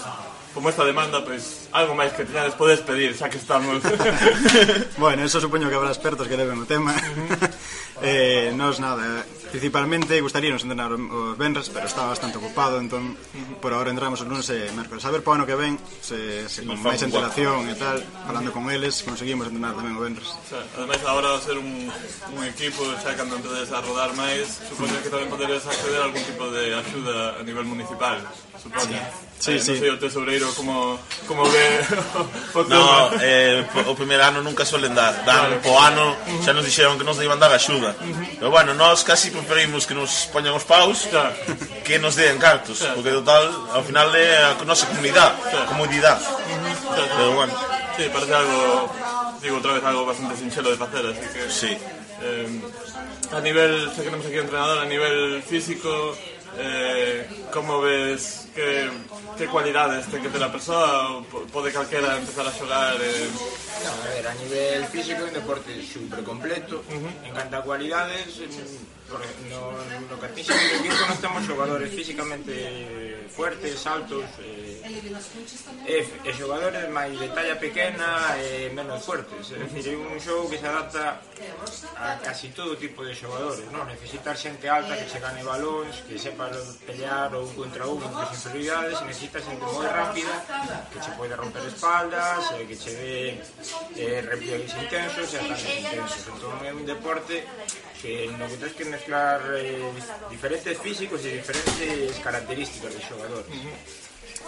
como 0.55 0.69
esta 0.69 0.85
demanda, 0.85 1.25
pois 1.25 1.43
pues, 1.43 1.69
algo 1.73 1.97
máis 1.97 2.13
que 2.13 2.29
teñades 2.29 2.53
podes 2.55 2.81
pedir, 2.85 3.17
xa 3.17 3.33
que 3.33 3.41
estamos. 3.41 3.81
bueno, 5.03 5.25
eso 5.25 5.41
supoño 5.41 5.69
que 5.69 5.77
habrá 5.77 5.89
expertos 5.89 6.29
que 6.29 6.37
deben 6.37 6.61
o 6.61 6.67
tema. 6.69 6.93
Eh, 8.01 8.53
nos 8.57 8.81
nada, 8.81 9.25
principalmente 9.53 10.21
gustaríamos 10.25 10.65
entrenar 10.65 10.93
os 10.97 11.37
vendres, 11.37 11.69
pero 11.69 11.85
está 11.85 12.09
bastante 12.09 12.41
ocupado, 12.41 12.81
entón 12.81 13.21
por 13.61 13.77
agora 13.77 13.93
entramos 13.93 14.25
os 14.25 14.27
lunes 14.27 14.49
e 14.49 14.73
mércoles. 14.73 15.05
A 15.05 15.13
ver 15.13 15.21
para 15.21 15.43
ano 15.43 15.45
que 15.45 15.53
ven, 15.53 15.77
se, 16.01 16.49
se 16.49 16.65
con 16.65 16.81
máis 16.81 17.05
antelación 17.05 17.69
e 17.69 17.77
tal, 17.77 18.01
falando 18.25 18.49
con 18.49 18.73
eles, 18.73 19.05
conseguimos 19.05 19.45
entrenar 19.45 19.77
tamén 19.77 19.93
o 19.93 20.01
vendres. 20.01 20.33
O 20.33 20.47
sea, 20.49 20.65
ademais, 20.81 21.05
agora 21.05 21.37
ser 21.37 21.61
un, 21.61 21.93
un 22.33 22.43
equipo, 22.49 22.81
xa 23.05 23.13
cando 23.13 23.37
empedes 23.37 23.69
a 23.69 23.85
rodar 23.85 24.17
máis, 24.17 24.49
supoño 24.73 24.97
que 25.05 25.13
tamén 25.13 25.29
poderes 25.29 25.61
acceder 25.69 26.01
a 26.01 26.09
algún 26.09 26.25
tipo 26.25 26.49
de 26.49 26.73
axuda 26.73 27.37
a 27.37 27.43
nivel 27.45 27.69
municipal, 27.69 28.17
supoño. 28.57 28.97
Sí. 28.97 29.33
Sí, 29.43 29.51
eh, 29.51 29.59
sí. 29.59 29.75
Non 29.75 29.83
sei 29.83 29.91
o 29.91 29.99
tesoureiro 29.99 30.47
como, 30.55 30.95
como 31.27 31.43
ve 31.51 31.67
o 32.55 32.63
tema. 32.63 32.79
No, 32.79 33.11
eh, 33.19 33.67
o 33.91 33.95
primeiro 33.99 34.23
ano 34.23 34.39
nunca 34.39 34.63
suelen 34.63 34.95
dar, 34.95 35.27
dan 35.27 35.59
claro. 35.59 35.67
po 35.67 35.75
ano, 35.83 36.15
xa 36.47 36.55
nos 36.55 36.63
dixeron 36.63 36.95
que 36.95 37.03
nos 37.03 37.19
iban 37.19 37.43
dar 37.43 37.51
axuda, 37.51 37.82
Uh 37.91 37.99
-huh. 37.99 38.39
Pero 38.39 38.51
bueno, 38.55 38.71
nós 38.79 39.03
casi 39.03 39.35
preferimos 39.35 39.83
que 39.89 39.95
nos 39.99 40.31
poñan 40.31 40.55
os 40.55 40.63
paus 40.63 41.11
claro. 41.11 41.35
que 41.87 41.99
nos 41.99 42.15
den 42.15 42.39
cartos, 42.39 42.79
claro. 42.79 42.95
porque 42.95 43.11
total, 43.11 43.51
ao 43.75 43.83
final 43.83 44.15
é 44.15 44.55
a 44.55 44.55
nosa 44.63 44.87
comunidade, 44.87 45.35
claro. 45.51 45.67
Uh 45.67 45.83
-huh. 45.83 47.17
Pero 47.19 47.33
bueno. 47.35 47.55
Sí, 47.97 48.09
parece 48.09 48.33
algo, 48.35 48.89
digo 49.43 49.57
outra 49.61 49.73
vez, 49.77 49.85
algo 49.85 50.07
bastante 50.07 50.37
sinxelo 50.37 50.71
de 50.73 50.79
facer, 50.81 51.05
así 51.13 51.27
que... 51.29 51.43
Sí. 51.53 51.73
Eh, 52.23 52.49
a 53.37 53.41
nivel, 53.41 53.91
xa 53.93 54.01
que 54.01 54.09
temos 54.09 54.25
aquí 54.25 54.39
entrenador, 54.39 54.79
a 54.81 54.89
nivel 54.89 55.43
físico, 55.45 56.17
eh, 56.59 57.29
como 57.53 57.81
ves 57.81 58.49
que, 58.55 58.91
que 59.39 59.47
cualidades 59.49 60.07
ten 60.11 60.21
que 60.23 60.29
ter 60.29 60.43
a 60.43 60.53
persoa? 60.53 61.23
Pode 61.53 61.73
calquera 61.73 62.17
empezar 62.19 62.45
a 62.47 62.53
xogar? 62.53 62.97
Eh, 63.01 63.31
No, 63.83 63.91
a 63.91 64.07
ver, 64.15 64.25
a 64.29 64.35
nivel 64.39 64.85
físico 64.87 65.27
é 65.27 65.29
un 65.29 65.35
deporte 65.35 65.75
super 65.83 66.23
completo 66.23 66.85
En 67.27 67.33
canto 67.35 67.57
a 67.59 67.63
cualidades 67.67 68.39
por, 69.13 69.21
no, 69.53 69.77
no 70.09 70.17
Castilla 70.17 70.57
e 70.57 70.81
equipo 70.81 71.05
non 71.05 71.21
temos 71.21 71.45
xogadores 71.45 71.93
físicamente 71.93 73.29
fuertes, 73.29 73.85
altos 73.85 74.25
eh, 74.41 74.81
e, 75.85 75.97
e 76.01 76.31
xogadores 76.33 76.89
máis 76.89 77.13
de 77.21 77.29
talla 77.29 77.61
pequena 77.61 78.37
e 78.41 78.69
eh, 78.69 78.73
menos 78.73 79.05
fuertes. 79.05 79.53
É 79.53 79.61
dicir, 79.69 79.93
é 79.93 80.01
un 80.01 80.17
xogo 80.17 80.49
que 80.49 80.57
se 80.57 80.65
adapta 80.65 81.21
a 81.97 82.17
casi 82.25 82.49
todo 82.57 82.77
tipo 82.81 83.05
de 83.05 83.13
xogadores 83.13 83.69
non 83.69 83.85
necesitar 83.85 84.37
xente 84.37 84.65
alta 84.69 84.97
que 84.97 85.09
se 85.09 85.21
gane 85.21 85.45
balóns 85.45 86.05
que 86.09 86.17
sepa 86.17 86.49
pelear 86.89 87.33
ou 87.37 87.45
contra 87.53 87.85
un 87.85 88.01
entre 88.01 88.25
as 88.25 88.33
inferioridades 88.33 88.97
necesita 89.05 89.45
xente 89.45 89.65
moi 89.65 89.89
rápida 89.89 90.33
que 90.89 91.01
se 91.05 91.13
pode 91.21 91.37
romper 91.37 91.65
espaldas 91.69 92.49
e 92.57 92.65
que 92.65 92.77
che 92.81 92.93
dé 92.97 93.17
eh, 93.97 94.25
repliegues 94.25 94.73
intensos 94.81 95.29
e 95.33 95.37
ataques 95.37 95.69
intensos. 95.69 96.23
Entón 96.33 96.57
é 96.65 96.73
un 96.73 96.85
deporte 96.89 97.45
que 98.03 98.27
no 98.35 98.45
que 98.51 98.59
tens 98.59 98.75
que 98.75 98.85
mezclar 99.03 99.41
eh, 99.59 99.91
diferentes 100.31 100.79
físicos 100.79 101.25
e 101.27 101.43
diferentes 101.43 102.15
características 102.23 102.95
de 102.95 103.01
xogadores. 103.03 103.51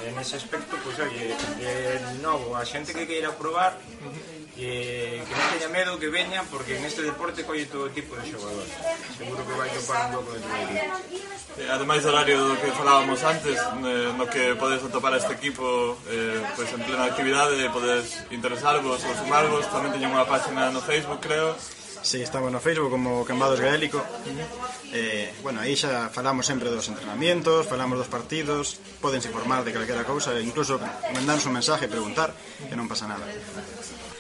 En 0.03 0.19
ese 0.19 0.37
aspecto, 0.37 0.75
pois, 0.83 0.97
pues, 0.97 1.11
oye, 1.11 1.35
de 1.59 2.19
novo, 2.23 2.55
a 2.57 2.63
xente 2.67 2.95
que 2.95 3.07
queira 3.07 3.31
probar, 3.35 3.79
que, 4.55 5.19
eh, 5.19 5.23
que 5.23 5.35
non 5.35 5.47
teña 5.55 5.71
medo 5.71 5.99
que 5.99 6.11
veña, 6.11 6.43
porque 6.51 6.79
en 6.79 6.87
este 6.87 7.03
deporte 7.03 7.43
colle 7.43 7.67
todo 7.67 7.91
tipo 7.91 8.15
de 8.15 8.27
xogadores. 8.27 8.75
Seguro 9.19 9.43
que 9.43 9.55
vai 9.55 9.71
topar 9.71 9.99
un 10.07 10.11
pouco 10.19 10.31
de 10.35 10.41
todo 10.43 10.55
eh, 11.63 11.71
Ademais 11.71 12.03
do 12.03 12.11
horario 12.11 12.39
do 12.43 12.59
que 12.59 12.71
falábamos 12.75 13.23
antes, 13.23 13.59
eh, 13.59 14.11
no 14.15 14.27
que 14.27 14.55
podes 14.59 14.83
atopar 14.83 15.15
este 15.15 15.35
equipo 15.35 15.99
eh, 16.11 16.43
pois 16.55 16.71
pues, 16.71 16.79
en 16.79 16.83
plena 16.87 17.11
actividade, 17.11 17.55
eh, 17.59 17.71
podes 17.71 18.23
interesarvos 18.35 18.99
ou 19.03 19.15
sumarvos, 19.19 19.67
tamén 19.71 19.95
teñen 19.95 20.11
unha 20.11 20.27
página 20.27 20.75
no 20.75 20.83
Facebook, 20.83 21.23
creo, 21.23 21.55
Sí, 22.05 22.21
estamos 22.21 22.53
no 22.53 22.61
Facebook 22.61 22.91
como 22.91 23.25
Cambados 23.25 23.59
Gaélico. 23.59 24.05
Eh, 24.93 25.33
bueno, 25.43 25.65
aí 25.65 25.73
xa 25.73 26.13
falamos 26.13 26.45
sempre 26.45 26.69
dos 26.69 26.85
entrenamientos, 26.93 27.65
falamos 27.65 27.97
dos 27.97 28.13
partidos, 28.13 28.77
podense 29.01 29.33
informar 29.33 29.65
de 29.65 29.73
calquera 29.73 30.05
cousa, 30.05 30.37
incluso 30.37 30.77
mandarnos 31.17 31.49
un 31.49 31.57
mensaje, 31.57 31.89
preguntar, 31.89 32.37
que 32.69 32.77
non 32.77 32.85
pasa 32.85 33.09
nada. 33.09 33.25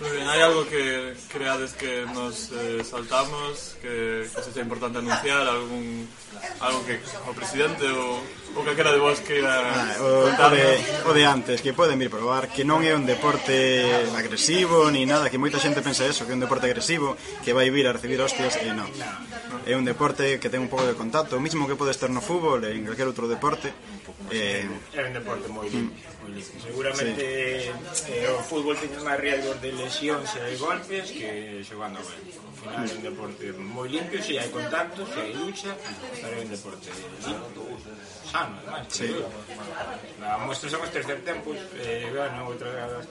Muy 0.01 0.11
bien, 0.11 0.27
hai 0.27 0.43
algo 0.43 0.67
que 0.67 1.15
creades 1.31 1.71
que 1.79 2.03
nos 2.11 2.51
eh, 2.51 2.83
saltamos, 2.83 3.79
que, 3.79 4.27
que 4.27 4.41
sexa 4.43 4.59
importante 4.59 4.99
anunciar, 4.99 5.47
algún 5.47 6.11
algo 6.59 6.83
que 6.83 6.99
o 6.99 7.31
presidente 7.31 7.87
ou 7.87 8.19
o 8.59 8.61
calquera 8.67 8.91
de 8.91 8.99
vos 8.99 9.23
que 9.23 9.39
ah, 9.47 9.95
o, 10.03 10.35
o, 10.35 10.51
de, 10.51 10.67
o 11.07 11.13
de 11.15 11.23
antes, 11.23 11.63
que 11.63 11.71
poden 11.71 11.95
vir 11.95 12.11
probar 12.11 12.51
que 12.51 12.67
non 12.67 12.83
é 12.83 12.91
un 12.91 13.07
deporte 13.07 13.87
agresivo 14.19 14.91
ni 14.91 15.07
nada, 15.07 15.31
que 15.31 15.39
moita 15.39 15.63
xente 15.63 15.79
pensa 15.79 16.03
eso, 16.11 16.27
que 16.27 16.35
é 16.35 16.39
un 16.39 16.43
deporte 16.43 16.67
agresivo, 16.67 17.15
que 17.47 17.55
vai 17.55 17.71
vir 17.71 17.87
a 17.87 17.95
recibir 17.95 18.19
hostias 18.19 18.59
e 18.59 18.75
non. 18.75 18.91
É 19.63 19.79
un 19.79 19.87
deporte 19.87 20.43
que 20.43 20.51
ten 20.51 20.59
un 20.59 20.67
pouco 20.67 20.91
de 20.91 20.99
contacto, 20.99 21.39
o 21.39 21.45
mismo 21.45 21.71
que 21.71 21.79
pode 21.79 21.95
estar 21.95 22.11
no 22.11 22.19
fútbol 22.19 22.67
e 22.67 22.75
en 22.75 22.83
calquer 22.83 23.07
outro 23.07 23.31
deporte. 23.31 23.71
Eh, 24.35 24.67
é 24.91 25.03
un 25.07 25.15
deporte 25.15 25.47
moi 25.47 25.71
limpio. 25.71 26.14
Olimpo. 26.25 26.57
Seguramente 26.61 27.73
sí. 27.93 28.13
eh, 28.13 28.33
o 28.33 28.41
fútbol 28.41 28.77
teña 28.81 29.01
máis 29.05 29.21
riesgos 29.21 29.57
de 29.61 29.71
lesións 29.77 30.31
e 30.37 30.41
de 30.41 30.57
golpes 30.57 31.13
que 31.13 31.61
xogando 31.63 32.01
ben. 32.01 32.21
Ao 32.41 32.55
final 32.57 32.85
é 32.89 32.95
un 32.97 33.03
deporte 33.05 33.45
moi 33.61 33.89
limpio, 33.93 34.19
se 34.25 34.41
hai 34.41 34.49
contacto, 34.49 35.05
se 35.05 35.19
hai 35.21 35.33
lucha, 35.37 35.73
pero 36.19 36.33
é 36.33 36.41
un 36.41 36.51
deporte 36.51 36.89
limpio, 37.29 37.77
sano, 38.25 38.57
además. 38.65 38.89
Sí. 38.89 39.13
Na 40.19 40.41
mostra 40.41 40.73
son 40.73 40.81
os 40.81 40.91
tercer 40.91 41.21
tempos, 41.21 41.61
eh, 41.77 42.09
bueno, 42.09 42.49
outras 42.49 43.05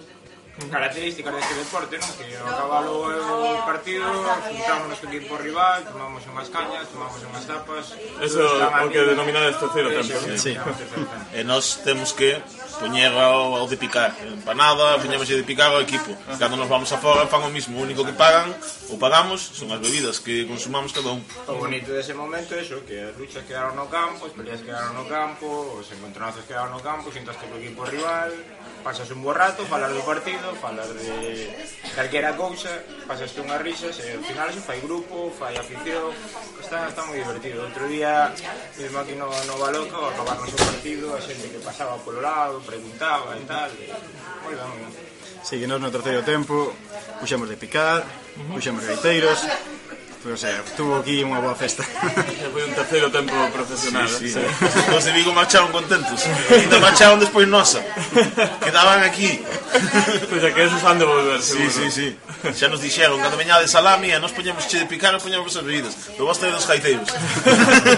características 0.70 1.34
deste 1.34 1.54
deporte, 1.66 1.98
non? 1.98 2.12
Que 2.14 2.30
ao 2.38 2.54
cabalo 2.54 3.10
o 3.10 3.66
partido, 3.66 4.06
juntámonos 4.06 5.02
co 5.02 5.10
equipo 5.10 5.34
rival, 5.42 5.82
tomamos 5.90 6.22
unhas 6.30 6.50
cañas, 6.54 6.86
tomamos 6.94 7.18
unhas 7.26 7.46
tapas... 7.50 7.98
Eso 8.22 8.42
é 8.62 8.86
o 8.86 8.90
que 8.94 9.02
denominades 9.02 9.58
terceiro 9.58 9.90
tempo. 9.90 10.14
Sí. 10.38 10.38
sí. 10.38 10.54
E 11.34 11.42
nós 11.42 11.82
temos 11.82 12.14
que 12.14 12.38
Poñera 12.80 13.24
ao 13.24 13.68
de 13.68 13.78
picar 13.78 14.16
Empanada, 14.22 14.98
poñemos 14.98 15.28
de 15.28 15.44
picar 15.44 15.72
ao 15.72 15.82
equipo. 15.82 16.12
Cando 16.40 16.58
nos 16.58 16.70
vamos 16.70 16.92
afora 16.92 17.28
fan 17.28 17.44
o 17.46 17.50
mismo 17.50 17.78
O 17.80 17.84
único 17.86 18.06
que 18.06 18.14
pagan 18.14 18.50
ou 18.90 18.98
pagamos 18.98 19.42
son 19.54 19.72
as 19.74 19.80
bebidas 19.80 20.20
que 20.20 20.46
consumamos 20.46 20.92
cada 20.94 21.14
un. 21.14 21.22
O 21.48 21.56
bonito 21.58 21.90
dese 21.94 22.14
momento 22.14 22.54
é 22.58 22.62
iso 22.66 22.82
Que 22.86 23.00
as 23.00 23.14
luchas 23.18 23.46
quedaron 23.46 23.78
no 23.78 23.88
campo, 23.90 24.26
as 24.26 24.34
peleas 24.34 24.62
quedaron 24.62 24.94
no 24.98 25.06
campo 25.06 25.78
Os 25.78 25.88
encontronazos 25.94 26.46
quedaron 26.46 26.74
no 26.74 26.82
campo 26.82 27.14
Xuntaste 27.14 27.46
co 27.46 27.58
equipo 27.62 27.86
rival 27.86 28.34
Pasas 28.84 29.08
un 29.16 29.24
bo 29.24 29.32
rato, 29.32 29.64
falar 29.66 29.94
do 29.94 30.04
partido 30.04 30.54
Falar 30.60 30.90
de 30.92 31.48
calquera 31.96 32.36
cousa 32.36 32.84
Pasaste 33.08 33.40
unhas 33.40 33.62
risas 33.64 33.96
e 34.04 34.18
ao 34.18 34.24
final 34.26 34.50
se 34.52 34.60
fai 34.60 34.80
grupo 34.84 35.32
Fai 35.32 35.56
afición 35.56 36.12
Está, 36.60 36.88
está 36.88 37.04
moi 37.06 37.20
divertido. 37.20 37.64
Outro 37.64 37.86
día, 37.92 38.32
mesmo 38.80 38.98
aquí 39.00 39.16
no, 39.20 39.28
no 39.28 39.56
Baloca 39.60 40.00
Acabarnos 40.10 40.52
o 40.52 40.60
partido, 40.60 41.12
a 41.16 41.20
xente 41.20 41.52
que 41.52 41.60
pasaba 41.60 42.00
polo 42.02 42.24
lado 42.24 42.63
preguntaba 42.64 43.36
e 43.38 43.46
tal. 43.46 43.70
E, 43.76 43.92
moi 44.44 44.56
ben, 44.56 44.68
moi 44.68 44.80
ben. 44.80 44.92
Seguimos 45.44 45.80
no 45.80 45.92
terceiro 45.92 46.24
tempo, 46.24 46.72
puxemos 47.20 47.52
de 47.52 47.60
picar, 47.60 48.08
puxemos 48.56 48.88
gaiteiros, 48.88 49.44
Pero, 50.24 50.32
eh, 50.32 50.34
o 50.34 50.38
sea, 50.38 50.64
tuvo 50.78 50.96
aquí 51.04 51.20
unha 51.20 51.44
boa 51.44 51.52
festa. 51.52 51.84
Foi 52.56 52.64
un 52.64 52.72
terceiro 52.72 53.12
tempo 53.12 53.36
profesional. 53.52 54.08
Sí, 54.08 54.32
sí, 54.32 54.40
sí. 54.40 54.96
Os 54.96 55.04
de 55.04 55.12
Vigo 55.12 55.36
marcharon 55.36 55.68
contentos. 55.76 56.24
Ainda 56.48 56.80
marcharon 56.80 57.20
despois 57.20 57.44
nosa. 57.44 57.84
Quedaban 58.64 59.04
aquí. 59.04 59.44
Pois 60.32 60.40
pues 60.40 60.54
que 60.56 60.64
esos 60.64 60.80
han 60.88 60.96
de 60.96 61.06
volver, 61.06 61.44
seguro. 61.44 61.68
Sí, 61.68 61.92
sí, 61.92 62.16
sí. 62.16 62.52
Xa 62.56 62.72
nos 62.72 62.80
dixeron, 62.80 63.20
cando 63.20 63.36
veñades 63.36 63.68
salami, 63.76 64.16
e 64.16 64.20
nos 64.24 64.32
poñemos 64.32 64.64
che 64.64 64.80
de 64.80 64.88
picar 64.88 65.12
e 65.12 65.20
poñemos 65.20 65.52
as 65.52 65.64
bebidas. 65.68 66.16
Pero 66.16 66.24
vos 66.24 66.40
tedes 66.40 66.56
os 66.56 66.68
gaiteiros. 66.72 67.12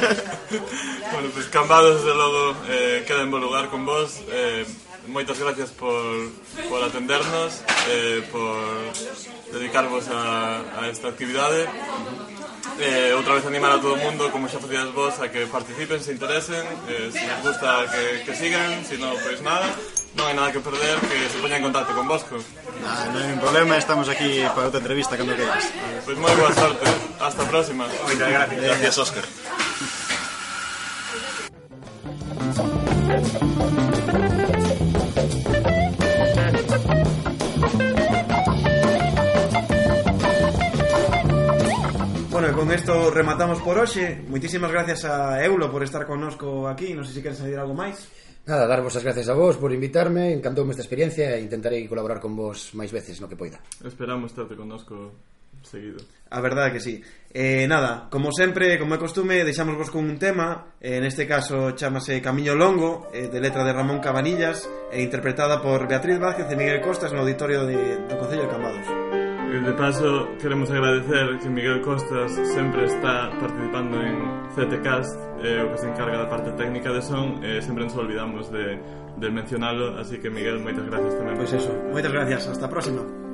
bueno, 1.13 1.29
pues, 1.29 1.45
Cambados, 1.53 2.01
de 2.01 2.13
logo, 2.17 2.57
eh, 2.73 3.05
queda 3.05 3.21
en 3.21 3.29
bo 3.29 3.37
lugar 3.37 3.69
con 3.69 3.85
vos. 3.85 4.17
Eh, 4.33 4.65
moitas 5.05 5.37
gracias 5.37 5.69
por, 5.69 6.01
por 6.73 6.81
atendernos, 6.81 7.61
eh, 7.93 8.25
por 8.33 8.57
dedicarvos 9.51 10.07
a, 10.09 10.61
a 10.81 10.89
esta 10.89 11.09
actividade 11.09 11.67
eh, 12.79 13.13
outra 13.15 13.35
vez 13.35 13.45
animar 13.45 13.71
a 13.71 13.79
todo 13.79 13.93
o 13.93 13.97
mundo, 13.97 14.31
como 14.31 14.49
xa 14.49 14.59
facías 14.59 14.91
vos, 14.91 15.15
a 15.21 15.29
que 15.31 15.47
participen, 15.47 16.01
se 16.01 16.11
interesen, 16.11 16.65
eh, 16.89 17.09
se 17.11 17.23
les 17.23 17.39
gusta 17.43 17.85
que, 17.87 18.23
que 18.25 18.33
sigan, 18.35 18.83
se 18.83 18.97
non, 18.97 19.15
pois 19.23 19.39
nada, 19.39 19.69
non 20.17 20.27
hai 20.27 20.35
nada 20.35 20.51
que 20.51 20.59
perder, 20.59 20.99
que 21.07 21.29
se 21.31 21.39
poña 21.39 21.55
en 21.55 21.63
contacto 21.63 21.95
con 21.95 22.07
vosco. 22.07 22.35
Nah, 22.83 23.15
non 23.15 23.23
hai 23.23 23.27
ningún 23.31 23.43
problema, 23.43 23.79
estamos 23.79 24.11
aquí 24.11 24.43
para 24.51 24.67
outra 24.67 24.83
entrevista, 24.83 25.15
cando 25.15 25.37
queiras. 25.37 25.71
Pois 26.03 26.15
pues 26.15 26.17
moi 26.19 26.33
boa 26.35 26.51
sorte, 26.51 26.83
hasta 27.21 27.41
a 27.43 27.47
próxima. 27.47 27.87
Moitas 28.03 28.27
gracias. 28.27 28.59
Gracias, 28.59 28.97
Óscar. 28.99 29.25
Thank 35.45 35.67
you. 35.67 35.74
bueno, 42.45 42.59
con 42.59 42.71
esto 42.71 43.09
rematamos 43.09 43.59
por 43.61 43.73
hoxe. 43.79 44.21
Moitísimas 44.29 44.69
gracias 44.69 45.01
a 45.05 45.41
Eulo 45.43 45.71
por 45.71 45.81
estar 45.81 46.05
connosco 46.05 46.69
aquí. 46.69 46.93
Non 46.93 47.01
sei 47.01 47.17
se 47.17 47.23
queres 47.25 47.41
añadir 47.41 47.57
algo 47.57 47.73
máis. 47.73 48.05
Nada, 48.45 48.69
darvos 48.69 48.93
as 48.93 49.01
gracias 49.01 49.25
a 49.25 49.33
vos 49.33 49.57
por 49.57 49.73
invitarme. 49.73 50.29
Encantoume 50.29 50.77
esta 50.77 50.85
experiencia 50.85 51.33
e 51.33 51.41
intentarei 51.41 51.89
colaborar 51.89 52.21
con 52.21 52.37
vos 52.37 52.77
máis 52.77 52.93
veces 52.93 53.17
no 53.17 53.25
que 53.25 53.33
poida. 53.33 53.57
Esperamos 53.81 54.29
estarte 54.29 54.53
connosco 54.53 55.17
seguido. 55.65 55.97
A 56.29 56.37
verdade 56.37 56.77
que 56.77 56.81
sí. 56.85 57.01
Eh, 57.33 57.65
Nada, 57.65 58.13
como 58.13 58.29
sempre, 58.29 58.77
como 58.77 58.93
é 58.93 59.01
costume, 59.01 59.41
deixamos 59.41 59.73
vos 59.73 59.89
con 59.89 60.05
un 60.05 60.21
tema. 60.21 60.77
Eh, 60.77 61.01
Neste 61.01 61.25
caso 61.25 61.73
chamase 61.73 62.21
Camiño 62.21 62.53
Longo 62.53 63.09
eh, 63.09 63.25
De 63.25 63.41
letra 63.41 63.65
de 63.65 63.73
Ramón 63.73 64.05
Cabanillas 64.05 64.69
E 64.93 65.01
interpretada 65.01 65.65
por 65.65 65.89
Beatriz 65.89 66.21
Vázquez 66.21 66.45
e 66.45 66.53
Miguel 66.53 66.85
Costas 66.85 67.09
No 67.09 67.25
auditorio 67.25 67.65
de, 67.65 68.05
do 68.05 68.13
Concello 68.21 68.45
de 68.45 68.53
Cambados. 68.53 69.24
De 69.45 69.73
paso, 69.73 70.27
queremos 70.39 70.69
agradecer 70.69 71.39
que 71.39 71.49
Miguel 71.49 71.81
Costas 71.81 72.31
sempre 72.53 72.85
está 72.85 73.31
participando 73.39 74.01
en 74.01 74.47
CTCast, 74.55 75.19
eh, 75.43 75.63
o 75.65 75.71
que 75.71 75.77
se 75.77 75.89
encarga 75.89 76.17
da 76.17 76.29
parte 76.29 76.51
técnica 76.51 76.91
de 76.91 77.01
son, 77.01 77.43
eh, 77.43 77.61
sempre 77.61 77.83
nos 77.85 77.95
olvidamos 77.95 78.51
de, 78.51 78.77
de 79.17 79.29
mencionalo, 79.31 79.97
así 79.97 80.17
que 80.19 80.29
Miguel, 80.29 80.59
moitas 80.59 80.85
gracias 80.85 81.17
tamén. 81.17 81.33
Pois 81.33 81.49
pues 81.49 81.65
eso, 81.65 81.73
moitas 81.89 82.11
gracias, 82.11 82.47
hasta 82.47 82.65
a 82.65 82.69
próxima. 82.69 83.24